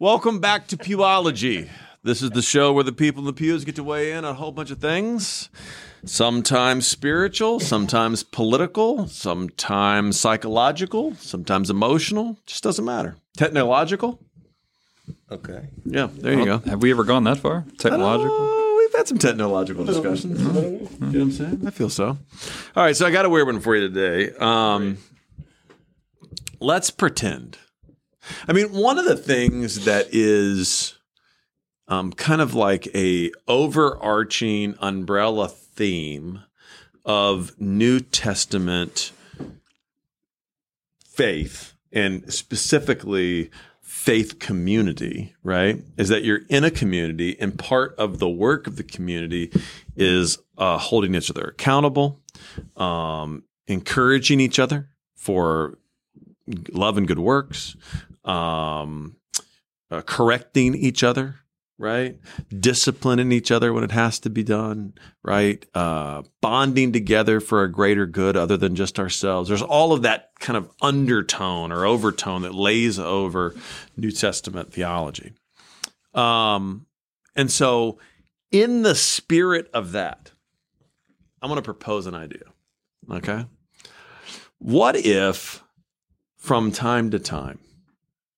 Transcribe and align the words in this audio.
Welcome 0.00 0.38
back 0.38 0.68
to 0.68 0.76
Pewology. 0.76 1.68
This 2.04 2.22
is 2.22 2.30
the 2.30 2.40
show 2.40 2.72
where 2.72 2.84
the 2.84 2.92
people 2.92 3.22
in 3.22 3.26
the 3.26 3.32
pews 3.32 3.64
get 3.64 3.74
to 3.74 3.82
weigh 3.82 4.12
in 4.12 4.18
on 4.24 4.30
a 4.30 4.34
whole 4.34 4.52
bunch 4.52 4.70
of 4.70 4.78
things. 4.78 5.50
Sometimes 6.04 6.86
spiritual, 6.86 7.58
sometimes 7.58 8.22
political, 8.22 9.08
sometimes 9.08 10.20
psychological, 10.20 11.16
sometimes 11.16 11.68
emotional. 11.68 12.36
Just 12.46 12.62
doesn't 12.62 12.84
matter. 12.84 13.16
Technological. 13.36 14.20
Okay. 15.32 15.66
Yeah, 15.84 16.06
there 16.12 16.34
you 16.34 16.44
go. 16.44 16.58
Have 16.58 16.80
we 16.80 16.92
ever 16.92 17.02
gone 17.02 17.24
that 17.24 17.38
far? 17.38 17.64
Technological? 17.78 18.76
We've 18.76 18.94
had 18.94 19.08
some 19.08 19.18
technological 19.18 19.84
discussions. 19.84 20.40
You 20.98 21.06
know 21.06 21.18
what 21.20 21.22
I'm 21.22 21.30
saying? 21.32 21.62
I 21.66 21.70
feel 21.70 21.90
so. 21.90 22.18
All 22.76 22.84
right, 22.84 22.94
so 22.96 23.04
I 23.06 23.10
got 23.10 23.24
a 23.24 23.28
weird 23.28 23.46
one 23.46 23.60
for 23.60 23.74
you 23.74 23.88
today. 23.88 24.32
Um, 24.38 24.98
let's 26.60 26.90
pretend. 26.90 27.58
I 28.46 28.52
mean, 28.52 28.72
one 28.72 28.98
of 28.98 29.04
the 29.04 29.16
things 29.16 29.84
that 29.84 30.08
is 30.12 30.98
um, 31.88 32.12
kind 32.12 32.40
of 32.40 32.54
like 32.54 32.88
a 32.94 33.32
overarching 33.46 34.74
umbrella 34.80 35.48
theme 35.48 36.42
of 37.04 37.58
New 37.60 38.00
Testament 38.00 39.12
faith, 41.04 41.72
and 41.90 42.32
specifically 42.32 43.50
faith 43.80 44.38
community, 44.38 45.34
right? 45.42 45.82
Is 45.96 46.10
that 46.10 46.22
you're 46.22 46.42
in 46.48 46.62
a 46.62 46.70
community, 46.70 47.36
and 47.40 47.58
part 47.58 47.94
of 47.96 48.18
the 48.18 48.28
work 48.28 48.66
of 48.66 48.76
the 48.76 48.84
community 48.84 49.50
is 49.96 50.38
uh, 50.56 50.78
holding 50.78 51.14
each 51.14 51.30
other 51.30 51.44
accountable, 51.44 52.20
um, 52.76 53.42
encouraging 53.66 54.38
each 54.38 54.58
other 54.58 54.90
for 55.16 55.78
love 56.72 56.96
and 56.96 57.08
good 57.08 57.18
works, 57.18 57.76
um, 58.28 59.16
uh, 59.90 60.02
correcting 60.02 60.74
each 60.74 61.02
other, 61.02 61.36
right? 61.78 62.18
Disciplining 62.56 63.32
each 63.32 63.50
other 63.50 63.72
when 63.72 63.84
it 63.84 63.90
has 63.92 64.18
to 64.20 64.30
be 64.30 64.42
done, 64.42 64.94
right? 65.24 65.64
Uh, 65.74 66.22
bonding 66.42 66.92
together 66.92 67.40
for 67.40 67.62
a 67.62 67.72
greater 67.72 68.06
good 68.06 68.36
other 68.36 68.56
than 68.56 68.76
just 68.76 68.98
ourselves. 68.98 69.48
There's 69.48 69.62
all 69.62 69.92
of 69.92 70.02
that 70.02 70.30
kind 70.40 70.56
of 70.56 70.70
undertone 70.82 71.72
or 71.72 71.86
overtone 71.86 72.42
that 72.42 72.54
lays 72.54 72.98
over 72.98 73.54
New 73.96 74.10
Testament 74.10 74.72
theology. 74.72 75.32
Um, 76.14 76.86
and 77.34 77.50
so, 77.50 77.98
in 78.50 78.82
the 78.82 78.94
spirit 78.94 79.70
of 79.72 79.92
that, 79.92 80.32
I'm 81.40 81.48
going 81.48 81.58
to 81.58 81.62
propose 81.62 82.06
an 82.06 82.14
idea. 82.14 82.42
Okay. 83.10 83.46
What 84.58 84.96
if 84.96 85.62
from 86.36 86.72
time 86.72 87.10
to 87.10 87.18
time, 87.18 87.60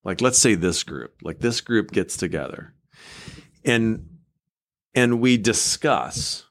like 0.05 0.21
let's 0.21 0.39
say 0.39 0.55
this 0.55 0.83
group, 0.83 1.15
like 1.23 1.41
this 1.41 1.61
group 1.61 1.91
gets 1.91 2.17
together 2.17 2.75
and 3.65 4.07
and 4.95 5.21
we 5.21 5.37
discuss 5.37 6.45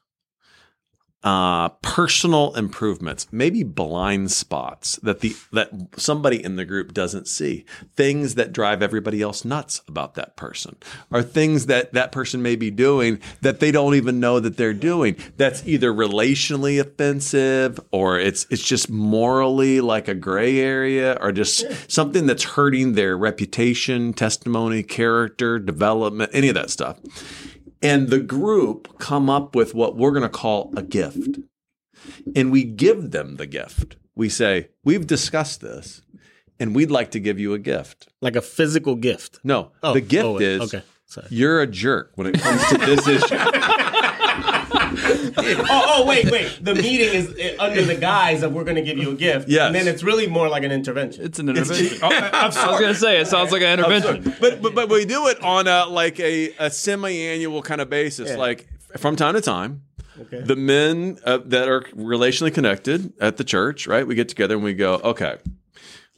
uh, 1.22 1.68
personal 1.82 2.54
improvements, 2.54 3.26
maybe 3.30 3.62
blind 3.62 4.30
spots 4.30 4.98
that 5.02 5.20
the 5.20 5.36
that 5.52 5.70
somebody 5.96 6.42
in 6.42 6.56
the 6.56 6.64
group 6.64 6.94
doesn't 6.94 7.28
see, 7.28 7.66
things 7.94 8.36
that 8.36 8.52
drive 8.52 8.82
everybody 8.82 9.20
else 9.20 9.44
nuts 9.44 9.82
about 9.86 10.14
that 10.14 10.34
person, 10.36 10.76
or 11.10 11.22
things 11.22 11.66
that 11.66 11.92
that 11.92 12.10
person 12.10 12.40
may 12.40 12.56
be 12.56 12.70
doing 12.70 13.20
that 13.42 13.60
they 13.60 13.70
don't 13.70 13.94
even 13.94 14.18
know 14.18 14.40
that 14.40 14.56
they're 14.56 14.72
doing. 14.72 15.14
That's 15.36 15.66
either 15.66 15.92
relationally 15.92 16.80
offensive, 16.80 17.78
or 17.90 18.18
it's 18.18 18.46
it's 18.50 18.64
just 18.64 18.88
morally 18.88 19.82
like 19.82 20.08
a 20.08 20.14
gray 20.14 20.58
area, 20.58 21.18
or 21.20 21.32
just 21.32 21.66
something 21.90 22.26
that's 22.26 22.44
hurting 22.44 22.94
their 22.94 23.14
reputation, 23.16 24.14
testimony, 24.14 24.82
character, 24.82 25.58
development, 25.58 26.30
any 26.32 26.48
of 26.48 26.54
that 26.54 26.70
stuff 26.70 26.98
and 27.82 28.08
the 28.08 28.20
group 28.20 28.98
come 28.98 29.30
up 29.30 29.54
with 29.54 29.74
what 29.74 29.96
we're 29.96 30.10
going 30.10 30.22
to 30.22 30.28
call 30.28 30.72
a 30.76 30.82
gift. 30.82 31.38
And 32.34 32.50
we 32.50 32.64
give 32.64 33.10
them 33.10 33.36
the 33.36 33.46
gift. 33.46 33.96
We 34.14 34.28
say, 34.28 34.68
We've 34.84 35.06
discussed 35.06 35.60
this 35.60 36.02
and 36.58 36.74
we'd 36.74 36.90
like 36.90 37.10
to 37.12 37.20
give 37.20 37.38
you 37.38 37.54
a 37.54 37.58
gift. 37.58 38.08
Like 38.20 38.36
a 38.36 38.42
physical 38.42 38.94
gift. 38.94 39.38
No, 39.44 39.72
Oh, 39.82 39.94
the 39.94 40.00
gift 40.00 40.24
oh, 40.24 40.38
is 40.38 40.60
okay, 40.62 40.82
sorry. 41.06 41.26
you're 41.30 41.60
a 41.62 41.66
jerk 41.66 42.12
when 42.16 42.28
it 42.28 42.40
comes 42.40 42.66
to 42.68 42.78
this 42.78 43.06
issue. 43.08 43.36
oh, 45.36 45.64
oh, 45.70 46.06
wait, 46.06 46.30
wait. 46.30 46.58
The 46.62 46.74
meeting 46.74 47.12
is 47.14 47.28
uh, 47.58 47.62
under 47.62 47.82
the 47.82 47.94
guise 47.96 48.42
of 48.42 48.52
we're 48.52 48.64
going 48.64 48.76
to 48.76 48.82
give 48.82 48.98
you 48.98 49.10
a 49.10 49.14
gift. 49.14 49.48
Yes. 49.48 49.66
And 49.66 49.74
then 49.74 49.86
it's 49.88 50.02
really 50.02 50.26
more 50.26 50.48
like 50.48 50.62
an 50.62 50.72
intervention. 50.72 51.24
It's 51.24 51.38
an 51.38 51.48
intervention. 51.48 51.98
Oh, 52.02 52.08
I 52.10 52.46
was 52.46 52.56
going 52.56 52.92
to 52.92 52.94
say, 52.94 53.20
it 53.20 53.26
sounds 53.26 53.52
like 53.52 53.62
an 53.62 53.78
intervention. 53.78 54.34
but, 54.40 54.62
but 54.62 54.74
but 54.74 54.88
we 54.88 55.04
do 55.04 55.28
it 55.28 55.40
on 55.42 55.66
a 55.66 55.86
like 55.86 56.18
a, 56.20 56.50
a 56.58 56.70
semi-annual 56.70 57.62
kind 57.62 57.80
of 57.80 57.88
basis, 57.90 58.30
Yeah. 58.30 58.36
like 58.36 58.68
from 58.98 59.16
time 59.16 59.34
to 59.34 59.40
time. 59.40 59.82
Okay. 60.20 60.40
The 60.42 60.56
men 60.56 61.18
uh, 61.24 61.38
that 61.46 61.68
are 61.68 61.80
relationally 61.96 62.52
connected 62.52 63.12
at 63.20 63.38
the 63.38 63.44
church, 63.44 63.86
right? 63.86 64.06
We 64.06 64.14
get 64.14 64.28
together 64.28 64.54
and 64.54 64.62
we 64.62 64.74
go, 64.74 64.94
okay, 64.96 65.38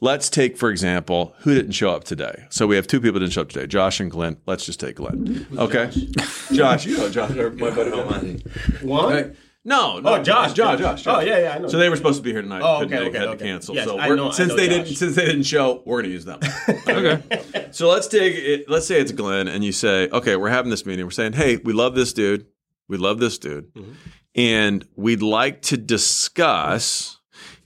let's 0.01 0.29
take 0.29 0.57
for 0.57 0.69
example, 0.69 1.35
who 1.39 1.53
didn't 1.53 1.71
show 1.73 1.91
up 1.91 2.03
today. 2.03 2.45
So 2.49 2.67
we 2.67 2.75
have 2.75 2.87
two 2.87 2.99
people 3.01 3.19
didn't 3.19 3.33
show 3.33 3.41
up 3.41 3.49
today, 3.49 3.67
Josh 3.67 3.99
and 3.99 4.09
Glenn. 4.11 4.37
Let's 4.45 4.65
just 4.65 4.79
take 4.79 4.95
Glenn. 4.97 5.47
Okay, 5.57 5.89
Josh, 6.53 6.85
you 6.85 6.97
know 6.97 7.09
Josh, 7.09 7.37
our- 7.37 7.49
my 7.51 7.69
buddy. 7.69 8.43
One? 8.81 9.13
Right? 9.13 9.35
No, 9.65 9.99
no, 10.01 10.15
Oh, 10.15 10.21
Josh, 10.21 10.51
Josh, 10.51 10.77
Josh, 10.77 11.03
Josh. 11.03 11.15
Oh, 11.15 11.21
yeah, 11.21 11.37
yeah, 11.39 11.55
I 11.55 11.57
know. 11.57 11.69
So 11.69 11.77
they 11.77 11.87
were 11.87 11.95
supposed 11.95 12.17
to 12.17 12.21
be 12.23 12.33
here 12.33 12.41
tonight. 12.41 12.61
Oh, 12.61 12.79
couldn't 12.79 12.95
okay, 12.95 13.03
make, 13.05 13.15
okay, 13.15 13.29
had 13.29 13.39
to 13.39 13.45
cancel. 13.45 13.75
Yes, 13.75 13.85
so 13.85 13.97
I 13.97 14.07
we're- 14.09 14.17
know- 14.17 14.27
I 14.27 14.31
since 14.33 14.49
know 14.49 14.55
they 14.57 14.67
Josh. 14.67 14.75
didn't, 14.87 14.97
since 14.97 15.15
they 15.15 15.25
didn't 15.25 15.43
show, 15.43 15.81
we're 15.85 16.01
going 16.01 16.09
to 16.09 16.11
use 16.11 16.25
them. 16.25 16.39
Okay. 16.85 17.67
So 17.71 17.87
let's 17.89 18.07
take 18.07 18.35
it. 18.35 18.69
Let's 18.69 18.85
say 18.87 18.99
it's 18.99 19.13
Glenn, 19.13 19.47
and 19.47 19.63
you 19.63 19.71
say, 19.71 20.09
"Okay, 20.09 20.35
we're 20.35 20.49
having 20.49 20.69
this 20.69 20.85
meeting. 20.85 21.05
We're 21.05 21.11
saying, 21.11 21.33
hey, 21.33 21.55
we 21.57 21.71
love 21.73 21.95
this 21.95 22.11
dude. 22.13 22.45
We 22.89 22.97
love 22.97 23.19
this 23.19 23.37
dude, 23.39 23.73
mm-hmm. 23.73 23.93
and 24.35 24.85
we'd 24.97 25.21
like 25.23 25.61
to 25.63 25.77
discuss. 25.77 27.19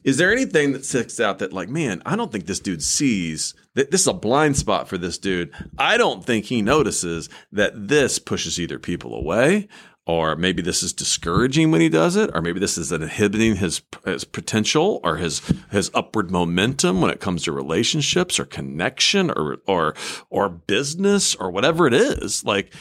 Is 0.08 0.16
there 0.16 0.32
anything 0.32 0.72
that 0.72 0.86
sticks 0.86 1.20
out 1.20 1.40
that, 1.40 1.52
like, 1.52 1.68
man, 1.68 2.02
I 2.06 2.16
don't 2.16 2.32
think 2.32 2.46
this 2.46 2.62
dude 2.62 2.82
sees 2.82 3.54
that 3.74 3.92
this 3.92 4.02
is 4.02 4.08
a 4.08 4.14
blind 4.14 4.56
spot 4.56 4.88
for 4.88 4.98
this 4.98 5.18
dude. 5.18 5.54
I 5.78 5.98
don't 5.98 6.24
think 6.24 6.46
he 6.46 6.62
notices 6.62 7.28
that 7.52 7.90
this 7.90 8.18
pushes 8.18 8.58
either 8.58 8.80
people 8.80 9.14
away." 9.14 9.68
Or 10.06 10.38
maybe 10.38 10.62
this 10.62 10.82
is 10.82 10.94
discouraging 10.94 11.70
when 11.70 11.82
he 11.82 11.90
does 11.90 12.16
it, 12.16 12.30
or 12.34 12.42
maybe 12.42 12.62
this 12.62 12.78
is 12.78 12.94
inhibiting 12.94 13.58
his 13.58 13.82
his 14.06 14.24
potential 14.24 15.02
or 15.04 15.18
his 15.18 15.42
his 15.70 15.92
upward 15.94 16.32
momentum 16.32 17.02
when 17.02 17.12
it 17.12 17.20
comes 17.20 17.44
to 17.44 17.52
relationships 17.52 18.40
or 18.40 18.46
connection 18.46 19.30
or 19.30 19.58
or 19.68 19.94
or 20.30 20.48
business 20.48 21.36
or 21.36 21.52
whatever 21.52 21.86
it 21.86 21.94
is. 21.94 22.46
Like, 22.46 22.74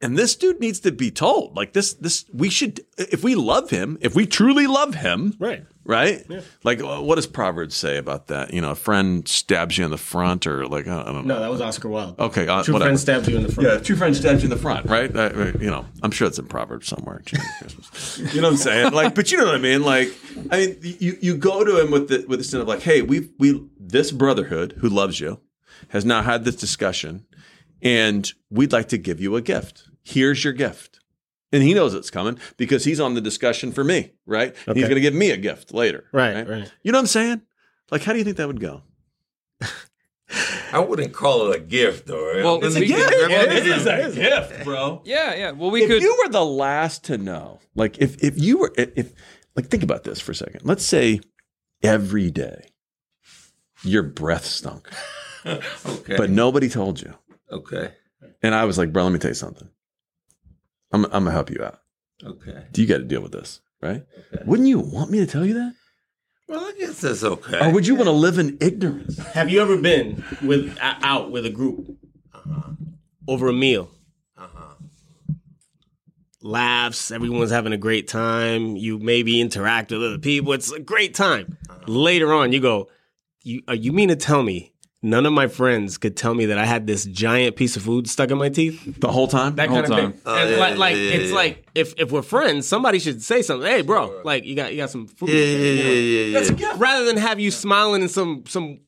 and 0.00 0.16
this 0.16 0.36
dude 0.36 0.60
needs 0.60 0.78
to 0.80 0.92
be 0.92 1.10
told. 1.10 1.56
Like 1.56 1.72
this 1.72 1.94
this 1.94 2.24
we 2.32 2.48
should 2.48 2.82
if 2.96 3.24
we 3.24 3.34
love 3.34 3.70
him, 3.70 3.98
if 4.00 4.14
we 4.14 4.24
truly 4.24 4.68
love 4.68 4.94
him, 4.94 5.34
Right. 5.40 5.64
Right? 5.88 6.24
Like, 6.62 6.80
uh, 6.80 7.00
what 7.00 7.16
does 7.16 7.26
Proverbs 7.26 7.74
say 7.74 7.96
about 7.96 8.28
that? 8.28 8.52
You 8.52 8.60
know, 8.60 8.70
a 8.70 8.74
friend 8.76 9.26
stabs 9.26 9.76
you 9.78 9.84
in 9.86 9.90
the 9.90 9.98
front, 9.98 10.46
or 10.46 10.68
like 10.68 10.86
I 10.86 11.02
don't 11.02 11.26
know. 11.26 11.34
No, 11.34 11.40
that 11.40 11.50
was 11.50 11.60
Oscar 11.60 11.88
Wilde. 11.88 12.20
Okay, 12.20 12.46
uh, 12.46 12.62
True 12.62 12.74
whatever. 12.74 12.90
friend 12.90 13.00
stabbed 13.00 13.26
you 13.26 13.36
in 13.36 13.42
the 13.42 13.52
front. 13.52 13.68
Yeah, 13.68 13.78
true 13.78 13.96
friend 13.96 14.14
stabs 14.14 14.42
you 14.42 14.46
in 14.46 14.50
the 14.50 14.62
front, 14.62 14.86
right? 14.86 15.14
Uh, 15.14 15.52
you 15.58 15.70
know, 15.70 15.86
I'm 16.02 16.12
sure 16.12 16.28
it's 16.28 16.38
in 16.38 16.46
Proverbs 16.46 16.86
somewhere. 16.86 17.22
You 18.18 18.40
know 18.42 18.48
what 18.48 18.52
I'm 18.52 18.56
saying? 18.58 18.92
Like, 18.92 19.14
but 19.14 19.32
you 19.32 19.38
know 19.38 19.46
what 19.46 19.54
I 19.54 19.58
mean? 19.58 19.82
Like, 19.82 20.08
I 20.50 20.58
mean, 20.58 20.78
you 20.82 21.16
you 21.20 21.36
go 21.36 21.64
to 21.64 21.80
him 21.80 21.90
with 21.90 22.08
the 22.08 22.24
with 22.28 22.38
the 22.38 22.44
sense 22.44 22.60
of 22.62 22.68
like, 22.68 22.82
hey, 22.82 23.02
we 23.02 23.30
we 23.38 23.66
this 23.78 24.12
brotherhood 24.12 24.74
who 24.78 24.88
loves 24.88 25.18
you 25.20 25.40
has 25.88 26.04
now 26.04 26.22
had 26.22 26.44
this 26.44 26.56
discussion, 26.56 27.24
and 27.82 28.32
we'd 28.50 28.72
like 28.72 28.88
to 28.88 28.98
give 28.98 29.20
you 29.20 29.36
a 29.36 29.40
gift. 29.40 29.88
Here's 30.02 30.44
your 30.44 30.52
gift. 30.52 31.00
And 31.52 31.62
he 31.62 31.72
knows 31.74 31.94
it's 31.94 32.10
coming 32.10 32.38
because 32.58 32.84
he's 32.84 33.00
on 33.00 33.14
the 33.14 33.20
discussion 33.22 33.72
for 33.72 33.82
me, 33.82 34.12
right? 34.26 34.54
And 34.66 34.76
He's 34.76 34.84
going 34.86 34.96
to 34.96 35.00
give 35.00 35.14
me 35.14 35.30
a 35.30 35.36
gift 35.38 35.72
later. 35.72 36.04
Right, 36.12 36.46
right. 36.46 36.70
You 36.82 36.92
know 36.92 36.98
what 36.98 37.02
I'm 37.02 37.06
saying? 37.06 37.42
Like, 37.90 38.02
how 38.02 38.12
do 38.12 38.18
you 38.18 38.24
think 38.24 38.36
that 38.36 38.46
would 38.46 38.60
go? 38.60 38.82
I 40.72 40.78
wouldn't 40.80 41.14
call 41.14 41.50
it 41.50 41.56
a 41.56 41.60
gift, 41.60 42.06
though. 42.06 42.32
Well, 42.44 42.56
It's 42.62 42.74
then 42.74 42.82
a 42.82 42.84
we- 42.84 42.86
gift. 42.88 43.14
Yeah, 43.30 43.42
it 43.44 43.66
is 43.66 43.86
a 43.86 44.12
gift, 44.14 44.64
bro. 44.64 45.00
Yeah, 45.06 45.34
yeah. 45.34 45.50
Well, 45.52 45.70
we 45.70 45.82
if 45.84 45.88
could. 45.88 46.02
you 46.02 46.18
were 46.22 46.30
the 46.30 46.44
last 46.44 47.04
to 47.04 47.16
know, 47.16 47.60
like 47.74 47.96
if 47.98 48.22
if 48.22 48.38
you 48.38 48.58
were 48.58 48.72
if, 48.76 48.90
if 48.94 49.12
like 49.56 49.68
think 49.68 49.82
about 49.82 50.04
this 50.04 50.20
for 50.20 50.32
a 50.32 50.34
second. 50.34 50.60
Let's 50.64 50.84
say 50.84 51.20
every 51.82 52.30
day 52.30 52.68
your 53.82 54.02
breath 54.02 54.44
stunk, 54.44 54.90
Okay. 55.46 56.16
but 56.18 56.28
nobody 56.28 56.68
told 56.68 57.00
you. 57.00 57.14
okay. 57.50 57.92
And 58.42 58.54
I 58.54 58.66
was 58.66 58.76
like, 58.76 58.92
bro, 58.92 59.04
let 59.04 59.12
me 59.12 59.18
tell 59.18 59.30
you 59.30 59.34
something. 59.34 59.68
I'm 60.92 61.04
I'm 61.06 61.10
gonna 61.10 61.30
help 61.32 61.50
you 61.50 61.62
out. 61.64 61.80
Okay. 62.24 62.64
Do 62.72 62.82
you 62.82 62.88
got 62.88 62.98
to 62.98 63.04
deal 63.04 63.20
with 63.20 63.32
this, 63.32 63.60
right? 63.80 64.02
Okay. 64.34 64.42
Wouldn't 64.44 64.68
you 64.68 64.80
want 64.80 65.10
me 65.10 65.18
to 65.20 65.26
tell 65.26 65.44
you 65.46 65.54
that, 65.54 65.72
Well, 66.48 66.60
I 66.60 66.72
guess 66.78 67.00
that's 67.00 67.22
okay. 67.22 67.60
or 67.60 67.72
would 67.72 67.86
you 67.86 67.94
want 67.94 68.06
to 68.06 68.12
live 68.12 68.38
in 68.38 68.56
ignorance? 68.60 69.18
Have 69.18 69.50
you 69.50 69.60
ever 69.62 69.76
been 69.76 70.24
with 70.42 70.76
out 70.80 71.30
with 71.30 71.46
a 71.46 71.50
group 71.50 71.86
over 73.28 73.48
a 73.48 73.52
meal? 73.52 73.90
uh-huh. 74.36 74.74
Laughs, 76.40 77.10
everyone's 77.10 77.50
having 77.50 77.72
a 77.72 77.76
great 77.76 78.06
time. 78.08 78.76
You 78.76 78.98
maybe 78.98 79.40
interact 79.40 79.90
with 79.90 80.02
other 80.04 80.18
people. 80.18 80.52
It's 80.52 80.70
a 80.72 80.78
great 80.80 81.14
time. 81.14 81.56
Later 81.86 82.32
on, 82.32 82.52
you 82.52 82.60
go, 82.60 82.88
you 83.42 83.62
uh, 83.68 83.72
you 83.72 83.92
mean 83.92 84.08
to 84.08 84.16
tell 84.16 84.42
me 84.42 84.72
none 85.02 85.26
of 85.26 85.32
my 85.32 85.46
friends 85.46 85.98
could 85.98 86.16
tell 86.16 86.34
me 86.34 86.46
that 86.46 86.58
I 86.58 86.64
had 86.64 86.86
this 86.86 87.04
giant 87.04 87.56
piece 87.56 87.76
of 87.76 87.82
food 87.82 88.08
stuck 88.08 88.30
in 88.30 88.38
my 88.38 88.48
teeth. 88.48 89.00
The 89.00 89.10
whole 89.10 89.28
time. 89.28 89.54
That 89.56 89.68
whole 89.68 89.82
kind 89.82 89.92
of 89.92 89.98
time. 89.98 90.12
thing. 90.12 90.22
Oh, 90.26 90.36
and 90.36 90.50
yeah, 90.50 90.56
like, 90.56 90.72
yeah, 90.72 90.78
like 90.78 90.96
yeah, 90.96 91.02
it's 91.02 91.30
yeah. 91.30 91.34
like 91.34 91.66
if 91.74 91.94
if 91.98 92.12
we're 92.12 92.22
friends, 92.22 92.66
somebody 92.66 92.98
should 92.98 93.22
say 93.22 93.42
something. 93.42 93.68
Hey, 93.68 93.82
bro, 93.82 94.20
like 94.24 94.44
you 94.44 94.54
got 94.54 94.72
you 94.72 94.78
got 94.78 94.90
some 94.90 95.06
food. 95.06 95.28
Yeah, 95.28 95.36
yeah, 95.36 95.82
yeah, 95.82 96.38
yeah, 96.40 96.54
yeah. 96.56 96.74
Rather 96.76 97.04
than 97.04 97.16
have 97.16 97.40
you 97.40 97.50
smiling 97.50 98.02
in 98.02 98.08
some 98.08 98.44
some 98.46 98.80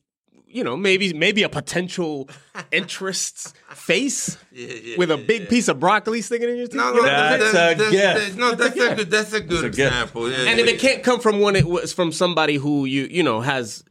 you 0.53 0.63
know 0.63 0.75
maybe 0.75 1.13
maybe 1.13 1.43
a 1.43 1.49
potential 1.49 2.29
interest 2.71 3.55
face 3.69 4.37
yeah, 4.51 4.97
with 4.97 5.11
a 5.11 5.17
big 5.17 5.43
yeah. 5.43 5.49
piece 5.49 5.67
of 5.69 5.79
broccoli 5.79 6.21
sticking 6.21 6.49
in 6.49 6.57
your 6.57 6.67
teeth. 6.67 6.75
No, 6.75 6.93
you 6.93 7.01
no, 7.01 7.01
know? 7.01 7.07
That's 7.07 7.51
that's, 7.53 7.81
a 7.81 7.91
gift. 7.91 8.37
no, 8.37 8.55
that's 8.55 8.75
a 8.75 8.95
good. 8.95 9.11
That's 9.11 9.33
a 9.33 9.41
good 9.41 9.65
a 9.65 9.69
gift. 9.69 9.79
example. 9.79 10.29
Yeah, 10.29 10.49
and 10.49 10.59
if 10.59 10.65
yeah. 10.65 10.73
it 10.73 10.79
can't 10.79 11.03
come 11.03 11.19
from 11.19 11.39
one, 11.39 11.55
it 11.55 11.65
was 11.65 11.93
from 11.93 12.11
somebody 12.11 12.55
who 12.55 12.85
you 12.85 13.03
you 13.03 13.23
know 13.23 13.39
has 13.41 13.83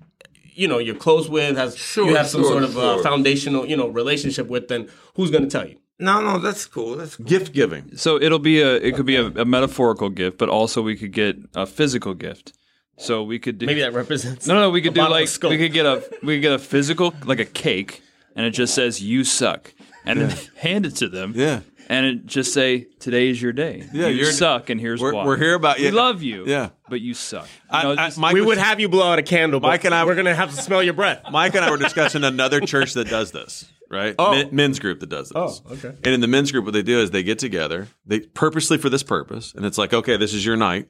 you 0.55 0.69
know 0.69 0.79
you're 0.79 0.95
close 0.95 1.29
with 1.29 1.57
has 1.57 1.77
Sure, 1.77 2.09
you 2.09 2.17
have 2.17 2.29
some 2.29 2.43
sure, 2.43 2.51
sort 2.51 2.65
of 2.65 2.79
uh, 2.79 3.03
foundational 3.03 3.67
you 3.67 3.77
know 3.77 3.89
relationship 3.89 4.49
with, 4.49 4.69
then 4.69 4.89
who's 5.15 5.31
going 5.31 5.45
to 5.45 5.51
tell 5.51 5.69
you? 5.69 5.77
No, 5.99 6.21
no, 6.21 6.39
that's 6.39 6.65
cool. 6.65 6.97
That's 6.97 7.17
cool. 7.17 7.27
Gift 7.27 7.53
giving. 7.53 7.97
So 7.97 8.21
it'll 8.21 8.39
be 8.39 8.61
a 8.61 8.77
it 8.77 8.95
could 8.95 9.07
be 9.07 9.17
a, 9.17 9.27
a 9.27 9.45
metaphorical 9.45 10.09
gift, 10.09 10.39
but 10.39 10.49
also 10.49 10.81
we 10.83 10.97
could 10.97 11.13
get 11.13 11.37
a 11.55 11.67
physical 11.67 12.15
gift. 12.15 12.55
So 12.97 13.23
we 13.23 13.39
could 13.39 13.59
do 13.59 13.67
Maybe 13.67 13.81
that 13.81 13.95
represents 13.95 14.47
no, 14.47 14.55
no. 14.55 14.71
We 14.71 14.83
could 14.83 14.95
do 14.95 15.01
like 15.09 15.29
we 15.43 15.57
could 15.57 15.73
get 15.73 15.87
a 15.87 16.03
we 16.23 16.37
could 16.37 16.43
get 16.43 16.53
a 16.53 16.59
physical 16.59 17.15
like 17.25 17.39
a 17.41 17.47
cake, 17.47 18.03
and 18.37 18.45
it 18.47 18.51
just 18.51 18.75
says 18.75 19.03
"you 19.03 19.25
suck," 19.25 19.73
and 20.05 20.21
then 20.21 20.37
hand 20.57 20.85
it 20.87 20.97
to 20.97 21.09
them. 21.09 21.33
Yeah. 21.35 21.61
And 21.91 22.07
it 22.07 22.25
just 22.27 22.55
say 22.55 22.87
today 23.01 23.29
is 23.29 23.43
your 23.43 23.53
day. 23.53 23.87
Yeah, 23.93 24.07
you 24.07 24.19
you're- 24.21 24.33
suck, 24.33 24.71
and 24.71 24.81
here's 24.81 25.01
We're, 25.01 25.13
why. 25.13 25.27
we're 25.27 25.37
here 25.37 25.55
about 25.55 25.79
you. 25.81 25.87
We 25.87 25.91
love 25.91 26.23
you. 26.23 26.45
Yeah. 26.47 26.71
but 26.89 27.01
you 27.01 27.13
suck. 27.15 27.49
I- 27.69 27.83
You 27.83 27.89
know, 27.97 28.03
I- 28.03 28.07
just- 28.07 28.19
Mike 28.19 28.33
we 28.35 28.41
was- 28.41 28.47
would 28.49 28.59
have 28.59 28.81
you 28.81 28.89
blow 28.89 29.11
out 29.13 29.19
a 29.19 29.23
candle, 29.23 29.61
Mike 29.61 29.85
and 29.85 29.95
I- 29.95 30.05
we're 30.05 30.15
going 30.15 30.25
to 30.27 30.35
have 30.35 30.51
to 30.55 30.63
smell 30.63 30.83
your 30.83 30.95
breath. 30.95 31.23
Mike 31.31 31.55
and 31.55 31.65
I 31.65 31.71
were 31.71 31.77
discussing 31.77 32.25
another 32.25 32.61
church 32.61 32.95
that 32.95 33.09
does 33.09 33.31
this, 33.33 33.67
right? 33.91 34.15
Oh. 34.19 34.31
Men- 34.33 34.49
men's 34.53 34.79
group 34.79 35.01
that 35.01 35.09
does 35.09 35.29
this. 35.29 35.37
Oh, 35.67 35.73
okay. 35.75 35.89
And 36.05 36.15
in 36.15 36.21
the 36.21 36.27
men's 36.29 36.51
group, 36.53 36.65
what 36.65 36.73
they 36.75 36.83
do 36.83 37.01
is 37.01 37.11
they 37.11 37.23
get 37.23 37.39
together, 37.39 37.89
they 38.07 38.21
purposely 38.21 38.79
for 38.79 38.89
this 38.89 39.03
purpose, 39.03 39.53
and 39.55 39.67
it's 39.67 39.77
like, 39.79 39.93
okay, 39.93 40.17
this 40.17 40.33
is 40.33 40.47
your 40.47 40.57
night, 40.57 40.89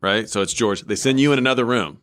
right? 0.00 0.28
So 0.28 0.42
it's 0.42 0.52
George. 0.52 0.82
They 0.82 0.96
send 0.96 1.18
you 1.20 1.32
in 1.32 1.38
another 1.38 1.64
room. 1.64 1.98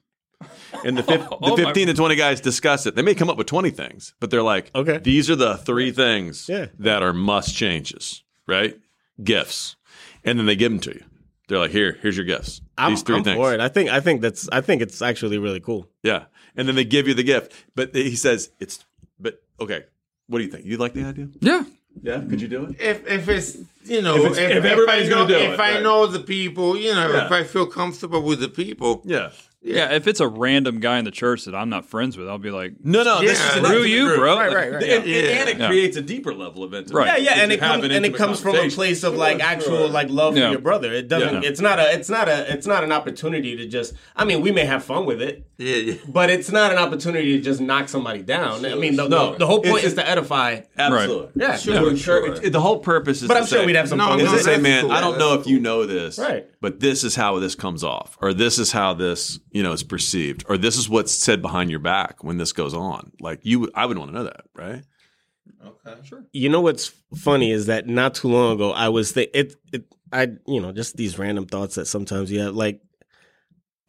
And 0.86 0.98
the, 0.98 1.04
fif- 1.04 1.28
Oh, 1.32 1.56
the 1.56 1.64
my- 1.64 1.70
15 1.70 1.88
to 1.88 1.94
20 1.94 2.16
guys 2.16 2.40
discuss 2.42 2.86
it. 2.86 2.96
They 2.96 3.02
may 3.02 3.16
come 3.16 3.30
up 3.30 3.38
with 3.38 3.48
20 3.48 3.70
things, 3.72 4.14
but 4.22 4.30
they're 4.32 4.44
like, 4.44 4.72
Okay. 4.74 4.98
these 5.00 5.30
are 5.30 5.36
the 5.36 5.58
three 5.58 5.92
things 5.92 6.48
Yeah. 6.48 6.68
that 6.80 7.04
are 7.04 7.12
must 7.14 7.56
changes, 7.56 8.24
right? 8.50 8.78
Gifts. 9.24 9.76
And 10.24 10.38
then 10.38 10.46
they 10.46 10.56
give 10.56 10.72
them 10.72 10.82
to 10.82 10.92
you. 10.94 11.04
They're 11.48 11.58
like, 11.60 11.72
here, 11.72 11.98
here's 12.02 12.16
your 12.18 12.26
gifts. 12.26 12.62
I'm, 12.78 12.92
These 12.92 13.04
3 13.04 13.16
I'm 13.18 13.24
things. 13.24 13.36
for 13.38 13.54
it. 13.54 13.60
I 13.60 13.70
think 13.70 13.90
I 13.90 14.00
think 14.02 14.22
that's 14.22 14.48
I 14.52 14.62
think 14.62 14.82
it's 14.82 15.02
actually 15.02 15.38
really 15.38 15.60
cool. 15.60 15.88
Yeah. 16.04 16.26
And 16.56 16.68
then 16.68 16.76
they 16.76 16.86
give 16.86 17.08
you 17.08 17.14
the 17.14 17.24
gift. 17.24 17.54
But 17.76 17.96
he 17.96 18.16
says, 18.16 18.52
it's, 18.60 18.86
but 19.20 19.42
okay, 19.60 19.86
what 20.28 20.40
do 20.40 20.44
you 20.44 20.52
think? 20.52 20.66
You 20.66 20.78
like 20.78 20.94
the 20.94 21.06
idea? 21.06 21.30
yeah. 21.40 21.64
Yeah. 22.04 22.20
Could 22.30 22.40
you 22.40 22.48
do 22.48 22.66
it? 22.66 22.80
if 22.80 23.08
if 23.08 23.28
it's 23.30 23.58
you 23.90 24.02
know 24.02 24.16
If 24.16 24.32
it's- 24.32 24.38
if 24.58 24.64
everybody's 24.66 25.08
I 25.08 25.10
know, 25.10 25.16
gonna 25.26 25.28
do 25.28 25.36
if 25.36 25.54
it, 25.54 25.60
I 25.60 25.74
right. 25.74 25.84
know 25.84 26.06
the 26.08 26.20
people, 26.20 26.78
you 26.78 26.94
know, 26.94 27.12
Yeah. 27.12 27.26
if 27.26 27.32
I 27.32 27.44
feel 27.44 27.66
comfortable 27.66 28.22
with 28.22 28.40
the 28.40 28.50
people, 28.50 29.02
Yeah. 29.06 29.30
Yeah, 29.62 29.92
if 29.94 30.08
it's 30.08 30.22
a 30.22 30.28
random 30.28 30.80
guy 30.80 31.00
in 31.00 31.04
the 31.04 31.12
church 31.12 31.44
that 31.44 31.54
I'm 31.54 31.70
not 31.70 31.84
friends 31.86 32.18
with, 32.18 32.30
I'll 32.30 32.38
be 32.38 32.50
like, 32.50 32.76
No, 32.82 33.04
no, 33.04 33.20
this 33.20 33.38
is 33.46 33.58
an 33.58 33.66
Screw 33.66 33.84
you, 33.84 34.06
group. 34.06 34.20
bro. 34.20 34.38
Right, 34.38 34.56
right, 34.56 34.72
right. 34.72 34.84
And, 34.84 34.92
and- 35.04 35.06
Yeah. 35.06 35.20
and 35.20 35.50
it 35.50 35.58
Yeah. 35.60 35.68
creates 35.68 35.98
a 35.98 36.02
deeper 36.02 36.34
level 36.34 36.64
of 36.64 36.74
intimacy. 36.74 36.96
Right. 36.96 37.22
Yeah, 37.22 37.36
yeah, 37.36 37.44
and 37.44 37.52
it 37.52 37.60
comes 37.60 37.84
an 37.84 37.92
and 37.92 38.06
it 38.06 38.16
comes 38.16 38.40
from 38.40 38.56
a 38.56 38.70
place 38.70 39.04
of 39.04 39.18
like 39.18 39.42
actual 39.44 39.90
like 39.90 40.10
love 40.10 40.38
Yeah. 40.38 40.46
for 40.46 40.52
your 40.52 40.62
brother. 40.62 40.94
It 40.94 41.10
doesn't. 41.10 41.44
Yeah. 41.44 41.50
It's 41.50 41.60
not 41.60 41.78
a. 41.78 41.92
It's 41.94 42.08
not 42.10 42.30
a. 42.30 42.46
It's 42.54 42.68
not 42.68 42.86
an 42.86 42.94
opportunity 42.94 43.58
to 43.58 43.66
just. 43.68 43.96
I 44.16 44.24
mean, 44.24 44.40
we 44.40 44.52
may 44.54 44.64
have 44.64 44.82
fun 44.86 45.06
with 45.06 45.22
it, 45.22 45.44
yeah, 45.58 45.76
yeah. 45.76 45.94
but 46.08 46.30
it's 46.30 46.50
not 46.54 46.72
an 46.72 46.78
opportunity 46.78 47.36
to 47.38 47.44
just 47.44 47.60
knock 47.60 47.90
somebody 47.90 48.22
down. 48.22 48.66
I 48.66 48.76
mean, 48.76 48.96
the, 48.96 49.10
No. 49.10 49.32
the, 49.34 49.40
the 49.40 49.46
whole 49.46 49.60
point 49.60 49.80
It's- 49.80 49.88
is 49.88 49.94
to 49.96 50.10
edify. 50.10 50.62
Absolutely. 50.78 51.28
Yeah, 51.36 51.58
Sure, 51.58 51.98
sure. 51.98 52.28
It- 52.28 52.46
it- 52.46 52.54
the 52.54 52.62
whole 52.62 52.80
purpose 52.80 53.22
is 53.24 53.28
But 53.28 53.34
to 53.34 53.40
I'm 53.42 53.46
sure 53.46 53.66
we'd 53.66 53.76
have 53.80 53.90
some 53.90 53.98
No, 53.98 54.08
fun 54.08 54.20
is 54.22 54.32
it. 54.32 54.44
say, 54.44 54.58
man, 54.58 54.84
cool. 54.84 54.92
I 54.92 55.02
don't 55.02 55.12
That's 55.14 55.20
know 55.20 55.34
if 55.40 55.48
you 55.48 55.60
know 55.60 55.86
this, 55.86 56.18
Right. 56.20 56.48
But 56.62 56.80
this 56.80 57.04
is 57.04 57.16
how 57.16 57.40
this 57.40 57.56
comes 57.56 57.84
off, 57.84 58.18
or 58.22 58.34
this 58.34 58.60
is 58.60 58.72
how 58.72 58.94
this, 58.94 59.40
you 59.52 59.64
know, 59.64 59.72
is 59.74 59.84
perceived, 59.84 60.46
or 60.48 60.58
this 60.58 60.78
is 60.78 60.88
what's 60.88 61.12
said 61.12 61.42
behind 61.42 61.70
your 61.72 61.80
back 61.80 62.24
when 62.24 62.38
this 62.38 62.52
goes 62.54 62.74
on. 62.74 63.12
Like 63.20 63.40
you, 63.44 63.70
I 63.74 63.86
would 63.86 63.98
want 63.98 64.12
to 64.12 64.16
know 64.18 64.24
that, 64.26 64.42
right? 64.56 64.84
Okay, 65.66 66.00
sure. 66.04 66.24
You 66.32 66.50
know 66.50 66.62
what's 66.62 66.92
funny 67.16 67.52
is 67.52 67.66
that 67.66 67.88
not 67.88 68.14
too 68.16 68.28
long 68.30 68.54
ago 68.54 68.72
I 68.72 68.90
was 68.90 69.14
th- 69.14 69.32
it 69.34 69.56
it 69.74 69.86
I 70.14 70.28
you 70.48 70.62
know 70.62 70.72
just 70.72 70.96
these 70.96 71.18
random 71.18 71.48
thoughts 71.48 71.76
that 71.76 71.86
sometimes 71.86 72.32
you 72.32 72.40
have 72.42 72.56
like 72.56 72.82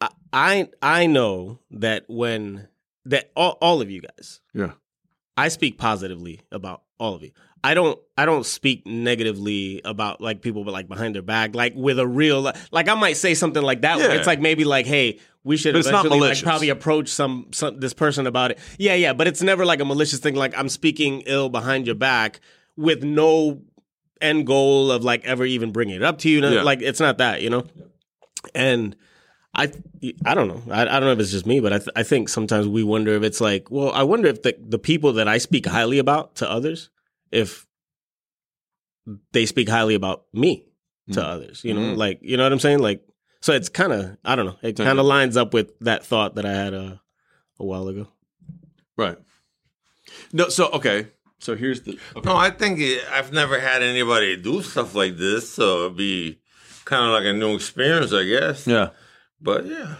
I 0.00 0.08
I, 0.32 0.68
I 0.82 1.06
know 1.06 1.60
that 1.72 2.04
when 2.08 2.68
that 3.04 3.30
all, 3.36 3.58
all 3.60 3.80
of 3.82 3.90
you 3.90 4.00
guys 4.00 4.40
Yeah. 4.54 4.72
I 5.36 5.48
speak 5.48 5.78
positively 5.78 6.40
about 6.50 6.82
all 6.98 7.14
of 7.14 7.22
you. 7.22 7.30
I 7.62 7.74
don't 7.74 7.98
I 8.16 8.24
don't 8.26 8.46
speak 8.46 8.86
negatively 8.86 9.82
about 9.84 10.20
like 10.20 10.40
people 10.42 10.64
but 10.64 10.72
like 10.72 10.88
behind 10.88 11.14
their 11.14 11.22
back 11.22 11.54
like 11.54 11.74
with 11.74 11.98
a 11.98 12.06
real 12.06 12.50
like 12.70 12.88
I 12.88 12.94
might 12.94 13.16
say 13.16 13.34
something 13.34 13.62
like 13.62 13.82
that 13.82 13.98
Yeah. 13.98 14.12
it's 14.12 14.26
like 14.26 14.40
maybe 14.40 14.64
like 14.64 14.86
hey 14.86 15.18
we 15.44 15.56
should 15.56 15.72
But 15.72 15.80
it's 15.80 15.90
not 15.90 16.08
like 16.08 16.42
probably 16.42 16.68
approach 16.68 17.08
some 17.08 17.48
some 17.52 17.80
this 17.80 17.94
person 17.94 18.26
about 18.26 18.50
it. 18.50 18.58
Yeah, 18.78 18.94
yeah, 18.94 19.12
but 19.14 19.26
it's 19.26 19.42
never 19.42 19.64
like 19.64 19.80
a 19.80 19.84
malicious 19.84 20.20
thing 20.20 20.34
like 20.34 20.56
I'm 20.56 20.68
speaking 20.68 21.22
ill 21.26 21.48
behind 21.48 21.86
your 21.86 21.94
back 21.96 22.40
with 22.76 23.02
no 23.02 23.62
end 24.20 24.46
goal 24.46 24.90
of 24.92 25.02
like 25.02 25.24
ever 25.24 25.44
even 25.46 25.72
bringing 25.72 25.96
it 25.96 26.02
up 26.02 26.18
to 26.18 26.28
you. 26.28 26.46
Yeah. 26.46 26.62
Like 26.62 26.82
it's 26.82 27.00
not 27.00 27.18
that, 27.18 27.40
you 27.40 27.48
know. 27.50 27.64
And 28.54 28.96
I 29.54 29.72
I 30.26 30.34
don't 30.34 30.48
know. 30.48 30.62
I, 30.72 30.82
I 30.82 30.84
don't 30.84 31.04
know 31.04 31.12
if 31.12 31.20
it's 31.20 31.30
just 31.30 31.46
me, 31.46 31.60
but 31.60 31.72
I 31.72 31.78
th- 31.78 31.90
I 31.96 32.02
think 32.02 32.28
sometimes 32.28 32.68
we 32.68 32.82
wonder 32.84 33.12
if 33.14 33.22
it's 33.22 33.40
like, 33.40 33.70
well, 33.70 33.90
I 33.92 34.02
wonder 34.02 34.28
if 34.28 34.42
the 34.42 34.54
the 34.60 34.78
people 34.78 35.14
that 35.14 35.26
I 35.28 35.38
speak 35.38 35.66
highly 35.66 35.98
about 35.98 36.36
to 36.36 36.50
others, 36.50 36.90
if 37.30 37.66
they 39.32 39.46
speak 39.46 39.68
highly 39.68 39.94
about 39.94 40.24
me 40.32 40.64
to 41.12 41.20
Mm. 41.20 41.24
others, 41.24 41.64
you 41.64 41.74
know, 41.74 41.80
Mm. 41.80 41.96
like 41.96 42.18
you 42.22 42.36
know 42.36 42.42
what 42.44 42.52
I'm 42.52 42.58
saying, 42.60 42.78
like. 42.80 43.02
So 43.42 43.54
it's 43.54 43.70
kind 43.70 43.92
of 43.92 44.16
I 44.24 44.36
don't 44.36 44.44
know. 44.46 44.58
It 44.62 44.76
kind 44.76 44.98
of 44.98 45.06
lines 45.06 45.36
up 45.36 45.54
with 45.54 45.72
that 45.80 46.04
thought 46.04 46.34
that 46.34 46.44
I 46.44 46.52
had 46.52 46.74
uh, 46.74 46.96
a 47.58 47.64
while 47.64 47.88
ago. 47.88 48.06
Right. 48.98 49.16
No. 50.32 50.48
So 50.50 50.68
okay. 50.72 51.08
So 51.38 51.56
here's 51.56 51.80
the. 51.80 51.98
Okay. 52.16 52.28
No, 52.28 52.36
I 52.36 52.50
think 52.50 52.80
it, 52.80 53.02
I've 53.10 53.32
never 53.32 53.58
had 53.58 53.82
anybody 53.82 54.36
do 54.36 54.60
stuff 54.62 54.94
like 54.94 55.16
this, 55.16 55.48
so 55.50 55.86
it'd 55.86 55.96
be 55.96 56.38
kind 56.84 57.02
of 57.06 57.12
like 57.12 57.24
a 57.24 57.32
new 57.32 57.54
experience, 57.54 58.12
I 58.12 58.24
guess. 58.24 58.66
Yeah. 58.66 58.90
But 59.40 59.64
yeah, 59.64 59.94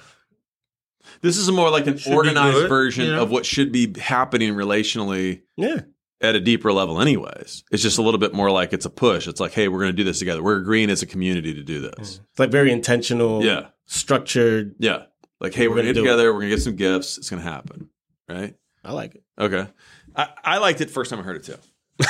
This 1.23 1.38
is 1.38 1.49
a 1.49 1.53
more 1.53 1.71
like 1.71 1.87
an 1.87 1.97
Should 1.97 2.12
organized 2.12 2.56
good, 2.59 2.69
version 2.69 3.06
you 3.06 3.12
know? 3.12 3.23
of 3.23 3.31
what 3.31 3.47
should 3.47 3.73
be 3.73 3.99
happening 3.99 4.53
relationally 4.55 5.41
Yeah, 5.56 5.81
at 6.21 6.35
a 6.35 6.41
deeper 6.41 6.73
level, 6.73 7.01
anyways. 7.01 7.65
It's 7.71 7.83
just 7.83 7.99
a 7.99 8.03
little 8.03 8.21
bit 8.21 8.35
more 8.35 8.51
like 8.51 8.73
it's 8.73 8.85
a 8.87 8.91
push. 8.91 9.27
It's 9.27 9.41
like, 9.41 9.53
hey, 9.53 9.69
we're 9.69 9.81
going 9.81 9.93
to 9.93 9.97
do 9.97 10.05
this 10.05 10.19
together. 10.19 10.43
We're 10.43 10.59
agreeing 10.59 10.91
as 10.91 11.03
a 11.03 11.07
community 11.07 11.55
to 11.55 11.62
do 11.62 11.81
this. 11.81 11.93
Mm. 12.19 12.21
it's 12.31 12.39
like 12.39 12.50
very 12.50 12.71
intentional. 12.73 13.45
Yeah. 13.45 13.69
structured. 13.87 14.75
Yeah. 14.79 15.05
Like, 15.41 15.55
hey, 15.55 15.69
we're, 15.69 15.77
We're 15.77 15.83
going 15.83 15.87
to 15.87 15.93
get 15.93 15.95
do 15.95 16.00
it. 16.00 16.05
together. 16.05 16.33
We're 16.35 16.41
going 16.41 16.50
to 16.50 16.57
get 16.57 16.62
some 16.62 16.77
gifts. 16.77 17.17
It's 17.19 17.31
going 17.31 17.43
to 17.43 17.49
happen. 17.49 17.89
Right. 18.29 18.55
I 18.85 18.93
like 18.93 19.15
it. 19.15 19.25
Okay. 19.39 19.67
I, 20.15 20.29
I 20.45 20.59
liked 20.59 20.81
it 20.81 20.91
first 20.91 21.11
time 21.11 21.21
I 21.21 21.23
heard 21.23 21.37
it 21.37 21.45
too. 21.45 21.57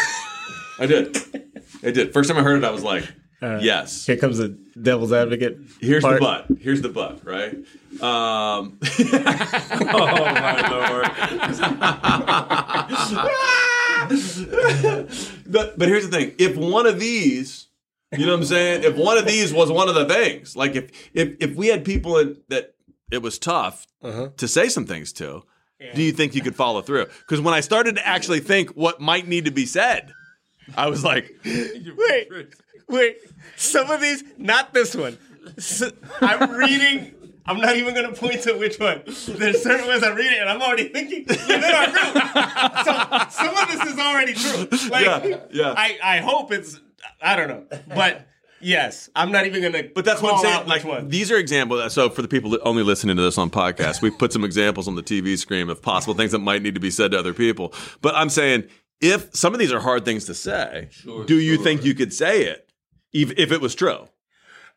I 0.79 0.87
did. 0.87 1.17
I 1.83 1.91
did. 1.91 2.13
First 2.13 2.29
time 2.31 2.39
I 2.39 2.43
heard 2.43 2.59
it, 2.63 2.65
I 2.65 2.71
was 2.71 2.83
like, 2.83 3.05
yes. 3.43 4.07
Here 4.07 4.17
comes 4.17 4.39
the 4.39 4.49
devil's 4.81 5.13
advocate. 5.13 5.59
Here's 5.81 6.03
part. 6.03 6.21
the 6.21 6.21
butt. 6.21 6.47
Here's 6.61 6.83
the 6.83 6.89
butt, 6.89 7.25
right? 7.25 7.55
Um, 8.01 8.79
oh 9.93 10.25
my 10.35 10.71
lord! 10.71 11.07
but 15.47 15.79
but 15.79 15.89
here's 15.89 16.09
the 16.09 16.17
thing: 16.17 16.35
if 16.39 16.57
one 16.57 16.87
of 16.87 16.99
these, 17.01 17.67
you 18.13 18.27
know 18.27 18.33
what 18.33 18.41
I'm 18.41 18.45
saying? 18.45 18.85
If 18.85 18.97
one 18.97 19.19
of 19.19 19.27
these 19.27 19.53
was 19.53 19.71
one 19.71 19.89
of 19.89 19.95
the 19.95 20.07
things, 20.07 20.57
like 20.57 20.75
if 20.77 20.91
if 21.15 21.37
if 21.41 21.55
we 21.57 21.69
had 21.69 21.85
people 21.85 22.19
in, 22.19 22.37
that 22.49 22.75
it 23.11 23.23
was 23.23 23.39
tough 23.39 23.87
Uh-huh. 24.03 24.29
to 24.37 24.49
say 24.49 24.69
some 24.69 24.87
things 24.87 25.13
to, 25.15 25.43
do 25.95 26.03
you 26.03 26.13
think 26.13 26.35
you 26.35 26.43
could 26.43 26.55
follow 26.57 26.81
through? 26.83 27.07
Because 27.21 27.41
when 27.41 27.55
I 27.55 27.61
started 27.61 27.97
to 27.97 28.07
actually 28.07 28.41
think 28.41 28.71
what 28.71 29.01
might 29.01 29.27
need 29.27 29.45
to 29.47 29.51
be 29.51 29.67
said, 29.67 30.13
I 30.77 30.89
was 30.89 31.03
like, 31.05 31.35
Wait, 31.45 32.29
wait. 32.91 33.19
Some 33.57 33.91
of 33.91 34.01
these, 34.01 34.25
not 34.39 34.73
this 34.75 34.95
one. 34.95 35.19
I'm 36.21 36.51
reading. 36.51 37.15
I'm 37.47 37.59
not 37.59 37.77
even 37.77 37.95
gonna 37.95 38.13
point 38.13 38.43
to 38.43 38.55
which 38.55 38.79
one. 38.79 39.03
There's 39.07 39.63
certain 39.63 39.87
ones 39.87 40.05
I'm 40.05 40.15
reading, 40.15 40.39
and 40.39 40.49
I'm 40.49 40.63
already 40.63 40.89
thinking, 40.89 41.25
yeah, 41.29 41.59
they're 41.59 41.73
not 41.73 43.31
true. 43.31 43.35
So 43.35 43.45
some 43.45 43.57
of 43.57 43.69
this 43.69 43.93
is 43.93 43.99
already 43.99 44.35
true. 44.35 44.91
Like, 44.91 45.05
Yeah, 45.05 45.41
yeah. 45.51 45.75
I, 45.77 45.99
I 46.03 46.19
hope 46.19 46.53
it's. 46.53 46.79
I 47.21 47.37
don't 47.37 47.49
know, 47.49 47.79
but 47.89 48.27
yes, 48.61 49.11
I'm 49.17 49.33
not 49.33 49.47
even 49.47 49.63
gonna. 49.63 49.89
But 49.95 50.05
that's 50.05 50.23
what 50.23 50.35
I'm 50.35 50.41
saying. 50.41 50.55
out 50.55 50.69
Like 50.69 50.85
one. 50.85 51.09
these 51.09 51.31
are 51.33 51.37
examples. 51.39 51.81
Uh, 51.81 51.89
so 51.89 52.11
for 52.11 52.23
the 52.23 52.29
people 52.29 52.51
that 52.51 52.61
only 52.63 52.83
listening 52.83 53.17
to 53.17 53.23
this 53.23 53.39
on 53.39 53.51
podcast, 53.51 54.01
we 54.03 54.11
put 54.11 54.33
some 54.33 54.45
examples 54.45 54.87
on 54.87 54.95
the 54.95 55.03
TV 55.03 55.37
screen 55.39 55.71
of 55.71 55.83
possible 55.83 56.15
things 56.15 56.33
that 56.33 56.39
might 56.41 56.63
need 56.63 56.75
to 56.75 56.81
be 56.81 56.91
said 56.91 57.11
to 57.13 57.19
other 57.19 57.35
people. 57.35 57.75
But 58.01 58.15
I'm 58.15 58.29
saying 58.29 58.69
if 59.01 59.35
some 59.35 59.55
of 59.55 59.59
these 59.59 59.73
are 59.73 59.81
hard 59.81 60.05
things 60.05 60.27
to 60.27 60.35
say, 60.35 60.91
do 61.27 61.41
you 61.41 61.57
sure. 61.57 61.65
think 61.65 61.85
you 61.85 61.95
could 61.95 62.13
say 62.13 62.45
it 62.45 62.70
if, 63.13 63.33
if 63.39 63.53
it 63.53 63.61
was 63.61 63.75
true? 63.75 64.09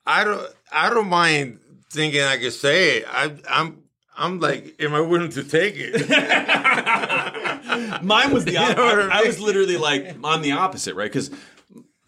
I 0.05 0.23
don't. 0.23 0.47
I 0.71 0.89
don't 0.89 1.07
mind 1.09 1.59
thinking 1.89 2.21
I 2.21 2.37
could 2.37 2.53
say 2.53 2.97
it. 2.97 3.05
I, 3.07 3.33
I'm. 3.49 3.79
I'm 4.15 4.39
like, 4.39 4.75
am 4.79 4.93
I 4.93 5.01
willing 5.01 5.31
to 5.31 5.43
take 5.43 5.73
it? 5.75 6.07
mine 8.03 8.31
was 8.31 8.45
the 8.45 8.51
You 8.53 8.59
know 8.59 8.65
opposite. 8.65 8.77
what 8.77 9.11
I 9.11 9.23
I, 9.23 9.23
was 9.23 9.39
literally 9.39 9.77
like, 9.77 10.15
I'm 10.23 10.41
the 10.43 10.51
opposite, 10.51 10.93
right? 10.95 11.11
Because 11.11 11.31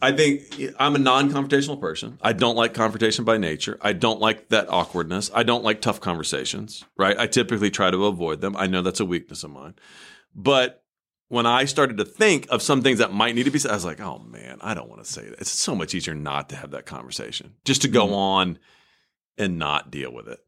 I 0.01 0.11
think 0.11 0.43
I'm 0.77 0.93
a 0.95 0.99
non-confrontational 0.99 1.79
person. 1.79 2.19
I 2.21 2.33
don't 2.33 2.55
like 2.55 2.75
confrontation 2.75 3.25
by 3.25 3.37
nature. 3.37 3.79
I 3.81 3.93
don't 3.93 4.19
like 4.19 4.49
that 4.49 4.69
awkwardness. 4.69 5.31
I 5.33 5.41
don't 5.41 5.63
like 5.63 5.81
tough 5.81 5.99
conversations, 5.99 6.83
right? 6.95 7.17
I 7.17 7.25
typically 7.25 7.71
try 7.71 7.89
to 7.89 8.05
avoid 8.05 8.39
them. 8.41 8.55
I 8.55 8.67
know 8.67 8.83
that's 8.83 8.99
a 8.99 9.05
weakness 9.05 9.43
of 9.43 9.49
mine. 9.51 9.73
But 10.35 10.83
when 11.27 11.45
I 11.45 11.65
started 11.65 11.97
to 11.97 12.05
think 12.05 12.47
of 12.49 12.61
some 12.61 12.81
things 12.81 12.99
that 12.99 13.13
might 13.13 13.35
need 13.35 13.43
to 13.43 13.51
be 13.51 13.59
said, 13.59 13.71
I 13.71 13.75
was 13.75 13.85
like, 13.85 13.99
oh 13.99 14.19
man, 14.19 14.59
I 14.61 14.73
don't 14.73 14.89
want 14.89 15.03
to 15.03 15.11
say 15.11 15.27
that. 15.29 15.39
It's 15.39 15.49
so 15.49 15.75
much 15.75 15.95
easier 15.95 16.13
not 16.13 16.49
to 16.49 16.55
have 16.55 16.71
that 16.71 16.85
conversation, 16.85 17.55
just 17.65 17.81
to 17.83 17.87
go 17.87 18.05
mm-hmm. 18.05 18.13
on 18.13 18.59
and 19.37 19.57
not 19.57 19.91
deal 19.91 20.13
with 20.13 20.27
it. 20.27 20.39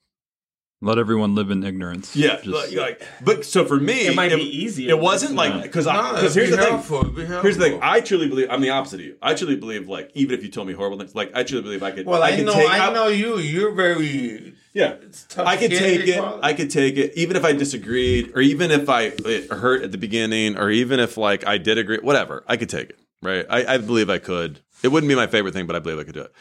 Let 0.79 0.99
everyone 0.99 1.33
live 1.33 1.49
in 1.49 1.63
ignorance. 1.63 2.15
Yeah, 2.15 2.35
Just- 2.35 2.45
like, 2.45 2.71
like- 2.73 3.01
but 3.25 3.43
so 3.45 3.65
for 3.65 3.77
me, 3.79 4.05
It 4.07 4.15
might 4.15 4.29
be 4.35 4.43
easier. 4.43 4.91
It 4.91 4.99
wasn't 4.99 5.33
like 5.33 5.63
because 5.63 5.87
No, 5.87 6.13
because 6.13 6.35
be 6.35 6.41
here's 6.41 6.51
the 6.51 6.57
thing. 6.57 6.69
helpful, 6.69 7.03
be 7.05 7.25
Here's 7.25 7.57
the 7.57 7.63
thing. 7.63 7.79
I 7.81 7.99
truly 7.99 8.27
believe 8.29 8.47
I'm 8.51 8.61
the 8.61 8.69
opposite 8.69 8.99
of 8.99 9.05
you. 9.07 9.15
I 9.19 9.33
truly 9.33 9.55
believe 9.55 9.89
like 9.89 10.11
even 10.13 10.37
if 10.37 10.43
you 10.43 10.49
told 10.51 10.67
me 10.67 10.73
horrible 10.73 10.99
things, 10.99 11.15
like 11.15 11.31
I 11.33 11.41
truly 11.43 11.63
believe 11.63 11.81
I 11.81 11.89
could. 11.91 12.05
Well, 12.05 12.21
I, 12.21 12.35
could 12.35 12.45
know, 12.45 12.53
take. 12.53 12.69
I 12.69 12.93
know 12.93 13.07
you. 13.07 13.39
You're 13.39 13.71
very. 13.73 14.53
Yeah, 14.75 14.97
tough 15.29 15.47
I 15.47 15.57
could 15.57 15.71
take 15.71 16.07
it. 16.07 16.19
call 16.19 16.35
it. 16.35 16.39
I 16.43 16.53
could 16.53 16.69
take 16.69 16.97
it, 16.97 17.13
even 17.15 17.35
if 17.35 17.43
I 17.43 17.53
disagreed, 17.53 18.33
or 18.35 18.41
even 18.41 18.69
if 18.69 18.87
I 18.87 19.13
it 19.25 19.51
hurt 19.51 19.81
at 19.81 19.91
the 19.91 19.97
beginning, 19.97 20.57
or 20.59 20.69
even 20.69 20.99
if 20.99 21.17
like 21.17 21.47
I 21.47 21.57
did 21.57 21.79
agree. 21.79 21.97
Whatever, 21.97 22.43
I 22.47 22.55
could 22.57 22.69
take 22.69 22.91
it. 22.91 22.99
Right? 23.23 23.47
I, 23.49 23.65
I 23.73 23.77
believe 23.79 24.11
I 24.11 24.19
could. 24.19 24.59
It 24.83 24.89
wouldn't 24.89 25.09
be 25.09 25.15
my 25.15 25.25
favorite 25.25 25.55
thing, 25.55 25.65
but 25.65 25.75
I 25.75 25.79
believe 25.79 25.97
I 25.97 26.03
could 26.03 26.13
do 26.13 26.21
it. 26.21 26.31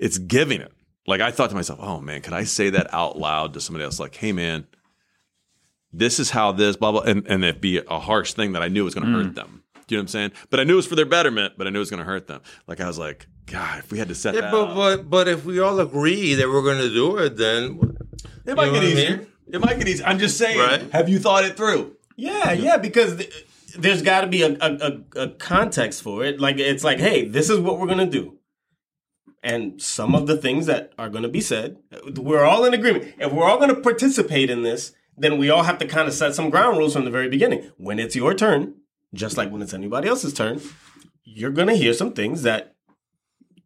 It's 0.00 0.18
giving 0.18 0.60
it. 0.60 0.72
Like 1.08 1.20
I 1.20 1.30
thought 1.30 1.50
to 1.50 1.56
myself, 1.56 1.78
oh 1.82 2.00
man, 2.00 2.20
could 2.20 2.34
I 2.34 2.44
say 2.44 2.70
that 2.70 2.92
out 2.92 3.18
loud 3.18 3.54
to 3.54 3.60
somebody 3.60 3.84
else? 3.84 3.98
Like, 3.98 4.14
hey 4.14 4.32
man, 4.32 4.66
this 5.92 6.20
is 6.20 6.30
how 6.30 6.52
this 6.52 6.76
blah 6.76 6.92
blah, 6.92 7.00
and 7.00 7.26
and 7.26 7.42
it'd 7.44 7.60
be 7.60 7.78
a 7.78 7.98
harsh 7.98 8.34
thing 8.34 8.52
that 8.52 8.62
I 8.62 8.68
knew 8.68 8.84
was 8.84 8.94
going 8.94 9.06
to 9.06 9.12
hurt 9.12 9.26
mm. 9.28 9.34
them. 9.34 9.62
Do 9.86 9.94
you 9.94 9.96
know 9.96 10.02
what 10.02 10.04
I'm 10.04 10.08
saying? 10.08 10.32
But 10.50 10.60
I 10.60 10.64
knew 10.64 10.74
it 10.74 10.76
was 10.76 10.86
for 10.86 10.96
their 10.96 11.06
betterment. 11.06 11.54
But 11.56 11.66
I 11.66 11.70
knew 11.70 11.78
it 11.78 11.80
was 11.80 11.90
going 11.90 11.98
to 11.98 12.04
hurt 12.04 12.26
them. 12.26 12.42
Like 12.66 12.80
I 12.80 12.86
was 12.86 12.98
like, 12.98 13.26
God, 13.46 13.78
if 13.78 13.90
we 13.90 13.98
had 13.98 14.08
to 14.08 14.14
set 14.14 14.34
Yeah, 14.34 14.42
that, 14.42 14.52
but 14.52 14.68
up, 14.68 14.76
but 14.76 15.08
but 15.10 15.28
if 15.28 15.46
we 15.46 15.60
all 15.60 15.80
agree 15.80 16.34
that 16.34 16.46
we're 16.46 16.62
going 16.62 16.78
to 16.78 16.90
do 16.90 17.16
it, 17.16 17.38
then 17.38 17.80
it 18.44 18.54
might 18.54 18.66
get 18.66 18.72
what 18.72 18.82
I 18.82 18.86
easier. 18.86 19.16
mean? 19.16 19.26
It 19.50 19.60
might 19.62 19.78
get 19.78 19.88
easier. 19.88 20.06
I'm 20.06 20.18
just 20.18 20.36
saying. 20.36 20.58
Right. 20.58 20.92
Have 20.92 21.08
you 21.08 21.18
thought 21.18 21.44
it 21.44 21.56
through? 21.56 21.96
Yeah, 22.16 22.52
yeah, 22.52 22.76
because 22.76 23.16
th- 23.16 23.46
there's 23.78 24.02
got 24.02 24.20
to 24.22 24.26
be 24.26 24.42
a, 24.42 24.50
a, 24.60 25.00
a, 25.16 25.22
a 25.22 25.28
context 25.28 26.02
for 26.02 26.22
it. 26.22 26.38
Like 26.38 26.58
it's 26.58 26.84
like, 26.84 26.98
hey, 26.98 27.26
this 27.26 27.48
is 27.48 27.58
what 27.58 27.78
we're 27.78 27.86
gonna 27.86 28.06
do, 28.06 28.37
and 29.42 29.80
some 29.80 30.14
of 30.14 30.26
the 30.26 30.36
things 30.36 30.66
that 30.66 30.92
are 30.98 31.08
gonna 31.08 31.28
be 31.28 31.40
said, 31.40 31.78
we're 32.16 32.44
all 32.44 32.64
in 32.64 32.74
agreement. 32.74 33.14
If 33.18 33.32
we're 33.32 33.44
all 33.44 33.58
gonna 33.58 33.74
participate 33.74 34.50
in 34.50 34.62
this, 34.62 34.92
then 35.16 35.38
we 35.38 35.50
all 35.50 35.64
have 35.64 35.78
to 35.78 35.86
kind 35.86 36.08
of 36.08 36.14
set 36.14 36.34
some 36.34 36.50
ground 36.50 36.78
rules 36.78 36.92
from 36.92 37.04
the 37.04 37.10
very 37.10 37.28
beginning. 37.28 37.70
When 37.76 37.98
it's 37.98 38.16
your 38.16 38.34
turn, 38.34 38.74
just 39.14 39.36
like 39.36 39.50
when 39.50 39.62
it's 39.62 39.74
anybody 39.74 40.08
else's 40.08 40.34
turn, 40.34 40.60
you're 41.24 41.50
gonna 41.50 41.74
hear 41.74 41.92
some 41.92 42.12
things 42.12 42.42
that 42.42 42.74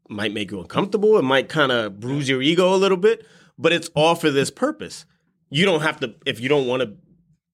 might 0.09 0.33
make 0.33 0.51
you 0.51 0.61
uncomfortable. 0.61 1.19
It 1.19 1.23
might 1.23 1.49
kind 1.49 1.73
of 1.73 2.01
bruise 2.01 2.29
your 2.29 2.43
ego 2.43 2.75
a 2.75 2.77
little 2.77 2.97
bit, 2.97 3.27
but 3.59 3.73
it's 3.73 3.91
all 3.95 4.15
for 4.15 4.31
this 4.31 4.51
purpose. 4.51 5.05
You 5.51 5.65
don't 5.65 5.83
have 5.83 6.01
to 6.01 6.15
if 6.27 6.41
you 6.41 6.49
don't 6.49 6.67
want 6.67 6.83
to 6.83 6.97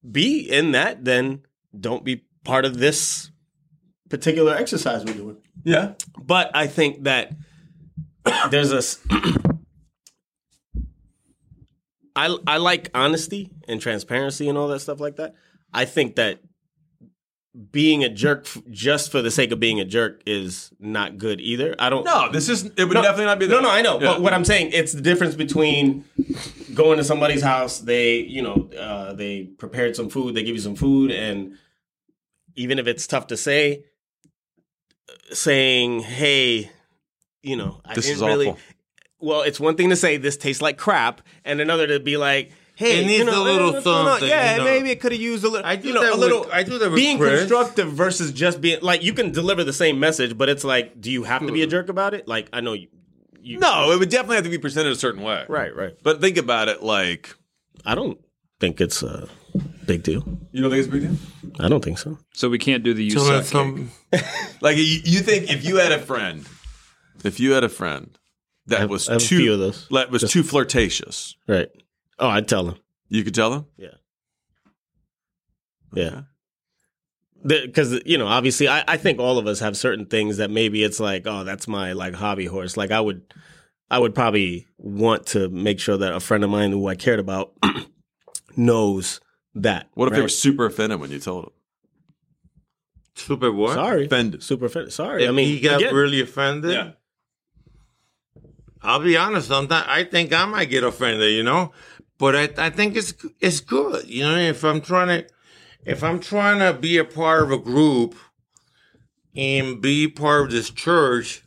be 0.09 0.39
in 0.39 0.71
that, 0.71 1.05
then 1.05 1.43
don't 1.77 2.03
be 2.03 2.23
part 2.43 2.65
of 2.65 2.77
this 2.77 3.31
particular 4.09 4.55
exercise 4.55 5.05
we're 5.05 5.13
doing. 5.13 5.37
Yeah. 5.63 5.93
But 6.17 6.51
I 6.53 6.67
think 6.67 7.03
that 7.03 7.33
there's 8.49 8.71
a. 8.71 8.77
s- 8.77 8.99
I 12.15 12.35
I 12.47 12.57
like 12.57 12.89
honesty 12.93 13.51
and 13.67 13.79
transparency 13.81 14.49
and 14.49 14.57
all 14.57 14.67
that 14.69 14.79
stuff 14.79 14.99
like 14.99 15.15
that. 15.17 15.35
I 15.73 15.85
think 15.85 16.15
that 16.15 16.39
being 17.71 18.03
a 18.03 18.09
jerk 18.09 18.45
f- 18.45 18.61
just 18.69 19.11
for 19.11 19.21
the 19.21 19.31
sake 19.31 19.51
of 19.51 19.59
being 19.59 19.79
a 19.79 19.85
jerk 19.85 20.21
is 20.25 20.71
not 20.79 21.17
good 21.17 21.39
either. 21.41 21.75
I 21.79 21.89
don't. 21.89 22.03
No, 22.05 22.31
this 22.31 22.49
is. 22.49 22.65
It 22.65 22.85
would 22.85 22.93
No, 22.93 23.01
definitely 23.01 23.25
not 23.25 23.39
be. 23.39 23.47
No, 23.47 23.59
no, 23.59 23.69
I 23.69 23.81
know. 23.81 23.99
Yeah. 23.99 24.07
But 24.13 24.21
what 24.21 24.33
I'm 24.33 24.45
saying, 24.45 24.71
it's 24.73 24.91
the 24.93 25.01
difference 25.01 25.35
between 25.35 26.03
going 26.73 26.97
to 26.97 27.03
somebody's 27.03 27.41
house. 27.41 27.79
They, 27.79 28.19
you 28.19 28.41
know, 28.41 28.69
uh, 28.77 29.13
they 29.13 29.43
prepared 29.43 29.95
some 29.95 30.09
food. 30.09 30.35
They 30.35 30.43
give 30.43 30.55
you 30.55 30.61
some 30.61 30.75
food, 30.75 31.11
and 31.11 31.53
even 32.55 32.79
if 32.79 32.87
it's 32.87 33.07
tough 33.07 33.27
to 33.27 33.37
say, 33.37 33.83
saying, 35.31 36.01
"Hey, 36.01 36.71
you 37.41 37.55
know, 37.55 37.81
I 37.85 37.93
This 37.95 38.05
didn't 38.05 38.17
is 38.17 38.21
really." 38.23 38.47
awful. 38.47 38.59
Well, 39.21 39.41
it's 39.41 39.59
one 39.59 39.75
thing 39.75 39.89
to 39.89 39.95
say 39.97 40.15
this 40.17 40.37
tastes 40.37 40.61
like 40.61 40.77
crap, 40.77 41.21
and 41.43 41.59
another 41.59 41.87
to 41.87 41.99
be 41.99 42.15
like, 42.15 42.51
"Hey, 42.75 43.01
It 43.01 43.05
needs 43.07 43.19
you 43.19 43.25
know, 43.25 43.41
a 43.41 43.43
little 43.43 43.69
eh, 43.75 43.81
no, 43.83 44.03
no, 44.03 44.09
something, 44.11 44.29
Yeah, 44.29 44.53
you 44.53 44.57
know. 44.59 44.63
maybe 44.63 44.91
it 44.91 45.01
could 45.01 45.11
have 45.11 45.19
used 45.19 45.43
a 45.43 45.49
little. 45.49 45.65
I 45.67 45.75
do 45.75 45.89
you 45.89 45.93
know, 45.93 46.01
that 46.01 46.09
a 46.13 46.15
with- 46.15 46.19
little. 46.21 46.47
I 46.53 46.63
do 46.63 46.77
that 46.79 46.89
with 46.91 46.95
being 46.95 47.17
Chris. 47.17 47.39
constructive 47.41 47.91
versus 47.91 48.31
just 48.31 48.61
being 48.61 48.79
like 48.81 49.03
you 49.03 49.11
can 49.13 49.31
deliver 49.31 49.63
the 49.65 49.73
same 49.73 49.99
message, 49.99 50.37
but 50.37 50.47
it's 50.47 50.63
like, 50.63 51.01
do 51.01 51.11
you 51.11 51.23
have 51.23 51.45
to 51.45 51.51
be 51.51 51.61
a 51.61 51.65
hmm. 51.65 51.71
jerk 51.71 51.89
about 51.89 52.13
it? 52.13 52.27
Like, 52.29 52.47
I 52.53 52.61
know 52.61 52.71
you. 52.73 52.87
you 53.41 53.59
No, 53.59 53.91
it 53.91 53.99
would 53.99 54.09
definitely 54.09 54.37
have 54.37 54.45
to 54.45 54.49
be 54.49 54.57
presented 54.57 54.93
a 54.93 54.95
certain 54.95 55.21
way. 55.21 55.43
Right, 55.49 55.75
right. 55.75 55.95
But 56.01 56.21
think 56.21 56.37
about 56.37 56.69
it. 56.69 56.81
Like, 56.81 57.35
I 57.85 57.93
don't 57.95 58.17
think 58.61 58.79
it's 58.79 59.03
a 59.03 59.27
big 59.85 60.03
deal. 60.03 60.23
you 60.53 60.61
don't 60.61 60.71
think 60.71 60.79
it's 60.85 60.87
a 60.87 60.91
big 60.91 61.01
deal? 61.01 61.17
I 61.59 61.67
don't 61.67 61.83
think 61.83 61.97
so. 61.97 62.17
So 62.33 62.47
we 62.49 62.57
can't 62.57 62.83
do 62.83 62.93
the 62.93 63.03
you 63.03 63.11
Tell 63.11 63.25
suck 63.25 63.43
some- 63.43 63.91
Like, 64.61 64.77
you, 64.77 64.83
you 65.03 65.19
think 65.19 65.49
if 65.51 65.65
you 65.65 65.77
had 65.77 65.91
a 65.91 65.99
friend, 65.99 66.45
if 67.23 67.39
you 67.39 67.51
had 67.51 67.63
a 67.63 67.69
friend 67.69 68.17
that 68.67 68.81
have- 68.81 68.89
was 68.89 69.09
I 69.09 69.13
have 69.13 69.21
a 69.21 69.25
too 69.25 69.37
few 69.37 69.53
of 69.53 69.59
those. 69.59 69.87
that 69.89 70.11
was 70.11 70.23
too 70.31 70.43
flirtatious, 70.43 71.35
Right. 71.47 71.69
Oh, 72.19 72.27
I'd 72.27 72.47
tell 72.47 72.67
him. 72.69 72.75
you 73.07 73.23
could 73.23 73.33
tell 73.35 73.49
them. 73.51 73.65
Yeah. 73.77 73.95
Yeah. 75.93 76.21
Because 77.45 77.99
you 78.05 78.17
know, 78.17 78.27
obviously, 78.27 78.67
I, 78.67 78.83
I 78.87 78.97
think 78.97 79.19
all 79.19 79.37
of 79.37 79.47
us 79.47 79.59
have 79.61 79.77
certain 79.77 80.05
things 80.05 80.37
that 80.37 80.51
maybe 80.51 80.83
it's 80.83 80.99
like, 80.99 81.23
oh, 81.25 81.43
that's 81.45 81.67
my 81.67 81.93
like 81.93 82.13
hobby 82.13 82.45
horse. 82.45 82.75
Like 82.75 82.91
I 82.91 82.99
would, 82.99 83.21
I 83.89 83.97
would 83.97 84.13
probably 84.13 84.67
want 84.77 85.25
to 85.27 85.47
make 85.49 85.79
sure 85.79 85.95
that 85.97 86.13
a 86.13 86.19
friend 86.19 86.43
of 86.43 86.49
mine 86.49 86.71
who 86.71 86.85
I 86.87 86.95
cared 86.95 87.19
about 87.19 87.53
knows 88.57 89.21
that. 89.55 89.87
What 89.93 90.09
if 90.09 90.15
they 90.15 90.21
were 90.21 90.27
super 90.27 90.65
offended 90.65 90.99
when 90.99 91.11
you 91.11 91.19
told 91.19 91.45
them? 91.45 91.51
super 93.15 93.51
what? 93.51 93.73
sorry, 93.73 94.05
Offended. 94.05 94.43
super 94.43 94.65
offended? 94.65 94.93
Sorry, 94.93 95.23
If 95.23 95.29
I 95.29 95.31
mean, 95.33 95.47
he 95.47 95.59
got 95.59 95.79
again, 95.81 95.93
really 95.95 96.21
offended. 96.21 96.71
Yeah. 96.71 96.91
I'll 98.81 98.99
be 98.99 99.17
honest. 99.17 99.47
Sometimes 99.47 99.85
I 99.87 100.03
think 100.03 100.33
I 100.33 100.45
might 100.45 100.69
get 100.69 100.83
offended, 100.83 101.31
you 101.33 101.43
know, 101.43 101.71
but 102.17 102.35
I, 102.35 102.67
I 102.67 102.69
think 102.69 102.95
it's 102.95 103.13
it's 103.39 103.59
good, 103.59 104.07
you 104.07 104.23
know. 104.23 104.37
If 104.37 104.63
I'm 104.63 104.81
trying 104.81 105.07
to, 105.07 105.29
if 105.85 106.03
I'm 106.03 106.19
trying 106.19 106.59
to 106.59 106.79
be 106.79 106.97
a 106.97 107.05
part 107.05 107.43
of 107.43 107.51
a 107.51 107.57
group 107.57 108.15
and 109.35 109.81
be 109.81 110.07
part 110.07 110.45
of 110.45 110.51
this 110.51 110.69
church, 110.69 111.43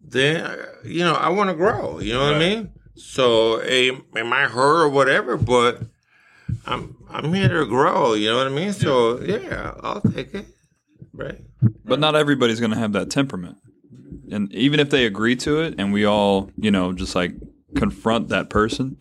then 0.00 0.58
you 0.84 1.00
know 1.00 1.14
I 1.14 1.28
want 1.30 1.50
to 1.50 1.56
grow. 1.56 2.00
You 2.00 2.14
know 2.14 2.24
what 2.24 2.34
I 2.34 2.38
mean? 2.38 2.70
So 2.94 3.60
am, 3.60 4.04
it 4.14 4.26
might 4.26 4.50
hurt 4.50 4.84
or 4.84 4.88
whatever, 4.88 5.36
but 5.36 5.82
I'm 6.66 6.96
I'm 7.10 7.32
here 7.32 7.60
to 7.60 7.66
grow. 7.66 8.14
You 8.14 8.30
know 8.30 8.38
what 8.38 8.46
I 8.46 8.50
mean? 8.50 8.72
So 8.72 9.20
yeah, 9.20 9.74
I'll 9.82 10.00
take 10.00 10.34
it. 10.34 10.46
Right. 11.12 11.40
But 11.84 12.00
not 12.00 12.16
everybody's 12.16 12.60
going 12.60 12.72
to 12.72 12.78
have 12.78 12.92
that 12.92 13.10
temperament. 13.10 13.58
And 14.32 14.52
even 14.52 14.80
if 14.80 14.90
they 14.90 15.06
agree 15.06 15.36
to 15.36 15.60
it 15.60 15.74
and 15.78 15.92
we 15.92 16.04
all, 16.04 16.50
you 16.56 16.70
know, 16.70 16.92
just 16.92 17.14
like 17.14 17.34
confront 17.76 18.28
that 18.28 18.50
person, 18.50 18.96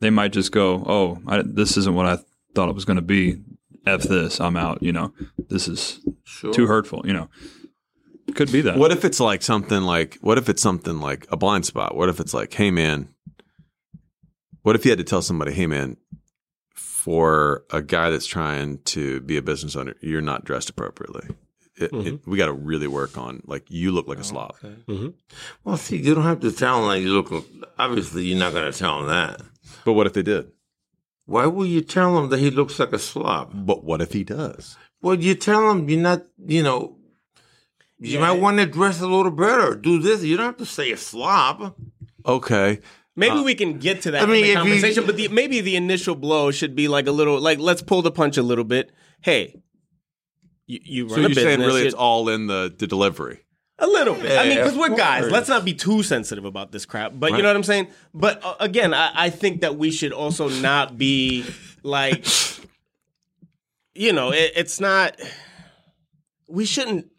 they 0.00 0.10
might 0.10 0.32
just 0.32 0.52
go, 0.52 0.82
oh, 0.86 1.18
I, 1.26 1.42
this 1.42 1.76
isn't 1.76 1.94
what 1.94 2.06
I 2.06 2.18
thought 2.54 2.68
it 2.68 2.74
was 2.74 2.84
going 2.84 2.96
to 2.96 3.02
be. 3.02 3.42
F 3.86 4.02
this, 4.02 4.40
I'm 4.40 4.56
out, 4.56 4.82
you 4.82 4.92
know. 4.92 5.12
This 5.48 5.66
is 5.66 6.00
Sure. 6.24 6.52
too 6.52 6.66
hurtful, 6.66 7.02
you 7.06 7.12
know. 7.14 7.28
Could 8.34 8.52
be 8.52 8.60
that. 8.60 8.76
What 8.76 8.92
if 8.92 9.04
it's 9.04 9.20
like 9.20 9.42
something 9.42 9.82
like? 9.82 10.18
What 10.20 10.38
if 10.38 10.48
it's 10.48 10.62
something 10.62 11.00
like 11.00 11.26
a 11.32 11.36
blind 11.36 11.66
spot? 11.66 11.96
What 11.96 12.08
if 12.08 12.20
it's 12.20 12.34
like, 12.34 12.52
hey 12.52 12.70
man, 12.70 13.08
what 14.62 14.76
if 14.76 14.84
you 14.84 14.90
had 14.90 14.98
to 14.98 15.04
tell 15.04 15.22
somebody, 15.22 15.52
hey 15.52 15.66
man, 15.66 15.96
for 16.74 17.64
a 17.70 17.80
guy 17.80 18.10
that's 18.10 18.26
trying 18.26 18.78
to 18.84 19.20
be 19.22 19.38
a 19.38 19.42
business 19.42 19.74
owner, 19.74 19.94
you're 20.02 20.20
not 20.20 20.44
dressed 20.44 20.68
appropriately. 20.68 21.34
It, 21.80 21.84
it, 21.84 21.92
mm-hmm. 21.92 22.30
we 22.30 22.36
got 22.36 22.46
to 22.46 22.52
really 22.52 22.86
work 22.86 23.16
on 23.16 23.42
like 23.46 23.70
you 23.70 23.92
look 23.92 24.06
like 24.06 24.18
a 24.18 24.20
oh, 24.20 24.24
slob. 24.24 24.56
Mm-hmm. 24.60 25.08
Well, 25.64 25.76
see, 25.76 25.96
you 25.96 26.14
don't 26.14 26.24
have 26.24 26.40
to 26.40 26.52
tell 26.52 26.80
them 26.80 26.90
that 26.90 27.00
you 27.00 27.12
look. 27.12 27.46
Obviously, 27.78 28.24
you're 28.24 28.38
not 28.38 28.52
going 28.52 28.70
to 28.70 28.78
tell 28.78 28.98
them 28.98 29.08
that. 29.08 29.40
But 29.84 29.94
what 29.94 30.06
if 30.06 30.12
they 30.12 30.22
did? 30.22 30.50
Why 31.26 31.46
would 31.46 31.68
you 31.68 31.80
tell 31.80 32.18
him 32.18 32.28
that 32.30 32.40
he 32.40 32.50
looks 32.50 32.78
like 32.78 32.92
a 32.92 32.98
slob? 32.98 33.52
But 33.54 33.84
what 33.84 34.02
if 34.02 34.12
he 34.12 34.24
does? 34.24 34.76
Well, 35.00 35.14
you 35.14 35.34
tell 35.34 35.70
him 35.70 35.88
you're 35.88 36.00
not. 36.00 36.26
You 36.44 36.62
know, 36.62 36.96
you 37.98 38.18
might 38.18 38.40
want 38.40 38.58
to 38.58 38.66
dress 38.66 39.00
a 39.00 39.06
little 39.06 39.30
better. 39.30 39.74
Do 39.74 40.00
this. 40.00 40.22
You 40.22 40.36
don't 40.36 40.46
have 40.46 40.56
to 40.58 40.66
say 40.66 40.90
a 40.90 40.96
slob. 40.96 41.74
Okay. 42.26 42.80
Maybe 43.16 43.36
uh, 43.36 43.42
we 43.42 43.54
can 43.54 43.78
get 43.78 44.02
to 44.02 44.12
that 44.12 44.22
I 44.22 44.26
mean, 44.26 44.36
in 44.36 44.40
the 44.42 44.46
if 44.46 44.48
you- 44.50 44.72
conversation, 44.72 45.06
but 45.06 45.16
the, 45.16 45.28
maybe 45.28 45.60
the 45.60 45.76
initial 45.76 46.14
blow 46.14 46.50
should 46.50 46.74
be 46.74 46.88
like 46.88 47.06
a 47.06 47.12
little, 47.12 47.40
like 47.40 47.58
let's 47.58 47.82
pull 47.82 48.02
the 48.02 48.10
punch 48.10 48.36
a 48.36 48.42
little 48.42 48.64
bit. 48.64 48.92
Hey, 49.20 49.62
you, 50.70 50.80
you 50.84 51.04
run 51.06 51.14
So 51.14 51.20
a 51.20 51.22
you're 51.22 51.34
saying 51.34 51.60
really 51.60 51.86
it's 51.86 51.94
all 51.94 52.28
in 52.28 52.46
the, 52.46 52.74
the 52.76 52.86
delivery. 52.86 53.40
A 53.78 53.86
little 53.86 54.14
bit. 54.14 54.38
I 54.38 54.46
mean, 54.46 54.58
because 54.58 54.76
we're 54.76 54.94
guys. 54.94 55.30
Let's 55.30 55.48
not 55.48 55.64
be 55.64 55.72
too 55.72 56.02
sensitive 56.02 56.44
about 56.44 56.70
this 56.70 56.84
crap. 56.84 57.12
But 57.14 57.32
you 57.32 57.38
know 57.38 57.48
what 57.48 57.56
I'm 57.56 57.62
saying? 57.62 57.88
But 58.12 58.44
uh, 58.44 58.56
again, 58.60 58.92
I, 58.92 59.10
I 59.14 59.30
think 59.30 59.62
that 59.62 59.76
we 59.76 59.90
should 59.90 60.12
also 60.12 60.48
not 60.48 60.98
be 60.98 61.46
like 61.82 62.26
you 63.94 64.12
know, 64.12 64.32
it, 64.32 64.52
it's 64.56 64.80
not. 64.80 65.20
We 66.46 66.64
shouldn't 66.64 67.10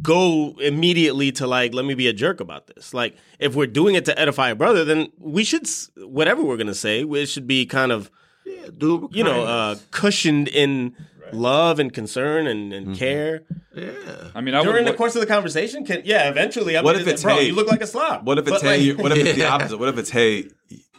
go 0.00 0.54
immediately 0.60 1.32
to 1.32 1.46
like, 1.46 1.74
let 1.74 1.84
me 1.84 1.94
be 1.94 2.06
a 2.06 2.12
jerk 2.12 2.40
about 2.40 2.68
this. 2.68 2.94
Like, 2.94 3.16
if 3.38 3.54
we're 3.54 3.66
doing 3.66 3.96
it 3.96 4.04
to 4.06 4.18
edify 4.18 4.50
a 4.50 4.54
brother, 4.54 4.84
then 4.84 5.10
we 5.18 5.44
should 5.44 5.68
whatever 5.96 6.42
we're 6.42 6.56
gonna 6.56 6.74
say, 6.74 7.02
it 7.02 7.26
should 7.26 7.46
be 7.46 7.66
kind 7.66 7.92
of 7.92 8.10
Yeah, 8.46 8.68
you 8.80 9.24
know 9.24 9.44
uh, 9.44 9.76
cushioned 9.90 10.48
in 10.48 10.94
love 11.32 11.78
and 11.78 11.92
concern 11.92 12.46
and, 12.46 12.72
and 12.72 12.86
mm-hmm. 12.88 12.96
care 12.96 13.42
yeah. 13.74 13.90
I 14.34 14.40
mean, 14.40 14.54
I 14.54 14.62
during 14.62 14.84
would, 14.84 14.92
the 14.92 14.96
course 14.96 15.14
of 15.14 15.20
the 15.20 15.26
conversation. 15.26 15.84
Can 15.84 16.02
yeah, 16.04 16.28
eventually. 16.28 16.76
I'm 16.76 16.84
What 16.84 16.92
gonna 16.92 17.00
if 17.00 17.06
say, 17.06 17.12
it's, 17.14 17.22
bro? 17.22 17.36
hey, 17.36 17.46
you 17.46 17.54
look 17.54 17.68
like 17.68 17.80
a 17.80 17.86
slob. 17.86 18.26
What 18.26 18.38
if 18.38 18.46
it's 18.46 18.62
But, 18.62 18.62
hey? 18.62 18.92
like- 18.92 19.02
what 19.02 19.12
if 19.12 19.26
it's 19.26 19.38
the 19.38 19.46
opposite? 19.46 19.78
What 19.78 19.88
if 19.88 19.98
it's 19.98 20.10
hey? 20.10 20.48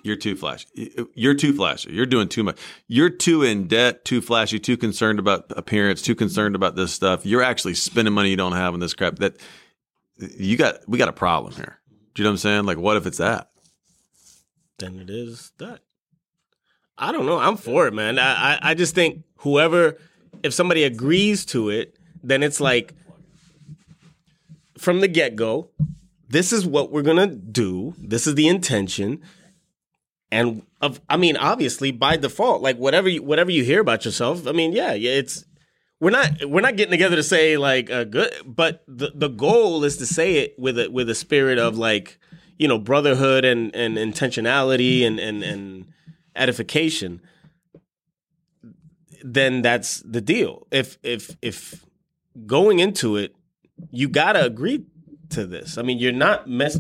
You're 0.02 0.18
too 0.18 0.36
flashy. 0.36 0.68
You're 1.16 1.34
too 1.34 1.54
flashy. 1.54 1.94
You're 1.94 2.06
doing 2.06 2.28
too 2.28 2.44
much. 2.44 2.60
You're 2.88 3.10
too 3.10 3.42
in 3.44 3.68
debt, 3.68 4.04
too 4.04 4.22
flashy, 4.22 4.60
too 4.60 4.76
concerned 4.76 5.18
about 5.18 5.46
appearance, 5.56 6.02
too 6.02 6.14
concerned 6.14 6.56
about 6.56 6.76
this 6.76 6.92
stuff. 6.92 7.26
You're 7.26 7.42
actually 7.42 7.76
spending 7.76 8.14
money 8.14 8.30
you 8.30 8.36
don't 8.36 8.52
have 8.52 8.74
on 8.74 8.82
this 8.82 8.94
crap. 8.94 9.16
That 9.20 9.38
you 10.18 10.58
got. 10.58 10.80
We 10.88 10.98
got 10.98 11.10
a 11.10 11.14
problem 11.14 11.54
here. 11.54 11.80
Do 12.14 12.22
you 12.22 12.26
know 12.26 12.32
what 12.32 12.34
I'm 12.34 12.38
saying? 12.38 12.66
Like, 12.66 12.78
what 12.78 12.98
if 12.98 13.06
it's 13.06 13.20
that? 13.20 13.50
then 14.80 15.00
it 15.00 15.10
is 15.10 15.52
that. 15.60 15.80
I 16.98 17.12
don't 17.12 17.26
know. 17.26 17.40
I'm 17.40 17.58
for 17.58 17.88
it, 17.88 17.94
man. 17.94 18.20
I, 18.20 18.56
I, 18.56 18.60
I 18.62 18.74
just 18.74 18.94
think 18.96 19.24
whoever, 19.38 19.98
if 20.42 20.54
somebody 20.54 20.84
agrees 20.84 21.46
to 21.48 21.70
it, 21.70 21.98
then 22.24 22.44
it's 22.44 22.60
like 22.60 22.94
from 24.78 25.02
the 25.02 25.08
get 25.08 25.36
go, 25.36 25.70
this 26.30 26.52
is 26.52 26.66
what 26.66 26.92
we're 26.92 27.04
gonna 27.04 27.28
do. 27.28 27.94
This 27.98 28.26
is 28.26 28.36
the 28.36 28.48
intention, 28.48 29.22
and 30.32 30.64
of 30.82 31.00
I 31.08 31.18
mean, 31.18 31.38
obviously 31.38 31.92
by 31.92 32.18
default, 32.18 32.62
like 32.62 32.78
whatever 32.78 33.08
you, 33.08 33.22
whatever 33.22 33.52
you 33.52 33.64
hear 33.64 33.82
about 33.82 34.06
yourself, 34.06 34.48
I 34.48 34.52
mean, 34.52 34.74
yeah, 34.74 34.94
yeah, 34.94 35.12
it's 35.12 35.46
we're 36.00 36.10
not 36.10 36.46
we're 36.46 36.62
not 36.62 36.76
getting 36.76 36.92
together 36.92 37.16
to 37.16 37.24
say 37.24 37.56
like 37.56 37.90
a 37.90 38.04
good, 38.04 38.34
but 38.46 38.84
the 38.88 39.12
the 39.14 39.30
goal 39.30 39.84
is 39.84 39.98
to 39.98 40.06
say 40.06 40.36
it 40.38 40.58
with 40.58 40.78
a 40.78 40.90
with 40.90 41.10
a 41.10 41.16
spirit 41.16 41.60
of 41.60 41.78
like 41.78 42.20
you 42.58 42.68
know 42.68 42.78
brotherhood 42.78 43.46
and 43.46 43.74
and 43.76 43.96
intentionality 43.96 45.06
and 45.06 45.20
and 45.20 45.44
and 45.44 45.86
edification. 46.36 47.22
Then 49.24 49.62
that's 49.62 50.00
the 50.02 50.22
deal. 50.22 50.68
If 50.72 50.98
if 51.04 51.36
if 51.42 51.86
going 52.46 52.80
into 52.80 53.16
it, 53.16 53.36
you 53.92 54.08
gotta 54.10 54.44
agree 54.46 54.86
to 55.30 55.46
this. 55.46 55.78
I 55.78 55.82
mean, 55.82 55.98
you're 56.00 56.12
not 56.12 56.48
mess. 56.50 56.80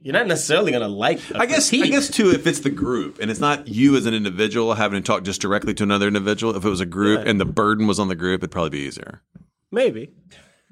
You're 0.00 0.14
not 0.14 0.26
necessarily 0.26 0.72
gonna 0.72 0.88
like. 0.88 1.18
a 1.30 1.38
I 1.38 1.46
guess. 1.46 1.68
I 1.68 1.76
critique. 1.76 1.92
guess 1.92 2.10
too. 2.10 2.30
If 2.30 2.46
it's 2.46 2.60
the 2.60 2.70
group 2.70 3.18
and 3.20 3.30
it's 3.30 3.40
not 3.40 3.68
you 3.68 3.94
as 3.96 4.06
an 4.06 4.14
individual 4.14 4.74
having 4.74 5.00
to 5.02 5.06
talk 5.06 5.22
just 5.22 5.40
directly 5.40 5.74
to 5.74 5.82
another 5.82 6.08
individual. 6.08 6.56
If 6.56 6.64
it 6.64 6.68
was 6.68 6.80
a 6.80 6.86
group 6.86 7.20
Yeah. 7.24 7.30
and 7.30 7.40
the 7.40 7.44
burden 7.44 7.86
was 7.86 8.00
on 8.00 8.08
the 8.08 8.16
group, 8.16 8.40
it'd 8.40 8.50
probably 8.50 8.70
be 8.70 8.80
easier. 8.80 9.22
maybe. 9.70 10.06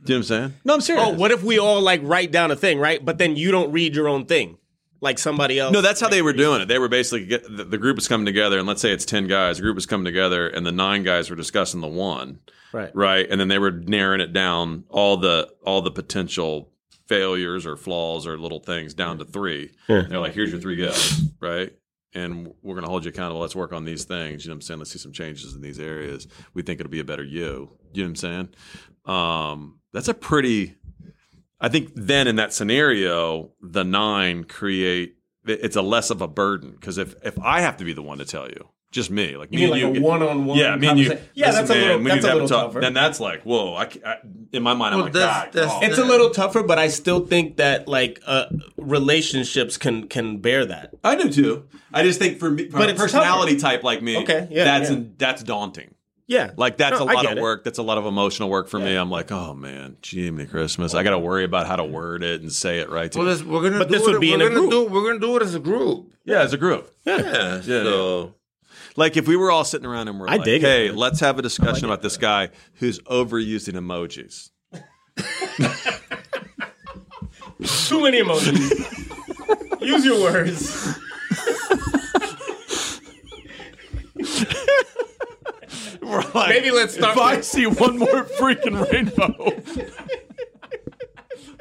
Do 0.03 0.15
you 0.15 0.15
know 0.15 0.15
what 0.15 0.17
I'm 0.17 0.23
saying? 0.23 0.55
No, 0.65 0.75
I'm 0.75 0.81
serious. 0.81 1.05
Oh, 1.07 1.11
what 1.13 1.31
if 1.31 1.43
we 1.45 1.59
all 1.59 1.83
like 1.83 2.01
write 2.03 2.33
down 2.33 2.51
a 2.51 2.57
thing, 2.57 2.79
right? 2.79 3.05
But 3.05 3.19
then 3.19 3.37
you 3.37 3.51
don't 3.51 3.71
read 3.71 3.95
your 3.95 4.09
own 4.09 4.25
thing, 4.25 4.57
like 5.01 5.19
somebody 5.19 5.59
else. 5.59 5.73
No, 5.73 5.81
that's 5.81 6.01
how 6.01 6.09
they 6.09 6.23
were 6.23 6.33
doing 6.33 6.61
it. 6.61 6.69
They 6.69 6.79
were 6.79 6.89
basically 6.89 7.27
get, 7.27 7.45
the, 7.45 7.65
the 7.65 7.79
group 7.79 7.97
was 7.97 8.09
coming 8.09 8.27
together, 8.27 8.59
and 8.59 8.67
let's 8.67 8.83
say 8.83 8.93
it's 8.93 9.05
ten 9.05 9.27
guys. 9.27 9.57
The 9.57 9.63
group 9.63 9.75
was 9.75 9.87
coming 9.87 10.05
together, 10.05 10.49
and 10.49 10.67
the 10.67 10.73
nine 10.73 11.03
guys 11.03 11.31
were 11.31 11.37
discussing 11.37 11.81
the 11.81 11.89
one, 11.89 12.41
right. 12.73 12.95
right? 12.95 13.27
And 13.29 13.41
then 13.41 13.49
they 13.49 13.59
were 13.59 13.71
narrowing 13.71 14.21
it 14.21 14.33
down 14.33 14.85
all 14.89 15.17
the 15.17 15.49
all 15.65 15.83
the 15.83 15.91
potential 15.91 16.71
failures 17.09 17.67
or 17.67 17.77
flaws 17.77 18.27
or 18.27 18.39
little 18.39 18.61
things 18.61 18.95
down 18.95 19.19
to 19.19 19.25
three. 19.25 19.73
Yeah. 19.89 20.03
They're 20.09 20.21
like, 20.21 20.33
here's 20.33 20.53
your 20.53 20.61
three 20.61 20.77
guys, 20.77 21.21
right? 21.41 21.73
And 22.15 22.55
we're 22.63 22.75
going 22.75 22.85
to 22.85 22.91
hold 22.91 23.05
you 23.05 23.09
accountable. 23.09 23.41
Let's 23.41 23.57
work 23.57 23.73
on 23.73 23.85
these 23.85 24.05
things. 24.05 24.45
You 24.45 24.51
know 24.51 24.55
what 24.55 24.59
I'm 24.59 24.63
saying? 24.63 24.79
Let's 24.79 24.93
see 24.93 24.99
some 24.99 25.13
changes 25.13 25.55
in 25.55 25.61
these 25.61 25.81
areas. 25.81 26.29
We 26.55 26.63
think 26.63 26.79
it'll 26.79 26.91
be 26.91 27.01
a 27.01 27.05
better 27.05 27.25
you. 27.25 27.77
You 27.93 28.05
know 28.05 28.05
what 28.05 28.05
I'm 28.05 28.17
saying? 28.17 28.49
Um, 29.07 29.81
that's 29.93 30.09
a 30.09 30.15
pretty. 30.15 30.77
I 31.61 31.69
think 31.69 31.93
then 31.95 32.27
in 32.27 32.37
that 32.37 32.53
scenario, 32.53 33.51
the 33.61 33.85
nine 33.85 34.45
create. 34.45 35.17
It's 35.47 35.77
a 35.77 35.83
less 35.83 36.11
of 36.11 36.21
a 36.21 36.29
burden 36.29 36.73
because 36.73 36.99
if 36.99 37.15
if 37.25 37.39
I 37.41 37.61
have 37.63 37.77
to 37.79 37.85
be 37.85 37.93
the 37.93 38.03
one 38.03 38.19
to 38.19 38.25
tell 38.27 38.47
you, 38.49 38.69
just 38.93 39.11
me, 39.11 39.37
like 39.37 39.49
You 39.53 39.59
me 39.59 39.65
mean 39.65 39.73
and 39.73 39.83
like 39.93 39.95
you, 39.95 40.01
a 40.01 40.09
one-on-one? 40.09 40.59
yeah, 40.59 40.77
me 40.77 40.87
and 40.89 40.99
you. 40.99 41.07
conversation? 41.09 41.31
Yeah, 41.35 41.47
listen, 41.47 41.61
that's 41.67 41.71
a 41.71 41.75
little. 41.75 41.99
man, 41.99 42.05
That's 42.05 42.19
a 42.19 42.21
to 42.21 42.27
have 42.29 42.35
little 42.35 42.49
talk. 42.49 42.67
tougher. 42.69 42.81
Then 42.83 42.93
that's 42.95 43.21
like, 43.21 43.43
whoa! 43.45 43.75
I, 43.75 43.85
I- 44.05 44.17
in 44.53 44.63
my 44.63 44.75
mind, 44.75 44.95
I'm 44.95 44.99
Well, 44.99 45.05
like, 45.07 45.13
that's- 45.15 45.45
God, 45.45 45.53
that's- 45.53 45.73
oh, 45.75 45.87
It's 45.87 45.99
a 45.99 46.05
little 46.05 46.31
tougher, 46.31 46.63
but 46.63 46.79
I 46.79 46.89
still 46.89 47.25
think 47.27 47.57
that 47.57 47.89
like 47.89 48.21
uh, 48.27 48.47
relationships 48.77 49.77
can 49.79 50.09
can 50.09 50.39
bear 50.39 50.67
that. 50.67 50.93
I 51.03 51.17
do 51.17 51.31
too. 51.31 51.69
I 51.93 52.03
just 52.03 52.19
think 52.19 52.39
for 52.39 52.51
me, 52.51 52.69
for 52.69 52.79
But 52.79 52.89
a 52.89 52.93
it's 52.93 53.01
personality 53.01 53.57
type 53.59 53.83
like 53.83 54.03
me, 54.03 54.19
Okay, 54.19 54.47
yeah, 54.51 54.65
that's 54.65 54.91
yeah. 54.91 55.01
that's 55.19 55.43
daunting. 55.43 55.95
Yeah, 56.31 56.53
Like 56.57 56.77
that's 56.77 57.01
No, 57.01 57.07
a 57.07 57.11
I 57.11 57.15
lot 57.15 57.23
get 57.25 57.33
of 57.33 57.39
it. 57.39 57.43
work. 57.43 57.65
That's 57.65 57.79
a 57.79 57.83
lot 57.83 57.99
of 57.99 58.07
emotional 58.07 58.49
work 58.51 58.69
for 58.69 58.79
me. 58.79 58.95
I'm 58.95 59.11
like, 59.11 59.33
oh 59.33 59.53
man, 59.53 59.97
Jiminy 60.01 60.47
Christmas. 60.49 60.95
I 60.95 61.03
got 61.03 61.11
to 61.11 61.19
worry 61.19 61.43
about 61.43 61.67
how 61.67 61.75
to 61.75 61.83
word 61.85 62.23
it 62.23 62.41
and 62.41 62.53
say 62.53 62.79
it 62.79 62.89
right. 62.89 63.13
Well, 63.17 63.25
this, 63.25 63.43
we're 63.43 63.63
gonna 63.65 63.79
But 63.79 63.89
do 63.89 63.99
this 63.99 64.07
it. 64.07 64.13
would 64.13 64.21
be 64.21 64.29
we're 64.31 64.35
in 64.37 64.41
a 64.43 64.45
gonna 64.45 64.61
group. 64.61 64.71
do. 64.71 64.85
We're 64.87 65.09
gonna 65.09 65.19
do 65.19 65.37
it 65.37 65.43
as 65.43 65.57
a 65.57 65.59
group. 65.59 66.13
yeah, 66.25 66.43
as 66.43 66.53
a 66.53 66.57
group. 66.57 66.89
Yeah. 67.05 67.17
Yeah, 67.21 67.61
so 67.63 68.35
Like 68.95 69.17
if 69.17 69.27
we 69.27 69.35
were 69.35 69.51
all 69.51 69.65
sitting 69.65 69.87
around 69.87 70.07
and 70.07 70.21
we're 70.21 70.29
I 70.29 70.37
like, 70.37 70.45
dig 70.45 70.63
hey, 70.63 70.87
man. 70.91 70.97
let's 70.99 71.19
have 71.19 71.37
a 71.41 71.43
discussion 71.43 71.87
about 71.87 72.01
this 72.01 72.17
guy 72.17 72.51
who's 72.75 73.01
overusing 73.01 73.75
emojis. 73.75 74.51
too 77.89 78.03
many 78.03 78.23
emojis. 78.23 78.71
Use 79.81 80.05
your 80.05 80.21
words. 80.21 80.97
We're 86.01 86.23
like, 86.35 86.49
Maybe 86.51 86.71
let's 86.71 86.95
start 86.95 87.17
If 87.17 87.23
I 87.23 87.41
see 87.41 87.67
one 87.67 87.99
more 87.99 88.25
freaking 88.25 88.91
rainbow, 88.91 89.35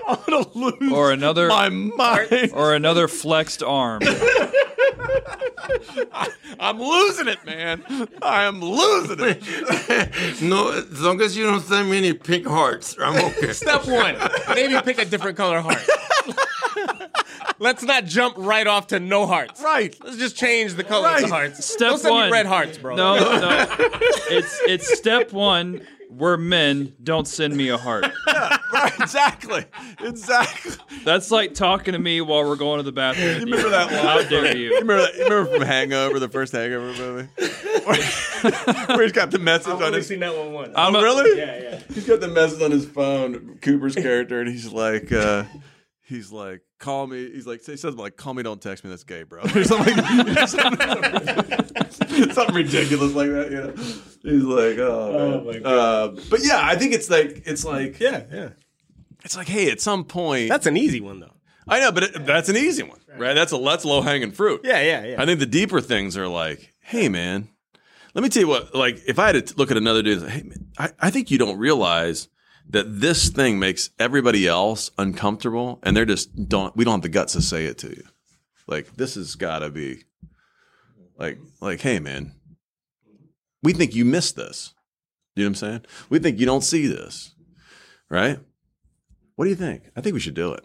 I'm 0.08 0.17
gonna 0.27 0.47
lose 0.55 0.91
or 0.91 1.12
another, 1.12 1.47
my 1.49 1.69
mind. 1.69 2.51
or 2.53 2.73
another 2.73 3.08
flexed 3.08 3.62
arm. 3.62 4.01
I'm 6.60 6.79
losing 6.79 7.27
it, 7.27 7.43
man. 7.45 7.84
I 8.21 8.43
am 8.43 8.60
losing 8.62 9.17
it. 9.19 10.41
no, 10.41 10.71
as 10.71 11.01
long 11.01 11.21
as 11.21 11.38
you 11.38 11.45
don't 11.45 11.62
send 11.62 11.89
me 11.89 11.97
any 11.99 12.13
pink 12.13 12.45
hearts, 12.47 12.95
I'm 12.99 13.23
okay. 13.32 13.53
Step 13.53 13.86
one, 13.88 14.17
maybe 14.49 14.79
pick 14.82 14.99
a 14.99 15.05
different 15.05 15.38
color 15.38 15.62
heart. 15.62 15.77
Let's 17.60 17.84
not 17.84 18.06
jump 18.06 18.36
right 18.38 18.65
off 18.65 18.88
to 18.88 19.00
no 19.00 19.26
hearts. 19.26 19.62
Right. 19.62 19.95
Let's 20.04 20.17
just 20.17 20.36
change 20.38 20.74
the 20.76 20.84
color 20.84 21.08
of 21.10 21.13
Right. 21.15 21.22
the 21.24 21.28
hearts. 21.28 21.65
Step 21.65 21.80
Don't 21.89 22.00
send 22.00 22.15
one. 22.15 22.26
me 22.28 22.32
red 22.32 22.45
hearts, 22.45 22.78
bro. 22.78 22.95
No, 22.95 23.15
no. 23.17 23.67
It's 24.32 24.60
it's 24.67 24.98
step 24.98 25.32
one. 25.34 25.82
We're 26.10 26.38
men. 26.38 26.95
Don't 27.04 27.28
send 27.28 27.56
me 27.56 27.69
a 27.69 27.78
heart. 27.78 28.06
Right, 28.72 28.93
exactly. 29.00 29.65
Exactly. 30.00 30.72
That's 31.04 31.32
like 31.32 31.54
talking 31.54 31.93
to 31.93 32.00
me 32.00 32.22
while 32.22 32.48
we're 32.48 32.56
going 32.56 32.78
to 32.78 32.84
the 32.84 32.91
bathroom. 32.93 33.39
You 33.39 33.45
remember 33.45 33.69
that 33.72 33.91
line? 33.91 34.06
How 34.06 34.24
dare 34.24 34.56
You 34.56 34.63
you? 34.69 34.74
remember 34.80 34.98
that? 35.02 35.15
You 35.15 35.24
remember 35.24 35.52
from 35.52 35.62
Hangover, 35.63 36.19
the 36.19 36.30
first 36.30 36.54
Hangover 36.54 36.93
movie, 36.93 37.28
where, 37.84 37.98
where 38.88 39.02
he's 39.04 39.12
got 39.12 39.32
the 39.32 39.39
message 39.39 39.67
I've 39.74 39.78
on 39.78 39.84
only 39.84 39.98
his. 39.98 40.08
seen 40.08 40.19
that 40.22 40.38
one 40.38 40.54
once. 40.54 40.74
I'm 40.76 40.95
Oh, 40.95 41.00
a- 41.00 41.04
really? 41.04 41.38
yeah, 41.39 41.60
yeah. 41.62 41.80
He's 41.93 42.06
got 42.06 42.22
the 42.22 42.28
message 42.30 42.62
on 42.62 42.72
his 42.72 42.86
phone. 42.86 43.58
Cooper's 43.62 43.95
character, 43.95 44.39
and 44.39 44.50
he's 44.50 44.72
like, 44.72 45.12
uh, 45.12 45.43
he's 46.04 46.32
like, 46.32 46.62
call 46.79 47.05
me. 47.07 47.29
He's 47.31 47.45
like, 47.45 47.63
he 47.63 47.77
says 47.77 47.95
like, 47.95 48.17
call 48.17 48.33
me, 48.33 48.43
don't 48.43 48.61
text 48.61 48.83
me. 48.83 48.89
That's 48.89 49.03
gay, 49.03 49.23
bro. 49.23 49.41
Or 49.55 49.63
something, 49.63 49.95
something, 50.47 52.31
something 52.33 52.55
ridiculous 52.55 53.13
like 53.13 53.29
that. 53.29 53.51
You 53.51 53.57
know, 53.57 53.73
he's 54.23 54.43
like, 54.43 54.77
oh, 54.79 55.41
Oh, 55.43 55.43
my 55.45 55.59
God. 55.59 55.65
Uh, 56.17 56.21
but 56.29 56.39
yeah, 56.43 56.59
I 56.61 56.75
think 56.75 56.93
it's 56.93 57.09
like, 57.09 57.43
it's 57.45 57.63
like, 57.65 57.99
Yeah, 57.99 58.23
yeah. 58.31 58.49
it's 59.23 59.37
like, 59.37 59.47
hey, 59.47 59.69
at 59.71 59.81
some 59.81 60.05
point, 60.05 60.49
That's 60.49 60.65
an 60.65 60.77
easy 60.77 61.01
one 61.01 61.19
though. 61.19 61.33
I 61.67 61.79
know, 61.81 61.91
but 61.91 62.03
it, 62.03 62.25
that's 62.25 62.49
an 62.49 62.57
easy 62.57 62.81
one, 62.81 62.99
right? 63.15 63.35
That's 63.35 63.53
a 63.53 63.57
that's 63.57 63.85
low 63.85 64.01
hanging 64.01 64.31
fruit. 64.31 64.61
Yeah, 64.63 64.81
yeah, 64.81 65.05
yeah. 65.05 65.21
I 65.21 65.25
think 65.27 65.39
the 65.39 65.45
deeper 65.45 65.81
things 65.81 66.17
are 66.17 66.27
like, 66.27 66.73
hey, 66.81 67.09
man, 67.09 67.47
let 68.15 68.23
me 68.23 68.29
tell 68.29 68.41
you 68.41 68.47
what. 68.47 68.73
Like, 68.73 68.99
if 69.05 69.19
I 69.19 69.27
had 69.27 69.45
to 69.47 69.55
look 69.55 69.69
at 69.69 69.77
another 69.77 70.01
dude, 70.01 70.17
and 70.23 70.27
say, 70.31 70.37
hey, 70.37 70.43
man, 70.43 70.65
I, 70.79 70.89
I 70.99 71.09
think 71.11 71.29
you 71.29 71.37
don't 71.37 71.59
realize 71.59 72.27
that 72.69 73.01
this 73.01 73.29
thing 73.29 73.60
makes 73.60 73.89
everybody 73.99 74.47
else 74.47 74.91
uncomfortable, 74.97 75.79
and 75.84 75.95
they're 75.97 76.05
just 76.05 76.47
don't. 76.47 76.75
We 76.75 76.86
don't 76.86 76.95
have 76.95 77.01
the 77.01 77.10
guts 77.10 77.34
to 77.34 77.41
say 77.41 77.65
it 77.65 77.77
to 77.79 77.89
you. 77.89 78.03
Like, 78.67 78.95
this 78.95 79.15
has 79.15 79.36
got 79.36 79.60
to 79.60 79.69
be, 79.69 80.03
like, 81.17 81.39
like, 81.60 81.82
hey, 81.82 81.99
man, 81.99 82.34
we 83.63 83.73
think 83.73 83.95
you 83.95 84.05
missed 84.05 84.36
this. 84.36 84.73
You 85.36 85.43
know 85.43 85.47
what 85.47 85.49
I'm 85.49 85.55
saying? 85.55 85.86
We 86.10 86.19
think 86.19 86.39
you 86.39 86.45
don't 86.45 86.63
see 86.63 86.86
this, 86.86 87.34
right? 88.10 88.39
What 89.36 89.45
do 89.45 89.49
you 89.49 89.55
think? 89.55 89.89
I 89.95 90.01
think 90.01 90.13
we 90.13 90.19
should 90.19 90.34
do 90.36 90.53
it. 90.53 90.63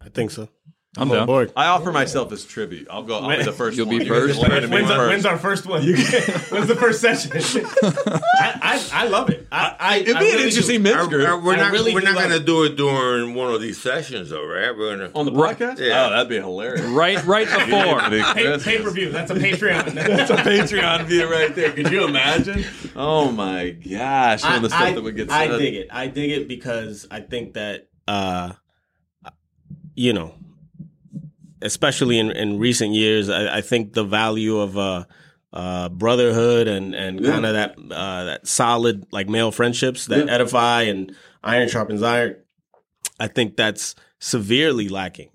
I 0.00 0.08
think 0.08 0.30
so. 0.30 0.48
I'm 0.94 1.10
on 1.10 1.16
down. 1.16 1.26
board. 1.26 1.52
I 1.56 1.68
offer 1.68 1.90
myself 1.90 2.32
as 2.32 2.44
tribute. 2.44 2.86
I'll 2.90 3.02
go. 3.02 3.18
I'll 3.20 3.34
be 3.34 3.42
the 3.42 3.50
first. 3.52 3.78
You'll 3.78 3.86
one. 3.86 3.98
be 4.00 4.06
first. 4.06 4.34
just 4.38 4.46
land 4.46 4.68
me 4.68 4.76
When's, 4.76 4.90
our, 4.90 4.96
first. 4.98 5.08
when's 5.10 5.24
our 5.24 5.38
first 5.38 5.66
one? 5.66 5.82
when's 5.86 6.68
the 6.68 6.76
first 6.78 7.00
session? 7.00 7.32
I, 7.82 8.58
I, 8.92 9.04
I 9.04 9.08
love 9.08 9.30
it. 9.30 9.46
I, 9.50 9.74
I, 9.80 9.96
It'd 10.00 10.16
I 10.16 10.20
be 10.20 10.26
an 10.26 10.32
really 10.34 10.44
interesting 10.48 10.82
do. 10.82 10.92
men's 10.92 11.06
Uh, 11.06 11.08
group 11.08 11.28
uh, 11.30 11.40
we're 11.42 11.56
not, 11.56 11.72
really 11.72 11.94
we're 11.94 12.02
not 12.02 12.16
gonna 12.16 12.40
do 12.40 12.64
it 12.64 12.76
during 12.76 13.32
one 13.34 13.54
of 13.54 13.62
these 13.62 13.80
sessions, 13.80 14.28
though, 14.28 14.44
right? 14.46 14.76
We're 14.76 14.98
gonna. 14.98 15.10
on 15.14 15.24
the 15.24 15.32
podcast. 15.32 15.78
Yeah. 15.78 16.08
Oh, 16.08 16.10
that'd 16.10 16.28
be 16.28 16.36
hilarious. 16.36 16.82
Right, 16.82 17.24
right 17.24 17.46
before. 17.46 18.00
Pay, 18.34 18.58
pay 18.58 18.82
per 18.82 18.90
view. 18.90 19.08
That's 19.10 19.30
a 19.30 19.34
Patreon. 19.34 19.94
That's 19.94 20.30
a 20.30 20.36
Patreon 20.36 21.06
view 21.06 21.26
right 21.30 21.54
there. 21.54 21.72
Could 21.72 21.90
you 21.90 22.06
imagine? 22.06 22.66
Oh 22.94 23.32
my 23.32 23.70
gosh, 23.70 24.42
some 24.42 24.62
the 24.62 24.68
stuff 24.68 24.82
I, 24.82 24.92
that 24.92 25.02
would 25.02 25.16
get 25.16 25.30
I 25.30 25.46
dig 25.56 25.74
it. 25.74 25.88
I 25.90 26.08
dig 26.08 26.32
it 26.32 26.48
because 26.48 27.06
I 27.10 27.20
think 27.20 27.54
that, 27.54 27.88
uh, 28.06 28.52
you 29.94 30.12
know, 30.12 30.34
especially 31.62 32.18
in, 32.18 32.30
in 32.30 32.58
recent 32.58 32.92
years, 32.94 33.28
I, 33.28 33.58
I 33.58 33.60
think 33.60 33.92
the 33.94 34.04
value 34.04 34.58
of 34.58 34.76
uh, 34.76 35.04
uh, 35.52 35.88
brotherhood 35.88 36.68
and, 36.68 36.94
and 36.94 37.20
Yeah. 37.20 37.30
kind 37.32 37.46
of 37.46 37.52
that 37.54 37.76
uh, 37.90 38.24
that 38.24 38.46
solid 38.46 39.06
like 39.12 39.28
male 39.28 39.50
friendships 39.52 40.06
that 40.06 40.26
Yeah. 40.26 40.32
edify 40.34 40.82
and 40.82 41.14
iron 41.42 41.68
sharpens 41.68 42.02
iron. 42.02 42.36
I 43.20 43.28
think 43.28 43.56
that's 43.56 43.94
severely 44.18 44.88
lacking. 44.88 45.28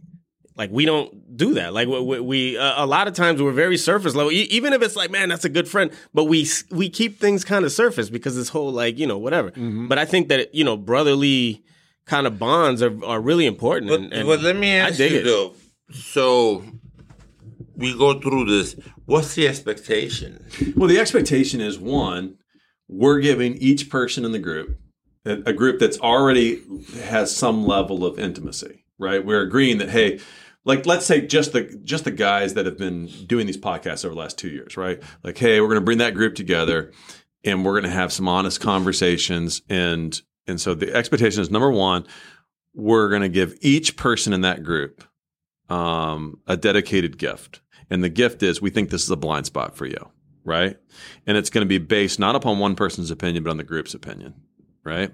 Like 0.56 0.72
we 0.72 0.86
don't 0.86 1.38
do 1.38 1.54
that. 1.54 1.72
Like 1.74 1.88
we, 1.88 2.02
we, 2.02 2.20
we 2.20 2.58
uh, 2.58 2.84
a 2.84 2.88
lot 2.88 3.08
of 3.08 3.14
times 3.14 3.40
we're 3.42 3.52
very 3.52 3.78
surface 3.78 4.16
level. 4.16 4.32
E- 4.32 4.48
even 4.50 4.74
if 4.74 4.82
it's 4.82 4.96
like, 4.96 5.12
man, 5.12 5.30
that's 5.30 5.46
a 5.46 5.50
good 5.50 5.68
friend, 5.68 5.92
but 6.16 6.24
we 6.26 6.48
we 6.72 6.90
keep 6.90 7.20
things 7.20 7.46
kind 7.46 7.64
of 7.64 7.72
surface 7.72 8.10
because 8.10 8.36
this 8.36 8.50
whole 8.50 8.72
like 8.72 8.98
you 8.98 9.06
know 9.06 9.20
whatever. 9.20 9.52
But 9.56 10.00
I 10.00 10.06
think 10.06 10.30
that 10.30 10.56
you 10.56 10.64
know 10.64 10.76
brotherly 10.76 11.64
kind 12.06 12.26
of 12.26 12.40
bonds 12.40 12.82
are 12.82 13.06
are 13.06 13.22
really 13.22 13.46
important. 13.46 13.92
But, 13.92 14.00
and, 14.00 14.14
and 14.14 14.28
but 14.28 14.42
let 14.42 14.56
me 14.56 14.72
I 14.72 14.88
ask 14.90 14.98
dig 14.98 15.12
you 15.12 15.20
it. 15.20 15.24
though. 15.26 15.54
So 15.92 16.64
we 17.76 17.98
go 17.98 18.20
through 18.20 18.46
this. 18.46 18.76
What's 19.06 19.36
the 19.36 19.48
expectation? 19.48 20.46
Well, 20.76 20.90
the 20.90 21.00
expectation 21.00 21.62
is 21.62 21.80
one, 21.80 22.38
we're 22.88 23.20
giving 23.20 23.56
each 23.56 23.90
person 23.90 24.26
in 24.26 24.32
the 24.32 24.40
group 24.40 24.78
a, 25.28 25.54
group 25.54 25.80
that's 25.80 26.00
already 26.00 26.62
has 27.04 27.36
some 27.36 27.66
level 27.66 28.06
of 28.06 28.20
intimacy, 28.20 28.86
right? 28.98 29.24
We're 29.26 29.42
agreeing 29.42 29.78
that 29.80 29.90
hey, 29.90 30.20
like 30.64 30.86
let's 30.86 31.06
say 31.06 31.22
just 31.22 31.54
the 31.54 31.80
just 31.84 32.04
the 32.04 32.12
guys 32.12 32.54
that 32.54 32.66
have 32.66 32.78
been 32.78 33.08
doing 33.26 33.46
these 33.46 33.58
podcasts 33.58 34.06
over 34.06 34.14
the 34.14 34.20
last 34.20 34.38
two 34.38 34.50
years, 34.50 34.78
right? 34.78 35.02
Like, 35.24 35.38
hey, 35.38 35.62
we're 35.62 35.68
going 35.68 35.80
to 35.80 35.86
bring 35.86 36.00
that 36.00 36.14
group 36.14 36.36
together, 36.36 36.92
and 37.44 37.66
we're 37.66 37.74
going 37.74 37.84
to 37.84 37.90
have 37.90 38.14
some 38.14 38.28
honest 38.28 38.62
conversations, 38.62 39.62
and 39.70 40.20
and 40.48 40.60
so 40.60 40.74
the 40.74 40.94
expectation 40.94 41.42
is 41.42 41.52
number 41.52 41.72
one, 41.72 42.06
we're 42.74 43.10
going 43.10 43.22
to 43.22 43.30
give 43.30 43.54
each 43.62 43.98
person 43.98 44.34
in 44.34 44.42
that 44.42 44.64
group 44.64 45.04
um, 45.70 46.40
a 46.48 46.58
dedicated 46.58 47.18
gift. 47.18 47.62
And 47.90 48.04
the 48.04 48.10
gift 48.10 48.44
is 48.44 48.62
we 48.62 48.70
think 48.70 48.90
this 48.90 49.04
is 49.04 49.12
a 49.12 49.16
blind 49.16 49.46
spot 49.46 49.76
for 49.76 49.86
you, 49.86 50.10
right? 50.44 50.78
And 51.26 51.38
it's 51.38 51.50
going 51.50 51.64
to 51.66 51.68
be 51.70 51.78
based 51.78 52.20
not 52.20 52.36
upon 52.36 52.60
one 52.60 52.76
person's 52.76 53.12
opinion, 53.12 53.44
but 53.44 53.50
on 53.50 53.58
the 53.58 53.64
group's 53.64 53.94
opinion, 53.94 54.34
right? 54.84 55.12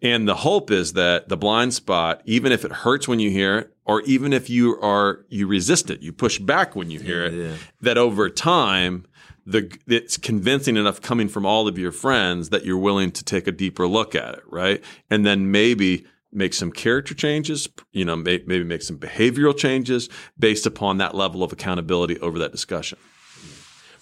And 0.00 0.28
the 0.28 0.36
hope 0.36 0.70
is 0.70 0.92
that 0.92 1.28
the 1.28 1.36
blind 1.36 1.74
spot, 1.74 2.22
even 2.24 2.52
if 2.52 2.64
it 2.64 2.70
hurts 2.72 3.08
when 3.08 3.18
you 3.18 3.30
hear 3.30 3.58
it, 3.58 3.72
or 3.84 4.02
even 4.02 4.32
if 4.32 4.48
you 4.48 4.78
are 4.80 5.24
you 5.28 5.48
resist 5.48 5.90
it, 5.90 6.00
you 6.02 6.12
push 6.12 6.38
back 6.38 6.76
when 6.76 6.90
you 6.90 7.00
hear 7.00 7.24
it, 7.24 7.32
Yeah. 7.32 7.56
that 7.80 7.98
over 7.98 8.30
time 8.30 9.06
the 9.44 9.76
it's 9.88 10.16
convincing 10.16 10.76
enough 10.76 11.00
coming 11.00 11.28
from 11.28 11.44
all 11.44 11.66
of 11.66 11.76
your 11.76 11.90
friends 11.90 12.50
that 12.50 12.64
you're 12.64 12.78
willing 12.78 13.10
to 13.10 13.24
take 13.24 13.48
a 13.48 13.52
deeper 13.52 13.88
look 13.88 14.14
at 14.14 14.34
it, 14.34 14.42
right? 14.46 14.80
And 15.10 15.26
then 15.26 15.50
maybe 15.50 16.06
make 16.32 16.54
some 16.54 16.72
character 16.72 17.14
changes, 17.14 17.68
you 17.92 18.04
know, 18.04 18.16
may, 18.16 18.42
maybe 18.46 18.64
make 18.64 18.82
some 18.82 18.98
behavioral 18.98 19.56
changes 19.56 20.08
based 20.38 20.66
upon 20.66 20.98
that 20.98 21.14
level 21.14 21.42
of 21.42 21.52
accountability 21.52 22.18
over 22.20 22.38
that 22.38 22.52
discussion. 22.52 22.98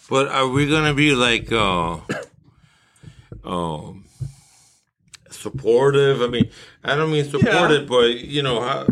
But 0.08 0.28
are 0.28 0.48
we 0.48 0.68
gonna 0.68 0.94
be 0.94 1.14
like, 1.14 1.52
uh, 1.52 1.98
um, 3.44 4.04
supportive? 5.30 6.22
I 6.22 6.26
mean, 6.26 6.50
I 6.82 6.96
don't 6.96 7.12
mean 7.12 7.24
supportive, 7.24 7.88
but 7.88 8.18
you 8.18 8.42
know 8.42 8.60
how. 8.60 8.86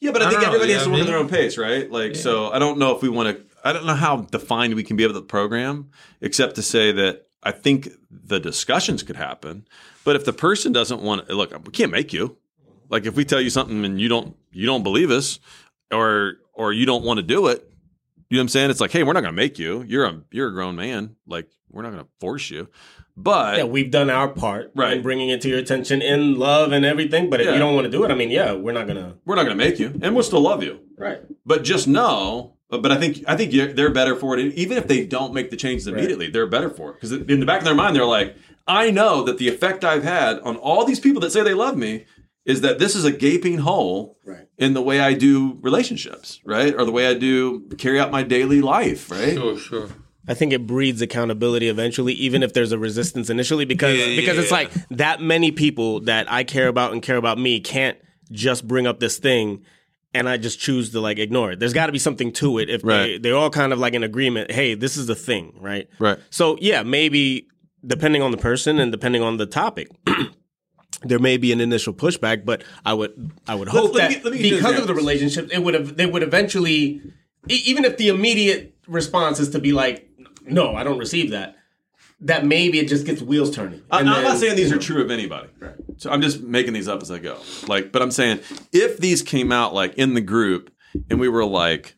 Yeah, 0.00 0.12
but 0.12 0.22
I, 0.22 0.26
I 0.26 0.30
think 0.30 0.42
everybody 0.42 0.70
yeah, 0.70 0.78
has 0.78 0.86
to 0.86 0.90
I 0.90 0.92
work 0.92 1.02
at 1.02 1.06
their 1.06 1.18
own 1.18 1.28
pace, 1.28 1.56
right? 1.56 1.90
Like, 1.90 2.16
so 2.16 2.50
I 2.50 2.58
don't 2.58 2.78
know 2.78 2.94
if 2.94 3.02
we 3.02 3.08
want 3.08 3.36
to. 3.36 3.44
I 3.64 3.72
don't 3.72 3.86
know 3.86 3.94
how 3.94 4.18
defined 4.18 4.74
we 4.74 4.82
can 4.82 4.96
be 4.96 5.04
of 5.04 5.14
the 5.14 5.22
program, 5.22 5.90
except 6.20 6.56
to 6.56 6.62
say 6.62 6.92
that 6.92 7.26
I 7.42 7.52
think 7.52 7.88
the 8.10 8.40
discussions 8.40 9.02
could 9.02 9.16
happen. 9.16 9.66
But 10.04 10.16
if 10.16 10.24
the 10.24 10.32
person 10.32 10.72
doesn't 10.72 11.00
want 11.00 11.28
to, 11.28 11.34
look, 11.34 11.52
we 11.64 11.72
can't 11.72 11.92
make 11.92 12.12
you. 12.12 12.36
Like, 12.88 13.06
if 13.06 13.14
we 13.16 13.24
tell 13.24 13.40
you 13.40 13.50
something 13.50 13.84
and 13.84 14.00
you 14.00 14.08
don't, 14.08 14.36
you 14.52 14.66
don't 14.66 14.82
believe 14.82 15.10
us, 15.10 15.40
or 15.92 16.34
or 16.52 16.72
you 16.72 16.86
don't 16.86 17.04
want 17.04 17.18
to 17.18 17.22
do 17.22 17.46
it, 17.48 17.68
you 18.30 18.36
know 18.36 18.40
what 18.40 18.42
I'm 18.42 18.48
saying? 18.48 18.70
It's 18.70 18.80
like, 18.80 18.92
hey, 18.92 19.02
we're 19.02 19.12
not 19.12 19.22
going 19.22 19.32
to 19.34 19.36
make 19.36 19.58
you. 19.58 19.82
You're 19.82 20.04
a 20.06 20.20
you're 20.30 20.48
a 20.48 20.52
grown 20.52 20.76
man. 20.76 21.16
Like, 21.26 21.48
we're 21.70 21.82
not 21.82 21.92
going 21.92 22.04
to 22.04 22.10
force 22.20 22.50
you. 22.50 22.68
But 23.16 23.58
Yeah, 23.58 23.64
we've 23.64 23.90
done 23.92 24.10
our 24.10 24.28
part 24.28 24.72
Right. 24.74 24.96
in 24.96 25.02
bringing 25.02 25.28
it 25.28 25.40
to 25.42 25.48
your 25.48 25.58
attention 25.58 26.02
in 26.02 26.36
love 26.36 26.72
and 26.72 26.84
everything. 26.84 27.30
But 27.30 27.40
if 27.40 27.46
Yeah. 27.46 27.52
you 27.52 27.58
don't 27.60 27.74
want 27.74 27.84
to 27.84 27.90
do 27.90 28.02
it, 28.04 28.10
I 28.10 28.14
mean, 28.14 28.30
yeah, 28.30 28.52
we're 28.54 28.72
not 28.72 28.86
gonna. 28.88 29.14
we're 29.24 29.36
not 29.36 29.44
going 29.44 29.56
to 29.56 29.64
make 29.64 29.78
you, 29.78 29.92
and 30.02 30.14
we'll 30.14 30.24
still 30.24 30.40
love 30.40 30.62
you. 30.64 30.80
Right. 30.98 31.20
But 31.46 31.62
just 31.64 31.86
know, 31.86 32.54
but 32.70 32.82
but 32.82 32.90
I 32.90 32.96
think 32.96 33.22
I 33.28 33.36
think 33.36 33.52
they're 33.76 33.90
better 33.92 34.16
for 34.16 34.36
it. 34.36 34.54
Even 34.54 34.76
if 34.78 34.88
they 34.88 35.04
don't 35.06 35.32
make 35.32 35.50
the 35.50 35.56
changes 35.56 35.86
immediately, 35.86 36.28
they're 36.28 36.46
better 36.46 36.70
for 36.70 36.90
it 36.90 36.94
because 36.94 37.12
in 37.12 37.38
the 37.40 37.46
back 37.46 37.58
of 37.60 37.64
their 37.64 37.74
mind, 37.74 37.94
they're 37.94 38.04
like, 38.04 38.34
I 38.66 38.90
know 38.90 39.22
that 39.24 39.38
the 39.38 39.48
effect 39.48 39.84
I've 39.84 40.02
had 40.04 40.40
on 40.40 40.56
all 40.56 40.84
these 40.84 40.98
people 41.00 41.20
that 41.20 41.30
say 41.30 41.42
they 41.42 41.54
love 41.54 41.76
me 41.76 42.06
is 42.44 42.60
that 42.60 42.78
this 42.78 42.94
is 42.94 43.04
a 43.04 43.10
gaping 43.12 43.58
hole 43.58 44.18
Right. 44.24 44.46
in 44.58 44.74
the 44.74 44.82
way 44.82 45.00
I 45.00 45.14
do 45.14 45.58
relationships, 45.62 46.40
right, 46.44 46.74
or 46.74 46.84
the 46.84 46.92
way 46.92 47.06
I 47.06 47.14
do 47.14 47.60
carry 47.78 47.98
out 47.98 48.10
my 48.10 48.22
daily 48.22 48.60
life, 48.60 49.10
right. 49.10 49.34
Sure, 49.34 49.56
sure. 49.58 49.88
I 50.26 50.32
think 50.34 50.52
it 50.54 50.66
breeds 50.66 51.02
accountability 51.02 51.68
eventually, 51.68 52.14
even 52.14 52.42
if 52.42 52.52
there's 52.54 52.72
a 52.72 52.78
resistance 52.78 53.28
initially, 53.28 53.64
because 53.66 53.98
Yeah, 53.98 54.04
yeah, 54.06 54.16
because 54.20 54.38
it's 54.38 54.50
yeah. 54.50 54.56
like 54.56 54.70
that 54.90 55.20
many 55.20 55.50
people 55.52 56.00
that 56.00 56.30
I 56.32 56.44
care 56.44 56.68
about 56.68 56.92
and 56.92 57.02
care 57.02 57.16
about 57.16 57.38
me 57.38 57.60
can't 57.60 57.98
just 58.32 58.66
bring 58.66 58.86
up 58.86 59.00
this 59.00 59.18
thing 59.18 59.62
and 60.14 60.28
I 60.28 60.36
just 60.38 60.58
choose 60.60 60.90
to 60.92 61.00
like 61.00 61.18
ignore 61.18 61.52
it. 61.52 61.58
There's 61.60 61.74
got 61.74 61.86
to 61.86 61.92
be 61.92 61.98
something 61.98 62.32
to 62.34 62.58
it 62.58 62.70
if 62.70 62.80
they 62.82 63.18
they're 63.18 63.36
all 63.36 63.50
kind 63.50 63.72
of 63.72 63.78
like 63.78 63.92
in 63.94 64.02
agreement. 64.02 64.50
Hey, 64.50 64.74
this 64.74 64.96
is 64.96 65.06
the 65.08 65.14
thing, 65.14 65.52
right? 65.60 65.88
Right. 65.98 66.18
So 66.30 66.56
yeah, 66.60 66.82
maybe 66.84 67.48
depending 67.86 68.22
on 68.22 68.30
the 68.30 68.36
person 68.38 68.78
and 68.78 68.90
depending 68.92 69.22
on 69.22 69.36
the 69.38 69.46
topic. 69.46 69.88
There 71.02 71.18
may 71.18 71.36
be 71.36 71.52
an 71.52 71.60
initial 71.60 71.92
pushback, 71.92 72.44
but 72.44 72.62
I 72.84 72.94
would 72.94 73.32
I 73.46 73.54
would 73.54 73.68
hope 73.68 73.94
let 73.94 74.10
that 74.10 74.24
let 74.24 74.32
me 74.32 74.38
get 74.40 74.46
you 74.50 74.56
because 74.56 74.78
of 74.78 74.86
the 74.86 74.94
relationship, 74.94 75.50
it 75.52 75.62
would 75.62 75.74
have 75.74 75.96
they 75.96 76.06
would 76.06 76.22
eventually, 76.22 77.02
e- 77.48 77.62
even 77.66 77.84
if 77.84 77.96
the 77.96 78.08
immediate 78.08 78.74
response 78.86 79.40
is 79.40 79.50
to 79.50 79.58
be 79.58 79.72
like, 79.72 80.08
no, 80.46 80.74
I 80.74 80.84
don't 80.84 80.98
receive 80.98 81.30
that. 81.30 81.56
That 82.20 82.46
maybe 82.46 82.78
it 82.78 82.88
just 82.88 83.04
gets 83.06 83.20
wheels 83.20 83.54
turning. 83.54 83.82
I- 83.90 84.00
And 84.00 84.08
I'm 84.10 84.22
not 84.22 84.38
saying 84.38 84.56
these 84.56 84.72
are 84.72 84.78
true 84.78 85.02
of 85.02 85.10
anybody. 85.10 85.48
Right. 85.58 85.74
So 85.98 86.10
I'm 86.10 86.22
just 86.22 86.40
making 86.42 86.72
these 86.72 86.88
up 86.88 87.02
as 87.02 87.10
I 87.10 87.18
go. 87.18 87.38
Like, 87.66 87.92
but 87.92 88.00
I'm 88.02 88.10
saying 88.10 88.40
if 88.72 88.98
these 88.98 89.20
came 89.22 89.52
out 89.52 89.74
like 89.74 89.94
in 89.94 90.14
the 90.14 90.20
group 90.22 90.70
and 91.10 91.18
we 91.20 91.28
were 91.28 91.44
like, 91.44 91.96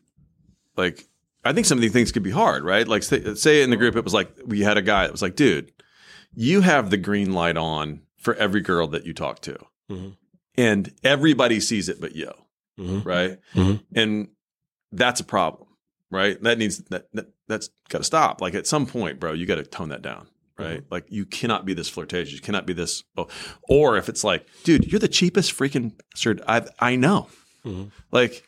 like, 0.75 1.07
I 1.45 1.53
think 1.53 1.65
some 1.65 1.77
of 1.77 1.81
these 1.81 1.93
things 1.93 2.11
could 2.11 2.23
be 2.23 2.31
hard, 2.31 2.63
right? 2.63 2.85
Like, 2.87 3.03
say, 3.03 3.35
say 3.35 3.61
in 3.61 3.69
the 3.69 3.77
group, 3.77 3.95
it 3.95 4.03
was 4.03 4.13
like 4.13 4.31
we 4.45 4.61
had 4.61 4.77
a 4.77 4.81
guy 4.81 5.03
that 5.03 5.11
was 5.11 5.21
like, 5.21 5.35
dude, 5.35 5.71
you 6.33 6.61
have 6.61 6.89
the 6.89 6.97
green 6.97 7.31
light 7.33 7.55
on 7.57 8.01
for 8.27 8.35
every 8.35 8.59
girl 8.59 8.87
that 8.89 9.05
you 9.05 9.13
talk 9.13 9.39
to, 9.39 9.57
Mhm. 9.89 10.17
and 10.57 10.93
everybody 11.01 11.61
sees 11.61 11.87
it 11.87 12.01
but 12.01 12.13
you, 12.13 12.29
Mhm. 12.77 13.05
right? 13.05 13.39
Mhm. 13.55 13.83
And 13.95 14.27
that's 14.91 15.21
a 15.21 15.23
problem, 15.23 15.69
right? 16.11 16.41
That 16.43 16.57
needs 16.57 16.79
that, 16.89 17.07
that 17.13 17.27
that's 17.47 17.69
got 17.87 17.99
to 17.99 18.03
stop. 18.03 18.41
Like 18.41 18.53
at 18.53 18.67
some 18.67 18.85
point, 18.85 19.17
bro, 19.21 19.31
you 19.31 19.45
got 19.45 19.55
to 19.55 19.63
tone 19.63 19.87
that 19.89 20.01
down, 20.01 20.27
right? 20.59 20.83
Like 20.91 21.05
you 21.07 21.25
cannot 21.25 21.63
be 21.63 21.73
this 21.73 21.87
flirtatious. 21.87 22.33
You 22.33 22.41
cannot 22.41 22.65
be 22.65 22.73
this. 22.73 23.05
Oh, 23.15 23.29
or 23.69 23.95
if 23.95 24.09
it's 24.09 24.25
like, 24.25 24.45
dude, 24.65 24.91
you're 24.91 24.99
the 24.99 25.07
cheapest 25.07 25.53
freaking 25.57 25.93
bastard 26.11 26.41
I 26.45 26.65
I 26.79 26.97
know. 26.97 27.29
Mhm. 27.63 27.91
Like, 28.11 28.43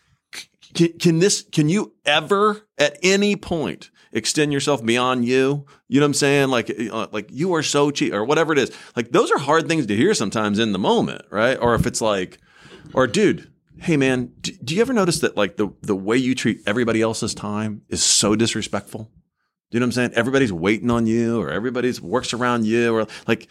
can, 0.74 0.92
can 1.00 1.20
this? 1.20 1.44
Can 1.54 1.70
you 1.70 1.94
ever 2.06 2.68
at 2.78 2.98
any 3.02 3.38
point 3.38 3.92
extend 4.12 4.54
yourself 4.54 4.84
beyond 4.84 5.26
you? 5.26 5.66
You 5.88 6.00
know 6.00 6.06
what 6.06 6.10
I'm 6.10 6.14
saying? 6.16 6.50
Like, 6.50 6.72
uh, 6.92 7.08
like 7.12 7.30
you 7.32 7.54
are 7.56 7.64
so 7.64 7.92
cheap, 7.92 8.14
or 8.14 8.24
whatever 8.24 8.54
it 8.54 8.60
is. 8.60 8.72
Like 8.96 9.12
those 9.12 9.32
are 9.32 9.38
hard 9.38 9.68
things 9.68 9.86
to 9.88 9.96
hear 9.96 10.14
sometimes 10.14 10.60
in 10.60 10.72
the 10.72 10.80
moment, 10.80 11.24
right? 11.30 11.58
Or 11.60 11.76
if 11.76 11.86
it's 11.86 12.02
like, 12.02 12.40
or 12.94 13.08
dude, 13.08 13.52
hey 13.80 13.98
man, 13.98 14.34
do, 14.42 14.52
do 14.64 14.76
you 14.76 14.82
ever 14.82 14.94
notice 14.94 15.20
that 15.20 15.38
like 15.38 15.58
the 15.58 15.70
the 15.82 15.96
way 15.96 16.18
you 16.18 16.36
treat 16.36 16.62
everybody 16.66 17.02
else's 17.02 17.34
time 17.34 17.82
is 17.90 18.04
so 18.04 18.36
disrespectful? 18.36 19.12
Do 19.72 19.76
you 19.76 19.80
know 19.80 19.86
what 19.86 19.90
I'm 19.90 19.92
saying? 19.94 20.12
Everybody's 20.16 20.52
waiting 20.54 20.90
on 20.90 21.06
you, 21.06 21.40
or 21.40 21.52
everybody's 21.52 22.02
works 22.02 22.34
around 22.34 22.66
you, 22.66 22.96
or 22.96 23.08
like, 23.28 23.48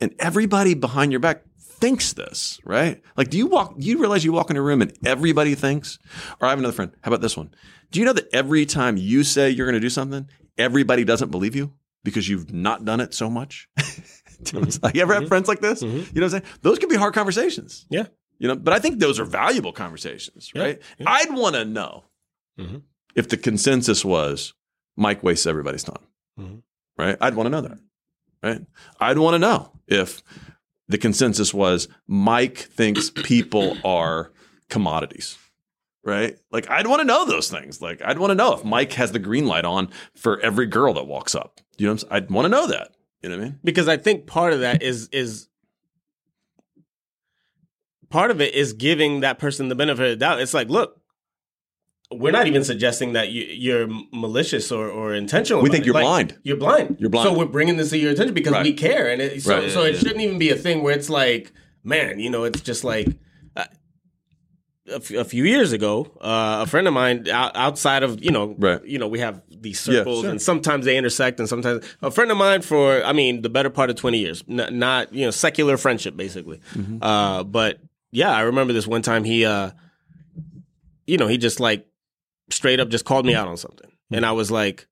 and 0.00 0.14
everybody 0.20 0.74
behind 0.74 1.12
your 1.12 1.20
back 1.20 1.42
thinks 1.80 2.12
this, 2.12 2.60
right? 2.64 3.02
Like, 3.16 3.30
do 3.30 3.38
you 3.38 3.46
walk? 3.46 3.78
Do 3.78 3.86
you 3.86 3.98
realize 3.98 4.24
you 4.24 4.32
walk 4.32 4.50
in 4.50 4.56
a 4.56 4.62
room 4.62 4.82
and 4.82 4.92
everybody 5.04 5.54
thinks? 5.54 5.98
Or 6.40 6.46
I 6.46 6.50
have 6.50 6.58
another 6.58 6.74
friend. 6.74 6.92
How 7.02 7.08
about 7.10 7.20
this 7.20 7.36
one? 7.36 7.50
Do 7.90 8.00
you 8.00 8.06
know 8.06 8.12
that 8.12 8.28
every 8.32 8.66
time 8.66 8.96
you 8.96 9.24
say 9.24 9.50
you're 9.50 9.66
going 9.66 9.74
to 9.74 9.80
do 9.80 9.90
something, 9.90 10.28
everybody 10.58 11.04
doesn't 11.04 11.30
believe 11.30 11.56
you 11.56 11.72
because 12.04 12.28
you've 12.28 12.52
not 12.52 12.84
done 12.84 13.00
it 13.00 13.14
so 13.14 13.30
much? 13.30 13.68
You 14.54 14.60
Like, 14.82 14.94
you 14.94 15.02
ever 15.02 15.12
have 15.12 15.28
friends 15.28 15.48
like 15.48 15.60
this? 15.60 15.82
You 15.82 15.88
know 15.88 15.98
what 15.98 16.22
I'm 16.22 16.30
saying? 16.30 16.42
Those 16.62 16.78
can 16.78 16.88
be 16.88 16.96
hard 16.96 17.12
conversations. 17.12 17.84
Yeah. 17.90 18.06
You 18.38 18.48
know, 18.48 18.56
but 18.56 18.72
I 18.72 18.78
think 18.78 18.98
those 18.98 19.20
are 19.20 19.26
valuable 19.26 19.70
conversations, 19.72 20.50
Yeah, 20.54 20.62
right? 20.62 20.82
yeah. 20.98 21.04
I'd 21.10 21.30
want 21.34 21.56
to 21.56 21.66
know 21.66 22.04
Mhm. 22.58 22.80
if 23.14 23.28
the 23.28 23.36
consensus 23.36 24.02
was 24.02 24.54
Mike 24.96 25.22
wastes 25.22 25.44
everybody's 25.46 25.82
time, 25.84 26.02
Mhm. 26.38 26.62
right? 26.96 27.18
I'd 27.20 27.34
want 27.34 27.48
to 27.48 27.50
know 27.50 27.60
that, 27.60 27.78
right? 28.42 28.62
I'd 28.98 29.18
want 29.18 29.34
to 29.34 29.38
know 29.38 29.72
if 29.86 30.22
the 30.90 30.98
consensus 30.98 31.54
was 31.54 31.88
Mike 32.08 32.58
thinks 32.58 33.10
people 33.10 33.76
are 33.84 34.32
commodities, 34.68 35.38
right? 36.04 36.36
Like 36.50 36.68
I'd 36.68 36.88
want 36.88 37.00
to 37.00 37.06
know 37.06 37.24
those 37.24 37.48
things. 37.48 37.80
Like 37.80 38.02
I'd 38.04 38.18
want 38.18 38.32
to 38.32 38.34
know 38.34 38.54
if 38.54 38.64
Mike 38.64 38.92
has 38.94 39.12
the 39.12 39.20
green 39.20 39.46
light 39.46 39.64
on 39.64 39.88
for 40.16 40.40
every 40.40 40.66
girl 40.66 40.92
that 40.94 41.06
walks 41.06 41.34
up. 41.34 41.60
You 41.78 41.86
know, 41.86 41.92
what 41.92 42.02
I'm 42.02 42.08
saying? 42.10 42.24
I'd 42.24 42.30
want 42.30 42.46
to 42.46 42.48
know 42.50 42.66
that. 42.66 42.90
You 43.22 43.28
know 43.28 43.36
what 43.36 43.42
I 43.42 43.44
mean? 43.46 43.58
because 43.62 43.86
I 43.86 43.98
think 43.98 44.26
part 44.26 44.52
of 44.52 44.60
that 44.60 44.82
is 44.82 45.08
is 45.12 45.48
part 48.08 48.30
of 48.30 48.40
it 48.40 48.54
is 48.54 48.72
giving 48.72 49.20
that 49.20 49.38
person 49.38 49.68
the 49.68 49.74
benefit 49.74 50.04
of 50.04 50.10
the 50.10 50.16
doubt. 50.16 50.40
It's 50.40 50.54
like, 50.54 50.68
look, 50.68 50.99
we're 52.12 52.32
not 52.32 52.46
even 52.48 52.64
suggesting 52.64 53.12
that 53.12 53.30
you, 53.30 53.44
you're 53.44 53.88
malicious 54.12 54.72
or, 54.72 54.88
or 54.88 55.14
intentional. 55.14 55.62
We 55.62 55.70
think 55.70 55.84
you're 55.84 55.94
Like, 55.94 56.02
blind. 56.04 56.38
You're 56.42 56.56
blind. 56.56 56.96
You're 56.98 57.10
blind. 57.10 57.28
So 57.28 57.38
we're 57.38 57.44
bringing 57.46 57.76
this 57.76 57.90
to 57.90 57.98
your 57.98 58.10
attention 58.12 58.34
because 58.34 58.52
Right. 58.52 58.64
we 58.64 58.72
care, 58.72 59.08
and 59.10 59.22
it, 59.22 59.42
so 59.42 59.56
Right. 59.58 59.70
so 59.70 59.82
it 59.84 59.96
shouldn't 59.96 60.20
even 60.20 60.38
be 60.38 60.50
a 60.50 60.56
thing 60.56 60.82
where 60.82 60.94
it's 60.94 61.08
like, 61.08 61.52
man, 61.84 62.18
you 62.20 62.28
know, 62.30 62.44
it's 62.44 62.60
just 62.60 62.84
like. 62.84 63.08
Uh, 63.56 63.64
a, 64.90 64.96
f- 64.96 65.10
a 65.12 65.24
few 65.24 65.44
years 65.44 65.70
ago, 65.72 66.10
uh, 66.20 66.64
a 66.64 66.66
friend 66.66 66.88
of 66.88 66.94
mine 66.94 67.28
out, 67.28 67.54
outside 67.54 68.02
of 68.02 68.24
you 68.24 68.32
know, 68.32 68.56
Right. 68.58 68.84
you 68.84 68.98
know, 68.98 69.06
we 69.06 69.20
have 69.20 69.40
these 69.48 69.86
Yeah, 69.86 69.98
circles, 69.98 70.22
sure. 70.22 70.30
and 70.30 70.42
sometimes 70.42 70.84
they 70.84 70.96
intersect, 70.96 71.38
and 71.38 71.48
sometimes 71.48 71.84
a 72.02 72.10
friend 72.10 72.32
of 72.32 72.36
mine 72.38 72.62
for, 72.62 73.04
I 73.04 73.12
mean, 73.12 73.42
the 73.42 73.50
better 73.50 73.70
part 73.70 73.90
of 73.90 73.94
twenty 73.96 74.18
years, 74.18 74.42
N- 74.48 74.78
not 74.80 75.14
you 75.14 75.26
know, 75.26 75.30
secular 75.30 75.76
friendship 75.76 76.16
basically. 76.16 76.60
Mm-hmm. 76.74 76.98
Uh, 77.02 77.44
but 77.44 77.78
yeah, 78.10 78.32
I 78.32 78.40
remember 78.40 78.72
this 78.72 78.86
one 78.88 79.02
time 79.02 79.22
he, 79.22 79.44
uh, 79.44 79.70
you 81.06 81.18
know, 81.18 81.28
he 81.28 81.38
just 81.38 81.60
like 81.60 81.86
straight 82.50 82.80
up 82.80 82.88
just 82.88 83.04
called 83.04 83.26
me 83.26 83.34
out 83.34 83.48
on 83.48 83.56
something, 83.56 83.90
and 84.10 84.24
I 84.26 84.32
was 84.32 84.50
like, 84.50 84.86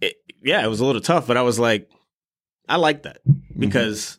it, 0.00 0.14
yeah, 0.42 0.64
it 0.64 0.68
was 0.68 0.80
a 0.80 0.84
little 0.84 1.00
tough, 1.00 1.26
but 1.26 1.36
I 1.36 1.42
was 1.42 1.58
like, 1.58 1.90
I 2.68 2.76
like 2.76 3.02
that 3.04 3.18
Mm-hmm. 3.26 3.60
because 3.60 4.18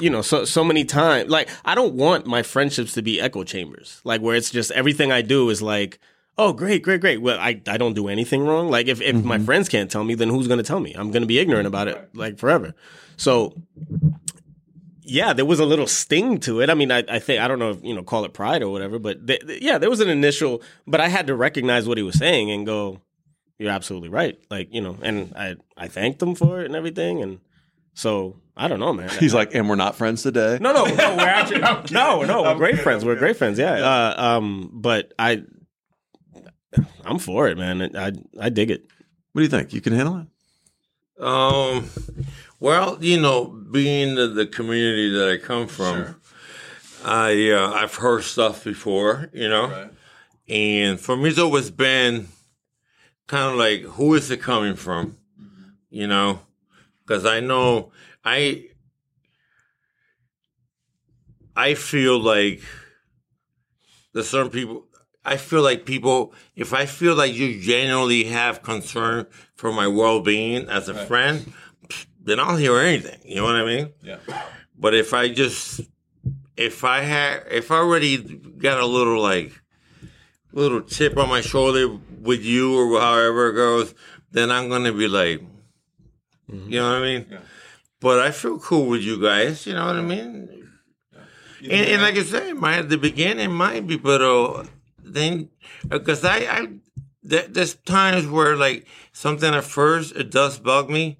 you 0.00 0.08
know 0.08 0.22
so 0.22 0.46
so 0.46 0.64
many 0.64 0.86
times 0.86 1.28
like 1.28 1.50
i 1.66 1.74
don't 1.74 1.92
want 1.92 2.24
my 2.26 2.42
friendships 2.42 2.94
to 2.94 3.02
be 3.02 3.20
echo 3.20 3.44
chambers 3.44 4.00
like 4.04 4.22
where 4.22 4.34
it's 4.34 4.50
just 4.50 4.70
everything 4.70 5.12
i 5.12 5.20
do 5.20 5.50
is 5.50 5.60
like 5.60 5.98
oh 6.38 6.54
great 6.54 6.82
great 6.82 7.02
great. 7.02 7.20
Well 7.20 7.38
i, 7.38 7.60
I 7.66 7.76
don't 7.76 7.92
do 7.92 8.08
anything 8.08 8.42
wrong. 8.46 8.70
Like 8.70 8.88
if, 8.88 9.02
if 9.02 9.22
my 9.22 9.36
Mm-hmm. 9.36 9.44
friends 9.44 9.68
can't 9.68 9.90
tell 9.90 10.02
me 10.04 10.14
then 10.14 10.30
who's 10.30 10.48
going 10.48 10.56
to 10.56 10.64
tell 10.64 10.80
me? 10.80 10.94
I'm 10.94 11.10
going 11.10 11.20
to 11.22 11.26
be 11.26 11.38
ignorant 11.38 11.66
about 11.66 11.88
it 11.88 12.08
like 12.14 12.38
forever. 12.38 12.74
So 13.18 13.52
yeah 15.10 15.32
there 15.32 15.44
was 15.44 15.60
a 15.60 15.64
little 15.66 15.86
sting 15.86 16.38
to 16.40 16.60
it 16.60 16.70
i 16.70 16.74
mean 16.74 16.90
i, 16.92 17.02
I 17.08 17.18
think 17.18 17.40
i 17.42 17.48
don't 17.48 17.58
know 17.58 17.70
if 17.70 17.82
you 17.84 17.94
know 17.94 18.02
call 18.02 18.24
it 18.24 18.32
pride 18.32 18.62
or 18.62 18.70
whatever 18.70 18.98
but 18.98 19.26
th- 19.26 19.46
th- 19.46 19.62
yeah 19.62 19.78
there 19.78 19.90
was 19.90 20.00
an 20.00 20.08
initial 20.08 20.62
but 20.86 21.00
i 21.00 21.08
had 21.08 21.26
to 21.26 21.34
recognize 21.34 21.86
what 21.88 21.98
he 21.98 22.02
was 22.02 22.16
saying 22.16 22.50
and 22.50 22.64
go 22.66 23.00
you're 23.58 23.70
absolutely 23.70 24.08
right 24.08 24.38
like 24.50 24.72
you 24.72 24.80
know 24.80 24.96
and 25.02 25.32
i 25.36 25.56
i 25.76 25.88
thanked 25.88 26.22
him 26.22 26.34
for 26.34 26.60
it 26.60 26.66
and 26.66 26.76
everything 26.76 27.22
and 27.22 27.40
so 27.94 28.36
i 28.56 28.68
don't 28.68 28.80
know 28.80 28.92
man 28.92 29.08
He's 29.18 29.34
like, 29.34 29.54
and 29.54 29.68
we're 29.68 29.74
not 29.76 29.96
friends 29.96 30.22
today. 30.22 30.58
no, 30.60 30.72
no, 30.72 30.84
no. 30.84 31.16
We're 31.16 31.22
actually 31.26 31.60
no, 31.92 32.22
no. 32.22 32.42
We're 32.42 32.54
great 32.56 32.78
friends. 32.78 33.04
We're 33.04 33.16
great 33.16 33.36
friends. 33.36 33.58
Yeah. 33.58 33.72
Uh, 33.74 34.14
um, 34.22 34.70
but 34.72 35.12
I, 35.18 35.42
I'm 37.04 37.18
for 37.18 37.48
it, 37.48 37.58
man. 37.58 37.96
I 37.96 38.12
I 38.40 38.48
dig 38.48 38.70
it. 38.70 38.82
What 39.32 39.40
do 39.40 39.42
you 39.42 39.48
think? 39.48 39.72
You 39.72 39.80
can 39.80 39.92
handle 39.92 40.18
it? 40.18 40.26
Um, 41.22 41.88
well, 42.60 42.98
you 43.00 43.18
know, 43.20 43.46
being 43.46 44.14
the, 44.14 44.28
the 44.28 44.46
community 44.46 45.10
that 45.10 45.30
I 45.30 45.36
come 45.38 45.66
from, 45.66 46.20
I 47.04 47.50
uh, 47.50 47.72
I've 47.72 47.94
heard 47.94 48.22
stuff 48.22 48.62
before, 48.64 49.30
you 49.32 49.48
know, 49.48 49.88
and 50.48 51.00
for 51.00 51.16
me, 51.16 51.30
it's 51.30 51.38
always 51.38 51.70
been 51.70 52.28
kind 53.26 53.50
of 53.52 53.56
like, 53.56 53.82
who 53.82 54.14
is 54.14 54.30
it 54.30 54.42
coming 54.42 54.74
from, 54.76 55.16
you 55.88 56.06
know? 56.06 56.40
Because 57.06 57.24
I 57.24 57.40
know 57.40 57.92
I 58.24 58.66
I 61.56 61.74
feel 61.74 62.18
like 62.18 62.60
there's 64.12 64.28
certain 64.28 64.50
people. 64.50 64.86
I 65.24 65.36
feel 65.36 65.62
like 65.62 65.84
people, 65.84 66.32
if 66.56 66.72
I 66.72 66.86
feel 66.86 67.14
like 67.14 67.34
you 67.34 67.60
genuinely 67.60 68.24
have 68.24 68.62
concern 68.62 69.26
for 69.54 69.70
my 69.70 69.86
well 69.86 70.20
being 70.20 70.66
as 70.68 70.88
a 70.88 70.94
friend, 70.94 71.52
then 72.30 72.40
I'll 72.40 72.56
hear 72.56 72.78
anything. 72.78 73.18
You 73.24 73.36
know 73.36 73.44
what 73.44 73.56
I 73.56 73.64
mean? 73.64 73.92
Yeah. 74.02 74.18
But 74.78 74.94
if 74.94 75.12
I 75.12 75.28
just, 75.28 75.80
if 76.56 76.84
I 76.84 77.00
had, 77.00 77.44
if 77.50 77.70
I 77.70 77.76
already 77.76 78.18
got 78.18 78.80
a 78.80 78.86
little 78.86 79.20
like, 79.20 79.52
little 80.52 80.80
chip 80.80 81.16
on 81.16 81.28
my 81.28 81.40
shoulder 81.40 81.98
with 82.20 82.42
you 82.42 82.76
or 82.78 83.00
however 83.00 83.50
it 83.50 83.54
goes, 83.54 83.94
then 84.30 84.50
I'm 84.50 84.68
gonna 84.68 84.92
be 84.92 85.08
like, 85.08 85.42
you 86.48 86.80
know 86.80 86.90
what 86.90 86.98
I 86.98 87.02
mean? 87.02 87.26
Yeah. 87.30 87.38
But 88.00 88.20
I 88.20 88.30
feel 88.30 88.58
cool 88.58 88.86
with 88.86 89.02
you 89.02 89.20
guys. 89.20 89.66
You 89.66 89.74
know 89.74 89.86
what 89.86 89.96
I 89.96 90.02
mean? 90.02 90.48
And, 91.62 91.72
and 91.72 92.02
like 92.02 92.16
I 92.16 92.22
said, 92.22 92.54
my 92.54 92.78
at 92.78 92.88
the 92.88 92.96
beginning 92.96 93.52
might 93.52 93.86
be, 93.86 93.96
but 93.96 94.22
uh, 94.22 94.64
then 95.04 95.50
because 95.86 96.24
I, 96.24 96.38
I 96.38 96.68
there, 97.22 97.46
there's 97.48 97.74
times 97.74 98.26
where 98.26 98.56
like 98.56 98.86
something 99.12 99.54
at 99.54 99.64
first 99.64 100.16
it 100.16 100.30
does 100.30 100.58
bug 100.58 100.88
me, 100.88 101.18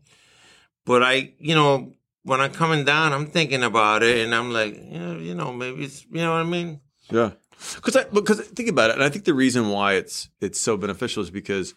but 0.85 1.03
I, 1.03 1.33
you 1.39 1.55
know, 1.55 1.95
when 2.23 2.41
I'm 2.41 2.53
coming 2.53 2.85
down, 2.85 3.13
I'm 3.13 3.27
thinking 3.27 3.63
about 3.63 4.03
it, 4.03 4.25
and 4.25 4.35
I'm 4.35 4.53
like, 4.53 4.75
you 4.75 4.99
know, 4.99 5.19
you 5.19 5.35
know, 5.35 5.53
maybe 5.53 5.85
it's, 5.85 6.05
you 6.11 6.21
know 6.21 6.33
what 6.33 6.41
I 6.41 6.45
mean? 6.45 6.81
Yeah. 7.11 7.33
Because 7.77 7.97
I 7.97 8.05
because 8.05 8.41
think 8.41 8.69
about 8.69 8.91
it, 8.91 8.95
and 8.95 9.03
I 9.03 9.11
think 9.11 9.25
the 9.25 9.35
reason 9.35 9.69
why 9.69 9.95
it's 9.95 10.31
it's 10.41 10.61
so 10.61 10.77
beneficial 10.77 11.23
is 11.23 11.31
because 11.31 11.75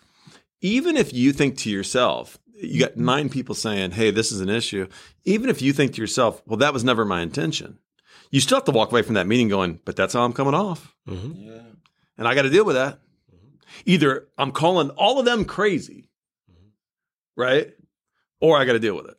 even 0.62 0.96
if 0.96 1.13
you 1.13 1.34
think 1.34 1.58
to 1.60 1.70
yourself, 1.70 2.38
you 2.54 2.80
got 2.80 2.92
mm-hmm. 2.92 3.06
nine 3.06 3.30
people 3.30 3.54
saying, 3.54 3.92
"Hey, 3.92 4.10
this 4.10 4.32
is 4.32 4.39
an 4.39 4.50
issue." 4.50 4.88
Even 5.26 5.50
if 5.50 5.62
you 5.62 5.74
think 5.74 5.94
to 5.94 6.02
yourself, 6.02 6.42
"Well, 6.46 6.58
that 6.58 6.74
was 6.74 6.86
never 6.86 7.04
my 7.04 7.22
intention," 7.22 7.80
you 8.32 8.39
still 8.39 8.58
have 8.58 8.66
to 8.66 8.72
walk 8.72 8.92
away 8.92 9.02
from 9.02 9.16
that 9.16 9.28
meeting 9.28 9.50
going, 9.50 9.80
"But 9.84 9.98
that's 9.98 10.13
how 10.13 10.24
I'm 10.24 10.34
coming 10.34 10.54
off, 10.54 10.96
mm-hmm. 11.08 11.34
Yeah. 11.36 11.62
and 12.18 12.28
I 12.28 12.34
got 12.34 12.44
to 12.44 12.50
deal 12.50 12.66
with 12.66 12.76
that." 12.76 13.00
Mm-hmm. 13.34 13.58
Either 13.86 14.28
I'm 14.38 14.54
calling 14.54 14.89
all 14.92 15.20
of 15.20 15.26
them 15.26 15.44
crazy, 15.44 16.10
right, 17.36 17.74
or 18.44 18.58
I 18.60 18.66
got 18.66 18.74
to 18.74 18.80
deal 18.80 18.96
with 18.96 19.08
it. 19.08 19.18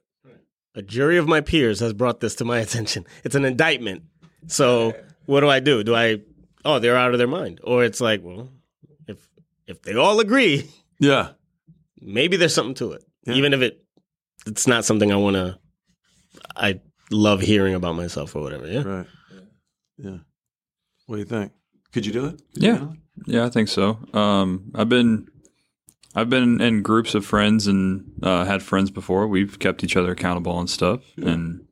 A 0.74 0.82
jury 0.82 1.16
of 1.18 1.26
my 1.26 1.40
peers 1.40 1.80
has 1.80 1.92
brought 1.94 2.20
this 2.20 2.34
to 2.36 2.44
my 2.44 2.58
attention. 2.66 3.06
It's 3.24 3.34
an 3.34 3.44
indictment. 3.46 4.02
So 4.48 4.92
what 5.26 5.40
do 5.40 5.48
I 5.48 5.60
do? 5.60 5.82
Do 5.82 5.94
I? 5.94 6.20
Oh, 6.64 6.78
they're 6.78 6.96
out 6.96 7.12
of 7.12 7.18
their 7.18 7.26
mind, 7.28 7.60
or 7.64 7.84
it's 7.84 8.00
like, 8.00 8.20
well, 8.22 8.50
if 9.08 9.18
if 9.66 9.80
they 9.82 9.94
all 9.94 10.20
agree, 10.20 10.70
Yeah. 11.00 11.30
maybe 12.00 12.36
there's 12.36 12.54
something 12.54 12.74
to 12.76 12.92
it, 12.92 13.02
Yeah. 13.26 13.34
even 13.34 13.52
if 13.54 13.62
it 13.62 13.82
it's 14.46 14.66
not 14.66 14.84
something 14.84 15.10
I 15.12 15.16
want 15.16 15.36
to. 15.36 15.58
I 16.56 16.80
love 17.10 17.40
hearing 17.40 17.74
about 17.74 17.94
myself 17.96 18.36
or 18.36 18.42
whatever. 18.42 18.66
Yeah. 18.66 18.82
Right. 18.82 19.06
Yeah. 19.96 20.18
What 21.06 21.16
do 21.16 21.20
you 21.20 21.24
think? 21.28 21.52
Could 21.92 22.04
you 22.06 22.12
do 22.12 22.26
it? 22.26 22.42
Could 22.54 22.62
you 22.62 22.68
Yeah. 22.68 22.76
handle 22.78 22.92
it? 22.92 23.00
Yeah, 23.26 23.44
I 23.46 23.50
think 23.50 23.68
so. 23.68 23.98
Um, 24.12 24.70
I've 24.74 24.88
been 24.88 25.28
I've 26.14 26.30
been 26.30 26.60
in 26.60 26.82
groups 26.82 27.14
of 27.14 27.26
friends 27.26 27.66
and 27.66 28.12
uh, 28.22 28.44
had 28.44 28.62
friends 28.62 28.90
before. 28.90 29.26
We've 29.26 29.58
kept 29.58 29.82
each 29.82 29.96
other 29.96 30.12
accountable 30.12 30.58
and 30.60 30.70
stuff, 30.70 31.00
and 31.16 31.66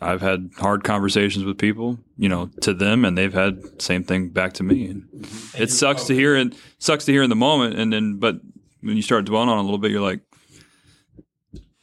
I've 0.00 0.20
had 0.20 0.50
hard 0.58 0.82
conversations 0.82 1.44
with 1.44 1.56
people, 1.56 1.98
you 2.16 2.28
know, 2.28 2.50
to 2.62 2.74
them, 2.74 3.04
and 3.04 3.16
they've 3.16 3.32
had 3.32 3.80
same 3.80 4.02
thing 4.02 4.30
back 4.30 4.54
to 4.54 4.64
me. 4.64 4.86
And 4.86 5.08
it 5.56 5.70
sucks 5.70 6.04
to 6.04 6.14
hear, 6.14 6.34
and 6.34 6.54
sucks 6.78 7.04
to 7.04 7.12
hear 7.12 7.22
in 7.22 7.30
the 7.30 7.36
moment, 7.36 7.78
and 7.78 7.92
then 7.92 8.18
but 8.18 8.40
when 8.80 8.96
you 8.96 9.02
start 9.02 9.24
dwelling 9.24 9.48
on 9.48 9.58
it 9.58 9.60
a 9.60 9.64
little 9.64 9.78
bit, 9.78 9.92
you're 9.92 10.00
like, 10.00 10.20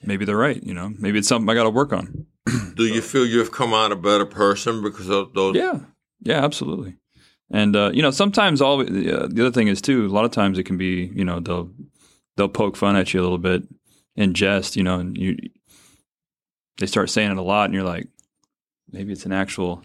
maybe 0.03 0.25
they're 0.25 0.38
right. 0.38 0.62
You 0.62 0.73
know, 0.73 0.93
maybe 0.99 1.19
it's 1.19 1.27
something 1.27 1.49
I 1.49 1.53
got 1.53 1.63
to 1.63 1.69
work 1.69 1.93
on. 1.93 2.27
Do 2.75 2.86
you 2.86 3.01
feel 3.01 3.25
you've 3.25 3.51
come 3.51 3.73
out 3.73 3.91
a 3.91 3.95
better 3.95 4.25
person 4.25 4.81
because 4.81 5.10
of 5.10 5.34
those? 5.34 5.55
Yeah, 5.55 5.79
yeah, 6.21 6.43
absolutely. 6.43 6.97
And 7.51 7.75
uh, 7.75 7.91
you 7.93 8.01
know, 8.01 8.11
sometimes 8.11 8.61
all 8.61 8.79
uh, 8.81 8.85
the 8.85 9.37
other 9.41 9.51
thing 9.51 9.67
is 9.67 9.81
too. 9.81 10.05
A 10.05 10.07
lot 10.07 10.25
of 10.25 10.31
times 10.31 10.57
it 10.57 10.63
can 10.63 10.77
be, 10.77 11.11
you 11.13 11.25
know, 11.25 11.39
they'll 11.39 11.69
they'll 12.37 12.49
poke 12.49 12.77
fun 12.77 12.95
at 12.95 13.13
you 13.13 13.19
a 13.19 13.23
little 13.23 13.37
bit 13.37 13.63
in 14.15 14.33
jest, 14.33 14.75
you 14.75 14.83
know, 14.83 14.99
and 14.99 15.17
you 15.17 15.37
they 16.77 16.85
start 16.85 17.09
saying 17.09 17.31
it 17.31 17.37
a 17.37 17.41
lot, 17.41 17.65
and 17.65 17.73
you're 17.73 17.83
like, 17.83 18.07
maybe 18.91 19.11
it's 19.13 19.25
an 19.25 19.33
actual, 19.33 19.83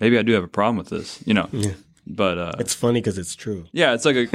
maybe 0.00 0.18
I 0.18 0.22
do 0.22 0.32
have 0.32 0.44
a 0.44 0.48
problem 0.48 0.76
with 0.76 0.88
this, 0.88 1.22
you 1.26 1.34
know. 1.34 1.48
Yeah. 1.52 1.72
But 2.06 2.38
uh, 2.38 2.52
It's 2.58 2.74
funny 2.74 3.00
because 3.00 3.16
it's 3.18 3.36
true. 3.36 3.66
yeah, 3.72 3.94
it's 3.94 4.04
like 4.04 4.16
a 4.16 4.22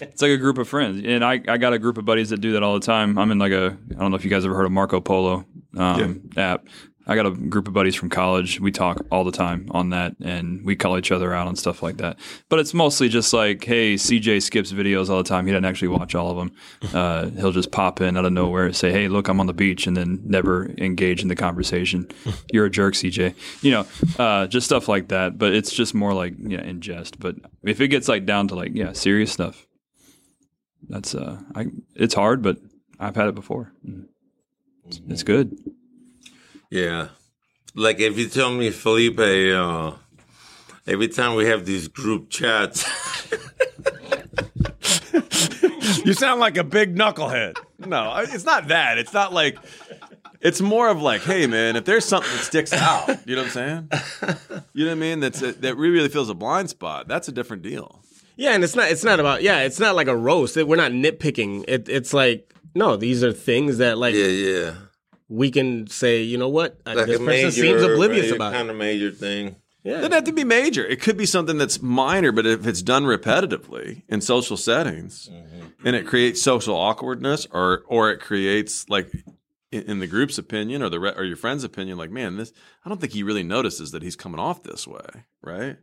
it's 0.00 0.22
like 0.22 0.30
a 0.30 0.36
group 0.38 0.56
of 0.56 0.66
friends, 0.68 1.02
and 1.04 1.22
I, 1.22 1.40
I 1.46 1.58
got 1.58 1.74
a 1.74 1.78
group 1.78 1.98
of 1.98 2.06
buddies 2.06 2.30
that 2.30 2.40
do 2.40 2.52
that 2.52 2.62
all 2.62 2.74
the 2.74 2.86
time. 2.86 3.18
I'm 3.18 3.30
in 3.30 3.38
like 3.38 3.52
a 3.52 3.76
I 3.90 3.94
don't 3.98 4.10
know 4.10 4.16
if 4.16 4.24
you 4.24 4.30
guys 4.30 4.46
ever 4.46 4.54
heard 4.54 4.64
of 4.64 4.72
Marco 4.72 5.00
Polo 5.00 5.44
um, 5.76 6.30
app. 6.36 6.66
I 7.08 7.14
got 7.14 7.26
a 7.26 7.30
group 7.30 7.68
of 7.68 7.74
buddies 7.74 7.94
from 7.94 8.10
college. 8.10 8.58
We 8.58 8.72
talk 8.72 9.06
all 9.12 9.22
the 9.22 9.30
time 9.30 9.68
on 9.70 9.90
that, 9.90 10.16
and 10.20 10.64
we 10.64 10.74
call 10.74 10.98
each 10.98 11.12
other 11.12 11.32
out 11.32 11.46
on 11.46 11.54
stuff 11.54 11.80
like 11.80 11.98
that. 11.98 12.18
But 12.48 12.58
it's 12.58 12.74
mostly 12.74 13.08
just 13.08 13.32
like, 13.32 13.62
hey, 13.62 13.94
CJ 13.94 14.42
skips 14.42 14.72
videos 14.72 15.08
all 15.08 15.18
the 15.18 15.28
time. 15.28 15.46
He 15.46 15.52
doesn't 15.52 15.64
actually 15.64 15.88
watch 15.88 16.14
all 16.14 16.30
of 16.30 16.36
them. 16.36 16.52
Uh, 16.96 17.28
he'll 17.30 17.52
just 17.52 17.72
pop 17.72 18.00
in 18.00 18.16
out 18.16 18.24
of 18.24 18.32
nowhere, 18.32 18.66
and 18.66 18.76
say, 18.76 18.90
hey, 18.90 19.06
look, 19.08 19.28
I'm 19.28 19.38
on 19.38 19.46
the 19.46 19.52
beach, 19.52 19.86
and 19.86 19.96
then 19.96 20.20
never 20.24 20.70
engage 20.78 21.20
in 21.20 21.28
the 21.28 21.36
conversation. 21.36 22.08
You're 22.52 22.66
a 22.66 22.70
jerk, 22.70 22.94
CJ. 22.94 23.34
You 23.62 23.70
know, 23.70 23.86
uh, 24.18 24.46
just 24.46 24.64
stuff 24.66 24.88
like 24.88 25.08
that. 25.08 25.36
But 25.36 25.52
it's 25.52 25.72
just 25.72 25.94
more 25.94 26.14
like 26.14 26.34
yeah, 26.38 26.62
in 26.62 26.80
jest. 26.80 27.20
But 27.20 27.36
if 27.62 27.80
it 27.80 27.88
gets 27.88 28.08
like 28.08 28.24
down 28.24 28.48
to 28.48 28.54
like 28.54 28.72
yeah, 28.74 28.92
serious 28.92 29.30
stuff, 29.30 29.66
that's 30.88 31.14
uh, 31.14 31.38
I 31.54 31.66
it's 31.94 32.14
hard, 32.14 32.40
but 32.40 32.58
I've 32.98 33.16
had 33.16 33.28
it 33.28 33.34
before. 33.34 33.72
It's, 34.86 35.00
it's 35.08 35.22
good. 35.22 35.58
Yeah. 36.76 37.08
Like 37.74 38.00
if 38.00 38.18
you 38.18 38.28
tell 38.28 38.52
me, 38.52 38.70
Felipe, 38.70 39.18
uh, 39.18 39.92
every 40.86 41.08
time 41.08 41.34
we 41.34 41.46
have 41.46 41.64
these 41.64 41.88
group 41.88 42.30
chats, 42.30 42.84
You 46.06 46.12
sound 46.12 46.38
like 46.38 46.56
a 46.56 46.62
big 46.62 46.94
knucklehead. 46.94 47.58
No, 47.80 48.14
it's 48.18 48.44
not 48.44 48.68
that. 48.68 48.96
It's 48.96 49.12
not 49.12 49.32
like. 49.32 49.58
It's 50.40 50.60
more 50.60 50.88
of 50.88 51.02
like, 51.02 51.22
hey 51.22 51.48
man, 51.48 51.74
if 51.74 51.84
there's 51.84 52.04
something 52.04 52.30
that 52.30 52.44
sticks 52.44 52.72
out, 52.72 53.08
you 53.26 53.34
know 53.34 53.42
what 53.42 53.56
I'm 53.56 53.88
saying? 53.90 53.90
You 54.72 54.84
know 54.84 54.90
what 54.90 54.96
I 54.98 55.00
mean? 55.00 55.18
That's 55.18 55.42
a, 55.42 55.52
that 55.52 55.76
really 55.76 55.94
really 55.94 56.08
feels 56.08 56.30
a 56.30 56.34
blind 56.34 56.70
spot. 56.70 57.08
That's 57.08 57.26
a 57.26 57.32
different 57.32 57.62
deal. 57.62 58.02
Yeah, 58.36 58.52
and 58.52 58.62
it's 58.62 58.76
not 58.76 58.88
it's 58.88 59.02
not 59.02 59.18
about 59.18 59.42
yeah, 59.42 59.62
it's 59.62 59.80
not 59.80 59.96
like 59.96 60.06
a 60.06 60.16
roast. 60.16 60.56
It, 60.56 60.68
we're 60.68 60.76
not 60.76 60.92
nitpicking. 60.92 61.64
It, 61.66 61.88
it's 61.88 62.12
like 62.12 62.54
no, 62.74 62.96
these 62.96 63.24
are 63.24 63.32
things 63.32 63.78
that 63.78 63.98
like 63.98 64.14
yeah, 64.14 64.26
yeah. 64.26 64.74
We 65.28 65.50
can 65.50 65.86
say, 65.88 66.22
you 66.22 66.38
know 66.38 66.48
what, 66.48 66.78
uh, 66.86 66.94
Like 66.94 67.06
this 67.06 67.18
person 67.18 67.26
major, 67.26 67.50
seems 67.50 67.82
oblivious 67.82 68.22
major, 68.26 68.34
about 68.36 68.52
kind 68.52 68.68
it. 68.68 68.72
of 68.72 68.76
major 68.78 69.10
thing. 69.10 69.46
It 69.48 69.56
Yeah, 69.90 69.96
doesn't 69.98 70.12
have 70.12 70.24
to 70.24 70.32
be 70.32 70.44
major. 70.44 70.84
It 70.84 71.00
could 71.00 71.16
be 71.16 71.26
something 71.26 71.58
that's 71.58 71.80
minor, 71.80 72.32
but 72.32 72.44
if 72.46 72.66
it's 72.66 72.82
done 72.82 73.04
repetitively 73.04 74.02
in 74.08 74.20
social 74.20 74.56
settings, 74.56 75.30
and 75.84 75.94
it 75.96 76.06
creates 76.06 76.42
social 76.42 76.74
awkwardness, 76.76 77.46
or 77.52 77.82
or 77.86 78.10
it 78.10 78.18
creates 78.20 78.88
like 78.88 79.10
in, 79.70 79.82
in 79.82 79.98
the 80.00 80.06
group's 80.08 80.38
opinion 80.38 80.82
or 80.82 80.88
the 80.88 80.98
re- 81.00 81.14
or 81.16 81.24
your 81.24 81.36
friend's 81.36 81.62
opinion, 81.64 81.98
like 81.98 82.10
man, 82.10 82.36
this 82.36 82.52
I 82.84 82.88
don't 82.88 83.00
think 83.00 83.12
he 83.12 83.22
really 83.22 83.44
notices 83.44 83.92
that 83.92 84.02
he's 84.02 84.16
coming 84.16 84.40
off 84.40 84.62
this 84.62 84.86
way, 84.86 85.24
right? 85.42 85.76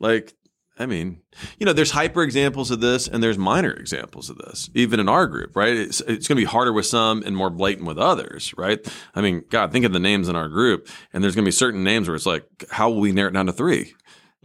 Like. 0.00 0.34
I 0.82 0.86
mean, 0.86 1.22
you 1.58 1.64
know, 1.64 1.72
there's 1.72 1.92
hyper 1.92 2.22
examples 2.22 2.70
of 2.70 2.80
this 2.80 3.08
and 3.08 3.22
there's 3.22 3.38
minor 3.38 3.72
examples 3.72 4.28
of 4.28 4.36
this, 4.38 4.68
even 4.74 5.00
in 5.00 5.08
our 5.08 5.26
group, 5.26 5.56
right? 5.56 5.74
It's, 5.74 6.00
it's 6.00 6.28
going 6.28 6.36
to 6.36 6.42
be 6.42 6.44
harder 6.44 6.72
with 6.72 6.86
some 6.86 7.22
and 7.24 7.36
more 7.36 7.50
blatant 7.50 7.86
with 7.86 7.98
others, 7.98 8.52
right? 8.58 8.84
I 9.14 9.20
mean, 9.20 9.44
God, 9.48 9.72
think 9.72 9.84
of 9.84 9.92
the 9.92 10.00
names 10.00 10.28
in 10.28 10.36
our 10.36 10.48
group, 10.48 10.88
and 11.12 11.22
there's 11.22 11.34
going 11.34 11.44
to 11.44 11.48
be 11.48 11.52
certain 11.52 11.84
names 11.84 12.08
where 12.08 12.16
it's 12.16 12.26
like, 12.26 12.44
how 12.70 12.90
will 12.90 13.00
we 13.00 13.12
narrow 13.12 13.30
it 13.30 13.34
down 13.34 13.46
to 13.46 13.52
three? 13.52 13.94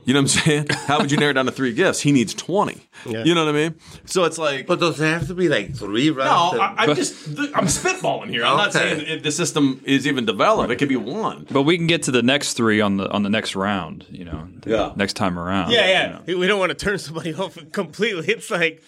You 0.06 0.14
know 0.14 0.22
what 0.22 0.38
I'm 0.38 0.46
saying? 0.46 0.68
How 0.86 1.00
would 1.00 1.12
you 1.12 1.18
narrow 1.18 1.32
it 1.32 1.34
down 1.34 1.48
to 1.48 1.52
three 1.52 1.74
gifts? 1.74 2.00
He 2.00 2.14
needs 2.14 2.34
20. 2.34 2.78
Yeah. 3.06 3.26
You 3.26 3.36
know 3.36 3.44
what 3.46 3.54
I 3.54 3.58
mean? 3.58 3.76
So 4.06 4.24
it's 4.24 4.38
like, 4.38 4.66
But 4.66 4.80
does 4.80 5.02
it 5.02 5.06
have 5.06 5.28
to 5.28 5.34
be 5.34 5.50
like 5.50 5.76
three? 5.76 6.10
no, 6.12 6.22
I, 6.24 6.76
I'm 6.78 6.96
just, 6.96 7.28
I'm 7.28 7.66
spitballing 7.66 8.30
here. 8.30 8.46
I'm 8.46 8.56
not 8.56 8.72
saying 8.72 9.04
if 9.06 9.24
the 9.24 9.32
system 9.34 9.82
is 9.84 10.08
even 10.08 10.26
developed. 10.26 10.72
It 10.72 10.78
could 10.78 10.88
be 10.88 10.96
one. 10.96 11.46
But 11.52 11.64
we 11.64 11.76
can 11.78 11.88
get 11.88 12.04
to 12.04 12.12
the 12.12 12.24
next 12.24 12.54
three 12.54 12.80
on 12.80 12.96
the 12.98 13.10
on 13.10 13.24
the 13.24 13.30
next 13.30 13.54
round. 13.56 14.06
You 14.10 14.24
know, 14.26 14.48
Yeah. 14.66 14.94
next 14.96 15.14
time 15.18 15.38
around. 15.38 15.72
yeah, 15.72 16.22
you 16.26 16.28
yeah. 16.28 16.36
We 16.40 16.48
don't 16.48 16.60
want 16.60 16.70
to 16.70 16.76
turn 16.86 17.00
somebody 17.00 17.34
off 17.34 17.58
completely. 17.74 18.28
It's 18.34 18.50
like 18.50 18.82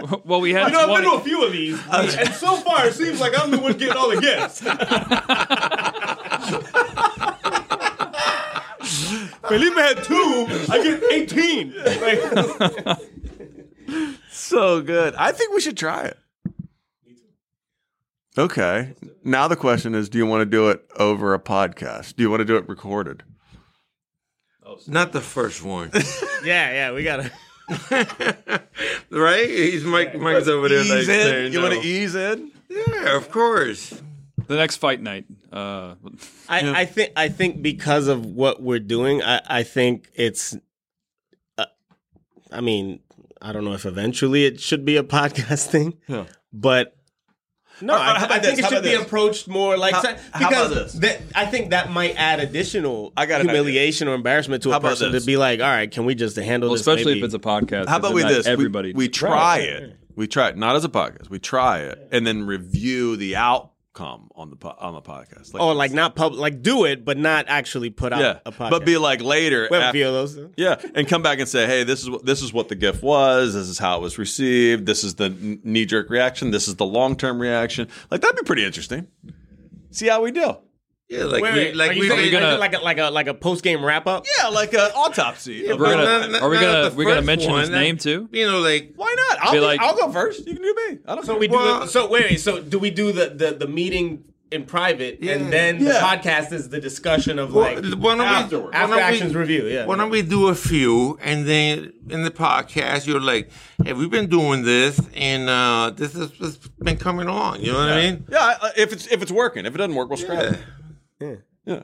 know. 0.00 0.22
Well, 0.24 0.40
we 0.40 0.52
had 0.52 0.68
you 0.68 0.74
know, 0.74 0.92
I've 0.92 1.02
been 1.02 1.10
to 1.10 1.16
a 1.16 1.20
few 1.24 1.44
of 1.44 1.50
these, 1.52 1.80
and 1.90 2.34
so 2.34 2.56
far 2.58 2.86
it 2.86 2.94
seems 2.94 3.20
like 3.20 3.32
I'm 3.36 3.50
the 3.50 3.58
one 3.58 3.72
getting 3.78 3.96
all 3.96 4.10
the 4.10 4.20
gifts. 4.20 4.62
Felipe 9.52 9.74
had 9.74 10.02
two. 10.02 10.46
I 10.70 10.82
get 10.82 11.02
eighteen. 11.12 11.74
Like, 11.76 12.98
So 14.30 14.80
good. 14.80 15.14
I 15.16 15.32
think 15.32 15.52
we 15.52 15.60
should 15.60 15.76
try 15.76 16.04
it. 16.06 16.18
Okay. 18.38 18.94
Now 19.22 19.48
the 19.48 19.56
question 19.56 19.94
is 19.94 20.08
do 20.08 20.16
you 20.16 20.24
want 20.24 20.40
to 20.40 20.46
do 20.46 20.70
it 20.70 20.82
over 20.96 21.34
a 21.34 21.38
podcast? 21.38 22.16
Do 22.16 22.22
you 22.22 22.30
want 22.30 22.40
to 22.40 22.46
do 22.46 22.56
it 22.56 22.66
recorded? 22.66 23.24
Not 24.86 25.12
the 25.12 25.20
first 25.20 25.62
one, 25.62 25.90
yeah, 26.44 26.72
yeah. 26.72 26.92
We 26.92 27.04
gotta. 27.04 27.30
right? 29.10 29.46
He's 29.46 29.84
Mike. 29.84 30.18
Mike's 30.18 30.48
over 30.48 30.70
there. 30.70 30.78
like, 30.78 31.00
Ease 31.00 31.06
saying 31.06 31.46
in. 31.46 31.52
You 31.52 31.60
no. 31.60 31.68
want 31.68 31.82
to 31.82 31.86
ease 31.86 32.14
in? 32.14 32.50
Yeah, 32.70 33.16
of 33.16 33.30
course. 33.30 34.00
The 34.46 34.56
next 34.56 34.76
fight 34.76 35.00
night. 35.00 35.24
Uh, 35.52 35.94
I, 36.48 36.82
I 36.82 36.84
think 36.86 37.12
I 37.16 37.28
think 37.28 37.62
because 37.62 38.08
of 38.08 38.24
what 38.26 38.62
we're 38.62 38.78
doing, 38.80 39.22
I, 39.22 39.40
I 39.46 39.62
think 39.62 40.08
it's. 40.14 40.56
Uh, 41.58 41.64
I 42.50 42.60
mean, 42.60 43.00
I 43.40 43.52
don't 43.52 43.64
know 43.64 43.72
if 43.74 43.86
eventually 43.86 44.44
it 44.46 44.60
should 44.60 44.84
be 44.84 44.96
a 44.96 45.02
podcast 45.18 45.66
thing, 45.68 45.98
Yeah. 46.08 46.24
but 46.52 46.96
no, 47.80 47.94
Or- 47.94 47.96
or 47.96 48.00
I, 48.00 48.18
how 48.18 48.26
about 48.26 48.30
I 48.30 48.38
think 48.40 48.56
this? 48.56 48.66
it 48.66 48.68
should 48.68 48.82
be 48.84 48.90
this? 48.90 49.02
approached 49.02 49.48
more 49.48 49.76
like 49.76 49.94
How- 49.94 50.02
so- 50.02 50.16
how 50.32 50.48
about 50.48 50.68
because 50.70 50.92
this? 50.92 51.00
that, 51.00 51.22
I 51.34 51.46
think 51.46 51.70
that 51.70 51.90
might 51.90 52.14
add 52.16 52.38
additional 52.38 53.12
I 53.16 53.26
got 53.26 53.40
an 53.40 53.48
humiliation 53.48 54.06
or 54.08 54.14
embarrassment 54.14 54.62
to 54.64 54.70
How 54.70 54.76
a 54.76 54.80
person 54.80 55.10
this? 55.10 55.24
to 55.24 55.26
be 55.26 55.36
like, 55.36 55.60
all 55.60 55.66
right, 55.66 55.90
can 55.90 56.04
we 56.04 56.14
just 56.14 56.36
handle 56.36 56.68
well, 56.68 56.74
this? 56.74 56.80
especially 56.86 57.14
maybe? 57.14 57.20
if 57.20 57.24
it's 57.26 57.34
a 57.34 57.38
podcast. 57.40 57.88
How 57.88 57.96
about 57.96 58.14
we 58.14 58.22
this? 58.22 58.46
Everybody. 58.46 58.92
We, 58.92 59.08
try 59.08 59.30
Right, 59.58 59.68
it. 59.68 59.96
We 60.14 60.26
try 60.28 60.50
it, 60.50 60.56
not 60.58 60.76
as 60.76 60.84
a 60.84 60.88
podcast. 60.90 61.30
We 61.30 61.38
try 61.40 61.80
it 61.80 62.08
and 62.12 62.24
then 62.26 62.44
review 62.44 63.16
the 63.16 63.36
outcome 63.94 64.30
on 64.34 64.50
the 64.50 64.56
po- 64.56 64.76
on 64.78 64.94
the 64.94 65.02
podcast. 65.02 65.50
oh, 65.54 65.72
like 65.72 65.92
not 65.92 66.16
public, 66.16 66.40
like 66.40 66.62
do 66.62 66.84
it, 66.84 67.04
but 67.04 67.18
not 67.18 67.46
actually 67.48 67.90
put 67.90 68.12
out 68.12 68.20
yeah, 68.20 68.38
a 68.46 68.52
podcast. 68.52 68.70
but 68.70 68.84
be 68.84 68.98
like 68.98 69.22
later. 69.22 69.68
we 69.70 69.76
have 69.76 69.90
a 69.90 69.92
few 69.92 70.06
of 70.06 70.12
those. 70.12 70.38
Yeah, 70.56 70.80
and 70.94 71.06
come 71.06 71.22
back 71.22 71.38
and 71.38 71.48
say, 71.48 71.66
"Hey, 71.66 71.84
this 71.84 72.02
is 72.02 72.10
what 72.10 72.24
this 72.24 72.42
is 72.42 72.52
what 72.52 72.68
the 72.68 72.74
gift 72.74 73.02
was. 73.02 73.54
This 73.54 73.68
is 73.68 73.78
how 73.78 73.98
it 73.98 74.02
was 74.02 74.18
received. 74.18 74.86
This 74.86 75.04
is 75.04 75.16
the 75.16 75.30
knee 75.62 75.86
jerk 75.86 76.10
reaction. 76.10 76.50
This 76.50 76.68
is 76.68 76.76
the 76.76 76.86
long 76.86 77.16
term 77.16 77.40
reaction. 77.40 77.88
Like 78.10 78.20
that'd 78.20 78.36
be 78.36 78.42
pretty 78.42 78.64
interesting. 78.64 79.06
See 79.90 80.08
how 80.08 80.22
we 80.22 80.30
do. 80.30 80.56
Yeah, 81.12 81.24
like 81.24 81.42
Wait, 81.42 81.52
we, 81.52 81.58
wait, 81.60 81.76
like 81.76 81.90
are 81.90 81.94
you 81.94 82.00
we 82.00 82.08
saying 82.08 82.30
did- 82.30 82.40
gonna- 82.40 82.56
like 82.58 82.74
a, 82.74 82.78
like 82.78 82.98
a 82.98 83.10
like 83.10 83.26
a 83.26 83.34
post 83.34 83.62
game 83.62 83.84
wrap 83.84 84.06
up? 84.06 84.24
Yeah, 84.38 84.48
like 84.48 84.72
an 84.72 84.90
autopsy. 84.94 85.64
Yeah, 85.66 85.74
We're 85.74 85.94
gonna- 85.94 86.28
not- 86.28 86.42
are 86.42 86.48
we 86.48 86.56
gonna- 86.58 86.90
we're 86.94 87.04
gonna 87.04 87.16
first 87.16 87.26
mention 87.26 87.54
his 87.58 87.70
name, 87.70 87.98
too? 87.98 88.28
You 88.32 88.46
know, 88.50 88.60
like 88.60 88.92
Why 88.96 89.14
not? 89.28 89.38
I'll, 89.42 89.52
Be 89.52 89.58
be 89.58 89.64
like- 89.64 89.80
I'll 89.80 89.96
go 89.96 90.10
first. 90.10 90.46
You 90.46 90.54
can 90.54 90.62
do 90.62 90.74
me. 90.88 90.98
I 91.06 91.14
don't. 91.14 91.26
So 91.26 91.36
we 91.36 91.48
do. 91.48 91.54
Well- 91.56 91.80
the, 91.80 91.86
so 91.86 92.08
wait, 92.08 92.24
wait. 92.30 92.40
So 92.40 92.60
do 92.62 92.78
we 92.78 92.90
do 92.90 93.12
the 93.12 93.28
the, 93.28 93.50
the 93.52 93.68
meeting 93.68 94.24
in 94.50 94.64
private, 94.66 95.16
Yeah. 95.22 95.32
and 95.32 95.50
then 95.50 95.82
the 95.82 95.92
podcast 95.92 96.52
is 96.52 96.68
the 96.68 96.78
discussion 96.78 97.38
of 97.38 97.54
Well, 97.54 97.74
like 97.74 97.84
why 97.94 98.16
don't 98.16 98.18
we- 98.18 98.24
afterwards, 98.24 98.74
why 98.74 98.80
after 98.80 98.96
don't 98.96 98.96
we- 98.96 99.02
actions 99.02 99.34
review? 99.34 99.66
Yeah. 99.66 99.86
Why 99.86 99.96
don't 99.96 100.10
we 100.10 100.20
do 100.20 100.48
a 100.48 100.54
few 100.54 101.18
and 101.22 101.46
then 101.46 101.94
in 102.10 102.22
the 102.22 102.30
podcast 102.30 103.06
you're 103.06 103.18
like, 103.18 103.50
hey, 103.82 103.94
we've 103.94 104.10
been 104.10 104.28
doing 104.28 104.62
this 104.62 105.00
and 105.14 105.48
uh, 105.48 105.90
this 105.96 106.12
has 106.12 106.30
has 106.38 106.58
been 106.80 106.98
coming 106.98 107.28
along. 107.28 107.60
You 107.62 107.72
know 107.72 107.78
what 107.78 107.88
I 107.94 108.00
mean? 108.02 108.26
Yeah, 108.30 108.56
if 108.76 108.92
it's 108.92 109.06
if 109.06 109.22
it's 109.22 109.32
working. 109.32 109.64
If 109.64 109.74
it 109.74 109.78
doesn't 109.78 109.94
work, 109.94 110.10
we'll 110.10 110.18
scrap 110.18 110.42
Yeah. 110.42 110.50
it. 110.50 110.58
Yeah. 111.64 111.82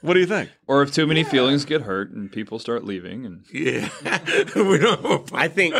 What 0.00 0.14
do 0.14 0.20
you 0.20 0.26
think? 0.26 0.50
or 0.68 0.82
if 0.82 0.92
too 0.92 1.06
many 1.06 1.24
feelings 1.24 1.64
get 1.64 1.82
hurt 1.82 2.10
and 2.12 2.30
people 2.30 2.58
start 2.58 2.84
leaving, 2.84 3.26
and 3.26 3.44
Yeah. 3.52 3.88
we 4.54 4.78
don't 4.78 5.02
have 5.02 5.32
a 5.32 5.36
I 5.36 5.48
think. 5.48 5.74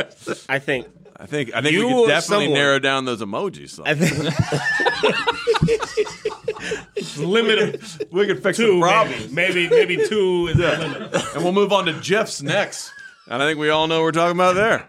I 0.48 0.58
think. 0.58 0.88
I 1.20 1.26
think 1.26 1.52
I 1.54 1.60
think 1.62 1.72
You 1.72 1.86
we 1.86 1.92
or 1.92 2.06
could 2.06 2.08
definitely 2.08 2.46
someone. 2.46 2.60
narrow 2.60 2.78
down 2.78 3.04
those 3.04 3.20
emojis. 3.20 3.70
some. 3.70 3.84
I 3.86 3.94
think. 3.94 4.12
limit 7.18 7.82
we 8.12 8.26
could 8.26 8.42
fix 8.42 8.56
two, 8.58 8.74
the 8.74 8.80
problem, 8.80 9.34
maybe. 9.34 9.68
maybe 9.68 9.96
maybe 9.96 10.08
two 10.08 10.48
is 10.48 10.56
the 10.56 10.78
limit. 10.78 11.14
and 11.34 11.42
we'll 11.44 11.52
move 11.52 11.72
on 11.72 11.86
to 11.86 11.92
Jeff's 12.00 12.42
next. 12.42 12.92
And 13.28 13.42
I 13.42 13.46
think 13.46 13.58
we 13.58 13.68
all 13.68 13.86
know 13.88 13.96
what 13.96 14.04
we're 14.04 14.12
talking 14.12 14.36
about 14.36 14.54
there. 14.54 14.86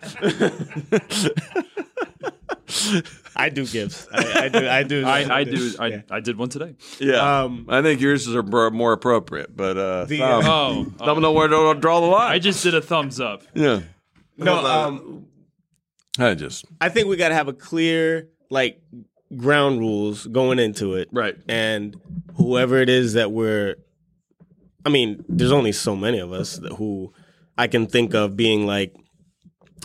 I 3.36 3.50
do 3.50 3.66
gifts. 3.66 4.08
I, 4.12 4.46
I 4.46 4.50
do. 4.50 4.68
I 4.70 4.84
do. 4.84 5.06
I, 5.06 5.40
I 5.40 5.44
do. 5.44 5.74
I, 5.80 6.04
I 6.10 6.20
did 6.20 6.38
one 6.38 6.50
today. 6.50 6.76
Yeah, 7.00 7.42
Um, 7.44 7.66
I 7.70 7.82
think 7.82 8.02
yours 8.02 8.28
is 8.28 8.36
more 8.46 8.70
more 8.72 8.94
appropriate. 8.94 9.56
But 9.56 9.78
uh, 9.78 10.06
The, 10.06 10.18
Thumb, 10.20 10.46
uh, 10.46 10.50
Oh, 10.50 10.86
Thumb 11.06 11.22
know 11.22 11.32
where 11.32 11.48
to 11.48 11.76
draw 11.80 12.00
the 12.02 12.08
line. 12.08 12.32
I 12.32 12.40
just 12.40 12.64
did 12.64 12.74
a 12.76 12.82
thumbs 12.82 13.20
up. 13.20 13.44
yeah, 13.54 13.82
No. 14.38 14.66
Um. 14.66 15.26
I 16.18 16.34
just 16.34 16.66
I 16.82 16.90
think 16.90 17.08
we 17.08 17.16
got 17.16 17.30
to 17.30 17.36
have 17.36 17.48
a 17.48 17.54
clear 17.54 18.28
like 18.50 18.82
ground 19.38 19.80
rules 19.80 20.26
going 20.26 20.60
into 20.60 20.96
it. 20.96 21.08
right. 21.12 21.38
and 21.48 21.96
whoever 22.36 22.78
it 22.78 22.90
is 22.90 23.14
that 23.14 23.32
we're 23.32 23.76
i 24.86 24.90
mean 24.90 25.24
there's 25.30 25.52
only 25.52 25.72
so 25.72 25.96
many 25.96 26.18
of 26.20 26.32
us 26.34 26.58
that 26.58 26.72
who 26.74 27.14
i 27.58 27.68
can 27.68 27.86
think 27.86 28.16
of 28.16 28.36
being 28.36 28.66
like 28.66 28.96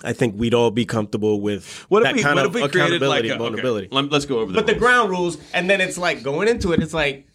i 0.03 0.13
think 0.13 0.35
we'd 0.39 0.55
all 0.55 0.71
be 0.71 0.85
comfortable 0.85 1.41
with 1.41 1.85
What 1.89 2.03
that 2.03 2.11
if 2.11 2.17
we, 2.17 2.23
kind 2.23 2.37
what 2.37 2.47
of 2.47 2.57
if 2.57 2.63
we 2.63 2.69
created 2.69 3.01
like 3.03 3.25
accountability 3.25 3.29
a, 3.29 3.33
and 3.33 3.39
vulnerability 3.41 3.87
Okay, 3.89 3.97
let, 3.97 4.13
us 4.13 4.27
go 4.27 4.41
over 4.41 4.53
the 4.53 4.59
but 4.59 4.67
the 4.67 4.75
ground 4.75 5.11
rules 5.11 5.39
and 5.53 5.69
then 5.71 5.81
it's 5.81 5.97
like 5.99 6.23
going 6.23 6.49
into 6.49 6.73
it 6.73 6.83
it's 6.83 6.95
like 6.95 7.27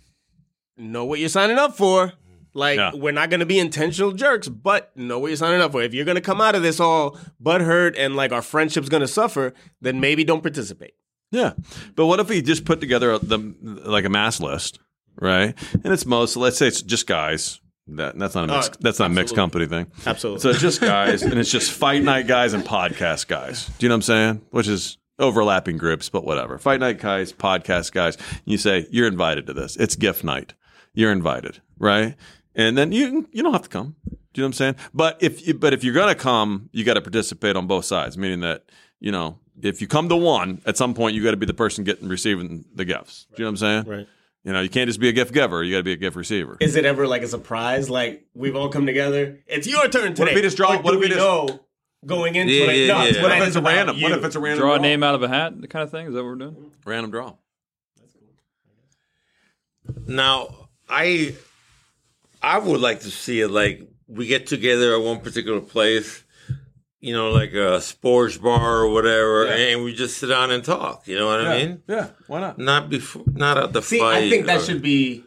know 0.77 1.05
what 1.05 1.19
you're 1.19 1.29
signing 1.29 1.57
up 1.57 1.75
for 1.77 2.13
like 2.53 2.77
Yeah. 2.77 2.91
we're 2.95 3.11
not 3.11 3.29
going 3.29 3.41
to 3.41 3.45
be 3.45 3.59
intentional 3.59 4.11
jerks 4.11 4.47
but 4.47 4.95
know 4.97 5.19
what 5.19 5.27
you're 5.27 5.37
signing 5.37 5.61
up 5.61 5.71
for 5.71 5.81
if 5.83 5.93
you're 5.93 6.05
going 6.05 6.15
to 6.15 6.21
come 6.21 6.41
out 6.41 6.55
of 6.55 6.61
this 6.63 6.79
all 6.79 7.17
butthurt 7.41 7.95
and 7.97 8.15
like 8.15 8.31
our 8.31 8.41
friendship's 8.41 8.89
going 8.89 9.01
to 9.01 9.07
suffer 9.07 9.53
then 9.81 9.99
maybe 9.99 10.23
don't 10.23 10.41
participate 10.41 10.93
Yeah, 11.31 11.53
but 11.95 12.07
what 12.07 12.19
if 12.19 12.27
we 12.29 12.41
just 12.41 12.65
put 12.65 12.79
together 12.81 13.11
a, 13.11 13.19
the 13.19 13.37
like 13.85 14.03
a 14.05 14.09
mass 14.09 14.39
list, 14.41 14.79
right? 15.21 15.53
And 15.83 15.93
it's 15.93 16.03
most. 16.07 16.35
Let's 16.35 16.57
say 16.57 16.65
it's 16.67 16.81
just 16.81 17.05
guys. 17.05 17.61
That 17.95 18.17
that's 18.17 18.35
not 18.35 18.49
a 18.49 18.53
uh, 18.53 18.55
mixed, 18.57 18.73
Oh, 18.73 18.77
that's 18.81 18.99
not 18.99 19.11
a 19.11 19.13
mixed 19.13 19.35
company 19.35 19.65
thing. 19.65 19.87
Absolutely. 20.05 20.41
So 20.41 20.49
it's 20.49 20.61
just 20.61 20.81
guys, 20.81 21.21
and 21.23 21.39
it's 21.39 21.51
just 21.51 21.71
fight 21.71 22.03
night 22.03 22.27
guys 22.27 22.53
and 22.53 22.63
podcast 22.63 23.27
guys. 23.27 23.67
Do 23.77 23.85
you 23.85 23.89
know 23.89 23.93
what 23.95 23.97
I'm 23.97 24.01
saying? 24.03 24.41
Which 24.51 24.67
is 24.67 24.97
overlapping 25.17 25.77
groups, 25.77 26.09
but 26.09 26.23
whatever. 26.23 26.57
Fight 26.57 26.79
night 26.79 26.99
guys, 26.99 27.33
podcast 27.33 27.91
guys. 27.91 28.17
You 28.45 28.57
say 28.57 28.87
you're 28.91 29.07
invited 29.07 29.47
to 29.47 29.53
this. 29.53 29.75
It's 29.75 29.95
gift 29.95 30.23
night. 30.23 30.53
You're 30.93 31.11
invited, 31.11 31.61
right? 31.77 32.15
And 32.55 32.77
then 32.77 32.91
you 32.91 33.27
you 33.31 33.43
don't 33.43 33.53
have 33.53 33.63
to 33.63 33.69
come. 33.69 33.95
Do 34.05 34.41
you 34.41 34.43
know 34.43 34.43
what 34.43 34.47
I'm 34.47 34.53
saying? 34.53 34.75
But 34.93 35.17
if 35.21 35.47
you, 35.47 35.53
but 35.53 35.73
if 35.73 35.83
you're 35.83 35.93
gonna 35.93 36.15
come, 36.15 36.69
you 36.71 36.83
got 36.83 36.93
to 36.95 37.01
participate 37.01 37.55
on 37.55 37.67
both 37.67 37.85
sides. 37.85 38.17
Meaning 38.17 38.41
that 38.41 38.63
you 38.99 39.11
know 39.11 39.39
if 39.61 39.81
you 39.81 39.87
come 39.87 40.07
to 40.09 40.15
one, 40.15 40.61
at 40.65 40.77
some 40.77 40.93
point 40.93 41.15
you 41.15 41.23
got 41.23 41.31
to 41.31 41.37
be 41.37 41.45
the 41.45 41.53
person 41.53 41.83
getting 41.83 42.07
receiving 42.07 42.65
the 42.73 42.85
gifts. 42.85 43.27
Do 43.35 43.41
you 43.41 43.45
know 43.45 43.51
what 43.51 43.61
I'm 43.63 43.85
saying? 43.85 43.97
right. 43.97 44.07
You 44.49 44.53
know, 44.53 44.61
you 44.61 44.69
can't 44.69 44.87
just 44.87 44.99
be 44.99 45.09
a 45.09 45.11
gift 45.11 45.31
giver. 45.31 45.63
You 45.63 45.71
got 45.75 45.77
to 45.77 45.83
be 45.83 45.93
a 45.93 45.95
gift 45.95 46.15
receiver. 46.15 46.57
Is 46.59 46.75
it 46.75 46.83
ever 46.83 47.05
like 47.05 47.21
a 47.21 47.27
surprise? 47.27 47.87
Like 47.87 48.25
we've 48.33 48.55
all 48.55 48.69
come 48.69 48.87
together. 48.87 49.37
It's 49.45 49.67
your 49.67 49.87
turn 49.89 50.15
today. 50.15 50.23
What 50.23 50.29
if 50.29 50.35
we 50.35 50.41
just 50.41 50.57
draw- 50.57 50.73
Or 50.73 50.81
what 50.81 50.85
do 50.93 50.97
if 50.97 51.01
we 51.01 51.05
we 51.05 51.07
just- 51.09 51.19
know 51.19 51.59
going 52.03 52.33
into 52.33 52.51
Yeah, 52.51 52.63
it? 52.71 52.77
yeah, 52.77 52.87
no, 52.87 53.03
yeah. 53.03 53.21
what 53.21 53.29
What 53.29 53.31
if 53.43 53.47
it's 53.47 53.55
a 53.55 53.59
about 53.59 53.69
random? 53.75 54.01
What 54.01 54.11
if 54.13 54.23
it's 54.25 54.35
a 54.35 54.39
random 54.39 54.59
Draw 54.61 54.73
a 54.73 54.77
draw? 54.77 54.81
name 54.81 55.03
out 55.03 55.13
of 55.13 55.21
a 55.21 55.27
hat, 55.27 55.61
the 55.61 55.67
kind 55.67 55.83
of 55.83 55.91
thing. 55.91 56.07
Is 56.07 56.13
that 56.15 56.23
what 56.23 56.29
we're 56.29 56.35
doing? 56.37 56.71
Random 56.83 57.11
draw. 57.11 57.33
That's 57.99 58.15
cool. 59.85 60.03
Now, 60.07 60.69
I 60.89 61.35
I 62.41 62.57
would 62.57 62.81
like 62.81 63.01
to 63.01 63.11
see 63.11 63.41
it 63.41 63.49
like 63.49 63.87
we 64.07 64.25
get 64.25 64.47
together 64.47 64.95
at 64.95 65.01
one 65.03 65.19
particular 65.19 65.61
place, 65.61 66.23
you 67.01 67.13
know, 67.13 67.31
like 67.31 67.53
a 67.53 67.79
sports 67.81 68.37
bar 68.37 68.79
or 68.81 68.89
whatever, 68.89 69.45
Yeah. 69.45 69.67
and 69.75 69.83
we 69.83 69.93
just 69.93 70.17
sit 70.17 70.27
down 70.27 70.51
and 70.51 70.63
talk. 70.63 71.07
You 71.07 71.17
know 71.17 71.27
what 71.27 71.41
I 71.45 71.57
mean? 71.57 71.81
Yeah, 71.87 72.07
why 72.27 72.41
not? 72.41 72.57
Not 72.57 72.89
before, 72.89 73.23
not 73.33 73.57
at 73.57 73.73
the 73.73 73.81
See, 73.81 73.99
fight. 73.99 74.23
I 74.23 74.29
think 74.29 74.45
that 74.47 74.57
or- 74.61 74.63
should 74.63 74.81
be 74.81 75.23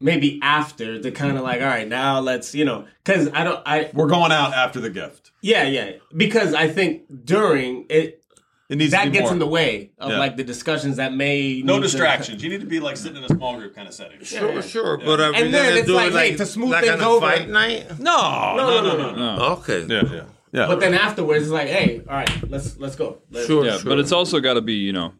maybe 0.00 0.38
after 0.42 0.98
the 0.98 1.10
kind 1.10 1.36
of 1.36 1.42
like, 1.42 1.60
all 1.60 1.66
right, 1.66 1.88
now 1.88 2.20
let's, 2.20 2.54
you 2.54 2.64
know, 2.64 2.86
because 3.04 3.28
I 3.34 3.42
don't, 3.44 3.60
I, 3.66 3.90
We're 3.92 4.06
going 4.06 4.30
out 4.30 4.54
after 4.54 4.80
the 4.80 4.90
gift. 4.90 5.32
yeah, 5.42 5.64
yeah, 5.64 5.92
because 6.16 6.54
I 6.54 6.68
think 6.68 7.02
during 7.24 7.86
it, 7.90 8.22
It 8.68 8.76
needs 8.76 8.92
to 8.92 8.98
that 8.98 9.06
be 9.06 9.10
gets 9.12 9.24
more. 9.24 9.32
in 9.32 9.38
the 9.40 9.46
way 9.48 9.90
of 9.98 10.10
Yeah. 10.12 10.18
like 10.20 10.36
the 10.36 10.44
discussions 10.44 10.96
that 10.98 11.12
may 11.14 11.62
no 11.64 11.74
need 11.74 11.78
to- 11.80 11.88
distractions. 11.88 12.42
You 12.44 12.50
need 12.50 12.60
to 12.60 12.66
be 12.66 12.78
like 12.78 12.96
sitting 12.96 13.16
in 13.16 13.24
a 13.24 13.28
small 13.34 13.56
group 13.56 13.74
kind 13.74 13.88
of 13.88 13.94
setting. 13.94 14.22
Sure, 14.22 14.62
sure, 14.62 14.98
but 14.98 15.20
are 15.20 15.32
we 15.32 15.38
And 15.38 15.52
then 15.54 15.64
gonna 15.70 15.76
it's 15.78 15.86
do 15.88 15.94
like, 15.94 16.10
it 16.12 16.14
like 16.14 16.30
hey, 16.32 16.36
to 16.36 16.46
smooth 16.46 16.70
like 16.70 16.84
things 16.84 17.00
on 17.00 17.00
a 17.02 17.08
over- 17.10 17.26
fight 17.26 17.48
night? 17.48 17.98
No, 17.98 18.54
No, 18.56 18.80
no, 18.82 18.96
no, 18.96 19.10
no. 19.16 19.36
No. 19.36 19.42
Okay, 19.54 19.84
Yeah, 19.88 20.02
yeah, 20.12 20.22
yeah. 20.52 20.66
But 20.66 20.80
then 20.80 20.94
afterwards, 20.94 21.44
it's 21.44 21.52
like, 21.52 21.68
hey, 21.68 22.00
all 22.08 22.14
right, 22.16 22.50
let's 22.50 22.78
let's 22.78 22.96
go. 22.96 23.18
Let's, 23.30 23.46
sure, 23.46 23.64
Yeah, 23.64 23.78
sure. 23.78 23.88
but 23.90 23.98
it's 23.98 24.12
also 24.12 24.40
got 24.40 24.54
to 24.54 24.60
be 24.60 24.74
you 24.74 24.92
know 24.92 25.12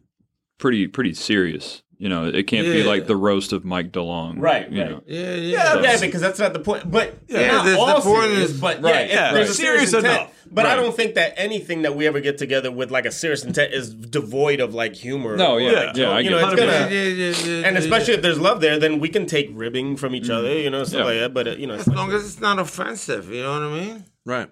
pretty 0.59 0.87
pretty 0.89 1.15
serious. 1.15 1.83
You 2.01 2.09
know, 2.09 2.27
it 2.27 2.45
can't 2.47 2.65
be 2.65 2.85
like 2.85 3.09
the 3.09 3.17
roast 3.17 3.53
of 3.53 3.65
Mike 3.65 3.91
DeLong. 3.91 4.37
Right, 4.39 4.71
You 4.71 4.83
right. 4.83 4.91
know. 4.93 5.03
yeah, 5.05 5.35
Yeah, 5.35 5.35
yeah. 5.35 5.81
yeah, 5.83 6.01
because 6.01 6.21
that's 6.21 6.39
not 6.39 6.53
the 6.53 6.61
point. 6.61 6.89
But 6.89 7.19
Yeah, 7.27 7.41
yeah, 7.41 7.63
that's 7.65 7.77
all 7.77 7.87
the 7.87 8.01
point 8.03 8.23
serious, 8.31 8.51
is- 8.53 8.61
but 8.61 8.81
Right, 8.81 8.95
yeah, 8.95 9.01
if 9.01 9.11
yeah, 9.11 9.25
right. 9.25 9.33
serious, 9.49 9.57
Serious 9.57 9.93
intent. 9.95 10.07
enough. 10.21 10.33
But 10.49 10.67
I 10.67 10.77
don't 10.77 10.95
think 10.95 11.17
that 11.17 11.35
anything 11.37 11.83
that 11.83 11.97
we 11.97 12.07
ever 12.07 12.21
get 12.21 12.39
together 12.39 12.71
with 12.71 12.93
like 12.93 13.05
a 13.05 13.11
serious 13.11 13.45
intent 13.45 13.75
is 13.75 13.93
devoid 13.93 14.61
of 14.61 14.75
like 14.75 14.95
humor. 14.95 15.37
No, 15.37 15.55
or, 15.55 15.61
yeah, 15.61 15.71
like, 15.73 15.97
yeah, 15.97 16.11
I 16.11 16.21
you 16.21 16.29
get 16.29 16.31
know, 16.31 16.39
it. 16.39 16.53
it's 16.53 16.61
gonna. 16.61 16.73
yeah, 16.73 17.03
yeah, 17.03 17.61
yeah, 17.61 17.67
And 17.67 17.77
especially 17.77 18.15
if 18.15 18.23
there's 18.23 18.39
love 18.39 18.61
there, 18.61 18.79
then 18.79 19.01
we 19.01 19.09
can 19.09 19.27
take 19.27 19.51
ribbing 19.53 19.97
from 19.97 20.15
each 20.15 20.31
other, 20.31 20.53
you 20.57 20.71
know, 20.71 20.85
stuff 20.85 21.01
Yeah. 21.01 21.05
like 21.05 21.19
that. 21.19 21.35
But 21.35 21.49
uh, 21.49 21.51
you 21.57 21.67
know, 21.67 21.75
as 21.75 21.89
long 21.89 22.13
as 22.13 22.25
it's 22.25 22.41
not 22.41 22.61
offensive, 22.61 23.29
you 23.29 23.43
know 23.43 23.55
what 23.55 23.63
I 23.63 23.81
mean? 23.81 24.05
Right. 24.25 24.49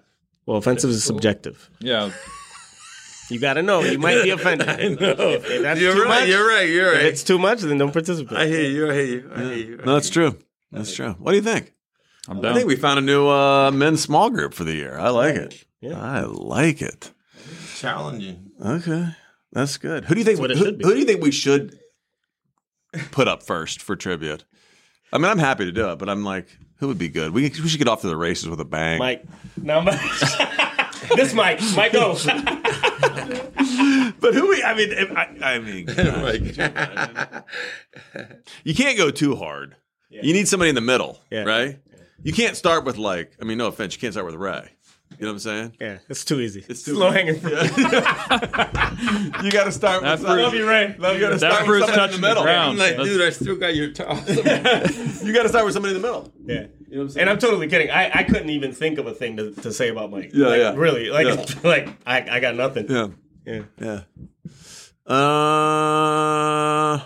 Well, 0.47 0.57
offensive 0.57 0.89
is 0.89 1.03
subjective. 1.03 1.69
Yeah, 1.79 2.09
You 3.29 3.39
got 3.39 3.55
to 3.55 3.61
know. 3.61 3.81
You 3.81 3.99
might 3.99 4.23
be 4.23 4.29
offended. 4.29 4.69
I 4.69 4.87
know. 4.87 5.11
If, 5.19 5.45
if 5.51 5.61
that's 5.61 5.79
you're 5.81 5.93
too 5.93 6.03
right. 6.03 6.21
much, 6.21 6.29
You're 6.29 6.47
right. 6.47 6.69
You're 6.69 6.91
right. 6.93 7.01
if 7.05 7.11
it's 7.13 7.23
too 7.23 7.37
much, 7.37 7.59
then 7.59 7.77
don't 7.77 7.91
participate. 7.91 8.37
I 8.37 8.47
hear 8.47 8.61
you. 8.63 8.89
I 8.89 8.93
hear 8.93 9.03
you. 9.05 9.31
I 9.35 9.39
hear 9.43 9.53
you. 9.53 9.77
No, 9.85 9.93
that's 9.95 10.09
true. 10.09 10.39
That's 10.71 10.95
true. 10.95 11.11
What 11.19 11.31
do 11.31 11.35
you 11.37 11.43
think? 11.43 11.73
I'm 12.29 12.43
I 12.45 12.53
think 12.53 12.67
we 12.67 12.75
found 12.77 12.99
a 12.99 13.01
new 13.01 13.27
uh, 13.27 13.71
men's 13.71 14.01
small 14.01 14.29
group 14.29 14.53
for 14.53 14.63
the 14.63 14.73
year. 14.73 14.97
I 14.97 15.09
like 15.09 15.35
it. 15.35 15.65
Yeah. 15.81 15.99
I 16.01 16.21
like 16.21 16.81
it. 16.81 17.11
challenging. 17.75 18.51
Okay, 18.65 19.09
that's 19.51 19.77
good. 19.77 20.05
Who 20.05 20.13
do 20.15 20.19
you 20.21 20.25
think? 20.25 20.39
what 20.39 20.51
it 20.51 20.57
Who, 20.57 20.63
should 20.65 20.77
be. 20.77 20.85
who 20.85 20.93
do 20.93 20.99
you 20.99 21.05
think 21.05 21.21
we 21.21 21.31
should 21.31 21.77
put 23.11 23.27
up 23.27 23.43
first 23.43 23.81
for 23.81 23.95
tribute? 23.95 24.43
I 25.13 25.17
mean, 25.17 25.27
I'm 25.31 25.37
happy 25.39 25.65
to 25.65 25.71
do 25.71 25.89
it, 25.91 25.99
but 25.99 26.09
I'm 26.09 26.23
like, 26.25 26.47
who 26.79 26.87
would 26.87 26.97
be 26.97 27.09
good? 27.09 27.31
We, 27.33 27.43
we 27.43 27.67
should 27.69 27.77
get 27.79 27.87
off 27.87 28.01
to 28.01 28.07
the 28.07 28.17
races 28.17 28.49
with 28.49 28.59
a 28.59 28.65
bang. 28.65 28.99
Mike, 28.99 29.23
no, 29.57 29.81
Mike. 29.81 29.99
this 31.15 31.33
Mike, 31.33 31.59
Mike, 31.75 31.93
go. 31.93 32.17
But 34.19 34.33
who? 34.33 34.49
We, 34.49 34.63
I 34.63 34.73
mean, 34.75 34.89
if, 34.91 35.11
I, 35.11 35.37
I 35.41 35.59
mean, 35.59 35.87
you 38.63 38.73
can't 38.73 38.97
go 38.97 39.11
too 39.11 39.35
hard. 39.35 39.75
You 40.09 40.33
need 40.33 40.47
somebody 40.47 40.69
in 40.69 40.75
the 40.75 40.81
middle, 40.81 41.19
Yeah. 41.29 41.43
right? 41.43 41.79
You 42.23 42.33
can't 42.33 42.57
start 42.57 42.83
with 42.85 42.97
like. 42.97 43.33
I 43.41 43.45
mean, 43.45 43.57
no 43.59 43.67
offense, 43.67 43.93
you 43.93 43.99
can't 44.01 44.13
start 44.13 44.25
with 44.25 44.35
Ray. 44.35 44.69
You 45.19 45.25
know 45.25 45.29
what 45.29 45.33
I'm 45.33 45.39
saying? 45.39 45.73
yeah, 45.81 45.97
it's 46.09 46.23
too 46.25 46.39
easy. 46.39 46.63
It's 46.69 46.83
too 46.83 46.95
low 46.95 47.09
hanging 47.11 47.39
fruit. 47.39 47.53
You 49.43 49.51
got 49.51 49.65
to 49.65 49.71
start 49.71 50.01
That 50.03 50.19
with. 50.19 50.27
fruit- 50.27 50.41
Love 50.41 50.53
you, 50.53 50.67
Ray. 50.67 50.95
Love 50.97 51.15
you. 51.15 51.21
Got 51.21 51.29
to 51.29 51.35
that 51.37 51.39
start 51.39 51.61
with 51.61 51.67
fruit's 51.67 51.85
somebody 51.87 52.01
in 52.15 52.21
touching 52.21 52.21
the 52.21 52.27
the 52.27 52.27
middle. 52.29 52.43
ground. 52.43 52.71
I'm 52.71 52.77
like, 52.77 52.91
That's- 52.97 53.07
dude, 53.07 53.21
I 53.21 53.29
still 53.29 53.55
got 53.55 53.75
your 53.75 53.91
toss. 53.91 54.27
You 55.23 55.33
got 55.33 55.43
to 55.43 55.49
start 55.49 55.65
with 55.65 55.73
somebody 55.73 55.95
in 55.95 56.01
the 56.01 56.07
middle. 56.07 56.31
Yeah. 56.45 56.53
You 56.55 56.61
know 56.61 56.69
what 56.87 57.01
I'm 57.03 57.09
saying? 57.09 57.21
And 57.21 57.29
I'm 57.29 57.37
totally 57.39 57.67
kidding. 57.67 57.89
I, 57.91 58.11
I 58.19 58.23
couldn't 58.23 58.49
even 58.49 58.71
think 58.73 58.97
of 58.99 59.05
a 59.07 59.13
thing 59.13 59.37
to, 59.37 59.51
to 59.53 59.71
say 59.73 59.89
about 59.89 60.09
Mike. 60.11 60.31
Yeah, 60.33 60.47
Like, 60.47 60.59
yeah. 60.59 60.73
Really. 60.75 61.09
Like, 61.09 61.27
Yeah. 61.27 61.45
like 61.69 61.89
I, 62.05 62.25
I 62.37 62.39
got 62.39 62.55
nothing. 62.55 62.87
yeah, 62.89 63.07
Yeah. 63.45 63.63
yeah. 63.79 64.01
Uh, 65.67 66.97
who 66.99 67.05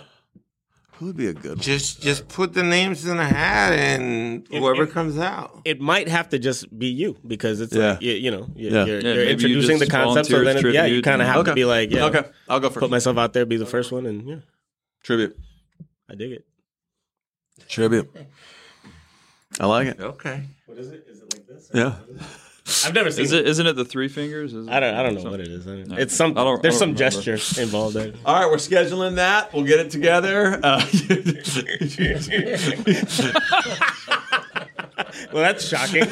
would 1.06 1.16
be 1.16 1.26
a 1.26 1.32
good 1.32 1.50
one? 1.52 1.58
just, 1.60 2.02
just 2.02 2.28
put 2.28 2.52
the 2.54 2.62
names 2.62 3.06
in 3.06 3.18
a 3.18 3.24
hat, 3.24 3.72
and 3.72 4.46
whoever 4.48 4.84
it- 4.84 4.90
comes 4.90 5.18
out. 5.18 5.60
It 5.64 5.80
might 5.80 6.08
have 6.08 6.28
to 6.30 6.38
just 6.38 6.76
be 6.78 6.86
you 6.88 7.16
because 7.26 7.60
it's 7.60 7.74
Yeah. 7.74 7.92
like, 7.92 8.02
you, 8.02 8.12
you 8.12 8.30
know, 8.30 8.48
you're, 8.56 8.72
Yeah. 8.72 8.84
you're, 8.86 9.00
Yeah, 9.00 9.12
you're 9.14 9.24
maybe 9.26 9.42
you 9.42 9.48
introducing 9.56 9.78
the 9.78 9.86
concept. 9.86 10.28
So 10.28 10.42
then, 10.44 10.56
it- 10.64 10.74
yeah, 10.74 10.86
you 10.86 11.02
kind 11.02 11.20
of 11.22 11.28
and- 11.28 11.36
have 11.36 11.44
to 11.46 11.54
be 11.54 11.64
like, 11.64 11.90
yeah, 11.90 12.04
Okay, 12.06 12.24
I'll 12.48 12.60
go 12.60 12.68
first. 12.68 12.80
put 12.80 12.90
myself 12.90 13.16
out 13.18 13.32
there, 13.32 13.44
be 13.46 13.56
the 13.56 13.66
first 13.66 13.92
one. 13.92 14.06
And 14.06 14.28
yeah, 14.28 14.36
Tribute. 15.02 15.36
I 16.10 16.14
dig 16.14 16.32
it. 16.32 16.44
Tribute. 17.68 18.10
I 19.60 19.66
like 19.66 19.88
it. 19.88 20.00
Okay. 20.00 20.42
What 20.66 20.78
is 20.78 20.88
it? 20.88 21.06
Is 21.08 21.20
it 21.22 21.32
like 21.34 21.46
this? 21.46 21.70
Yeah. 21.74 21.96
I've 22.86 22.94
never 22.94 23.10
seen 23.10 23.24
Is 23.24 23.32
it? 23.32 23.46
Isn't 23.46 23.66
it 23.66 23.74
the 23.76 23.84
three 23.84 24.08
fingers? 24.08 24.54
Is 24.54 24.68
I 24.68 24.80
don't, 24.80 24.94
I 24.94 25.02
don't 25.02 25.14
know 25.14 25.20
something? 25.22 25.30
what 25.32 25.40
it 25.40 25.48
is. 25.48 25.66
I 25.66 25.70
don't- 25.76 25.88
No. 25.88 25.96
It's 25.96 26.14
some, 26.14 26.32
I 26.38 26.44
don't- 26.44 26.62
there's 26.62 26.78
some 26.78 26.94
don't 26.94 27.12
remember. 27.14 27.36
gesture 27.36 27.62
involved 27.62 27.96
there. 27.96 28.12
All 28.24 28.40
right, 28.40 28.50
we're 28.50 28.56
scheduling 28.56 29.16
that. 29.16 29.52
We'll 29.52 29.64
get 29.64 29.80
it 29.80 29.90
together. 29.90 30.58
Uh, 30.62 30.82
Well, 35.32 35.42
that's 35.42 35.66
shocking. 35.66 36.04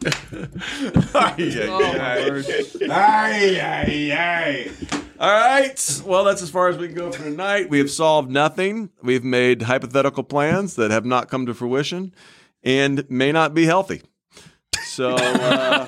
Oh, 1.14 1.94
my 1.98 2.28
word. 2.28 2.46
Aye, 2.88 3.58
aye, 3.60 4.16
aye. 4.16 4.70
All 5.18 5.28
right. 5.30 6.02
Well, 6.06 6.22
that's 6.24 6.40
as 6.42 6.50
far 6.50 6.68
as 6.68 6.76
we 6.78 6.86
can 6.86 6.96
go 6.96 7.10
for 7.10 7.24
tonight. 7.24 7.68
We 7.68 7.78
have 7.78 7.90
solved 7.90 8.30
nothing. 8.30 8.90
We've 9.02 9.24
made 9.24 9.62
hypothetical 9.62 10.22
plans 10.22 10.76
that 10.76 10.92
have 10.92 11.04
not 11.04 11.28
come 11.28 11.46
to 11.46 11.54
fruition 11.54 12.14
and 12.62 13.04
may 13.10 13.32
not 13.32 13.54
be 13.54 13.64
healthy. 13.64 14.02
So 14.98 15.14
uh, 15.14 15.86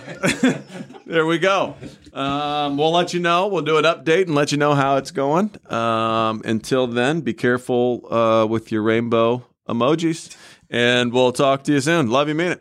there 1.05 1.27
we 1.27 1.39
go. 1.39 1.75
Um, 2.13 2.77
we'll 2.77 2.93
let 2.93 3.13
you 3.13 3.19
know. 3.19 3.49
We'll 3.49 3.63
do 3.63 3.77
an 3.77 3.83
update 3.83 4.27
and 4.27 4.37
let 4.37 4.53
you 4.53 4.59
know 4.59 4.73
how 4.73 4.99
it's 4.99 5.11
going. 5.11 5.51
Um, 5.69 6.43
until 6.45 6.87
then, 6.87 7.21
be 7.21 7.35
careful 7.35 8.07
uh, 8.09 8.47
with 8.47 8.71
your 8.71 8.83
rainbow 8.83 9.45
emojis, 9.69 10.37
and 10.71 11.13
we'll 11.13 11.33
talk 11.33 11.65
to 11.65 11.73
you 11.73 11.81
soon. 11.81 12.09
Love 12.09 12.29
you, 12.29 12.37
mean 12.37 12.53
it. 12.53 12.59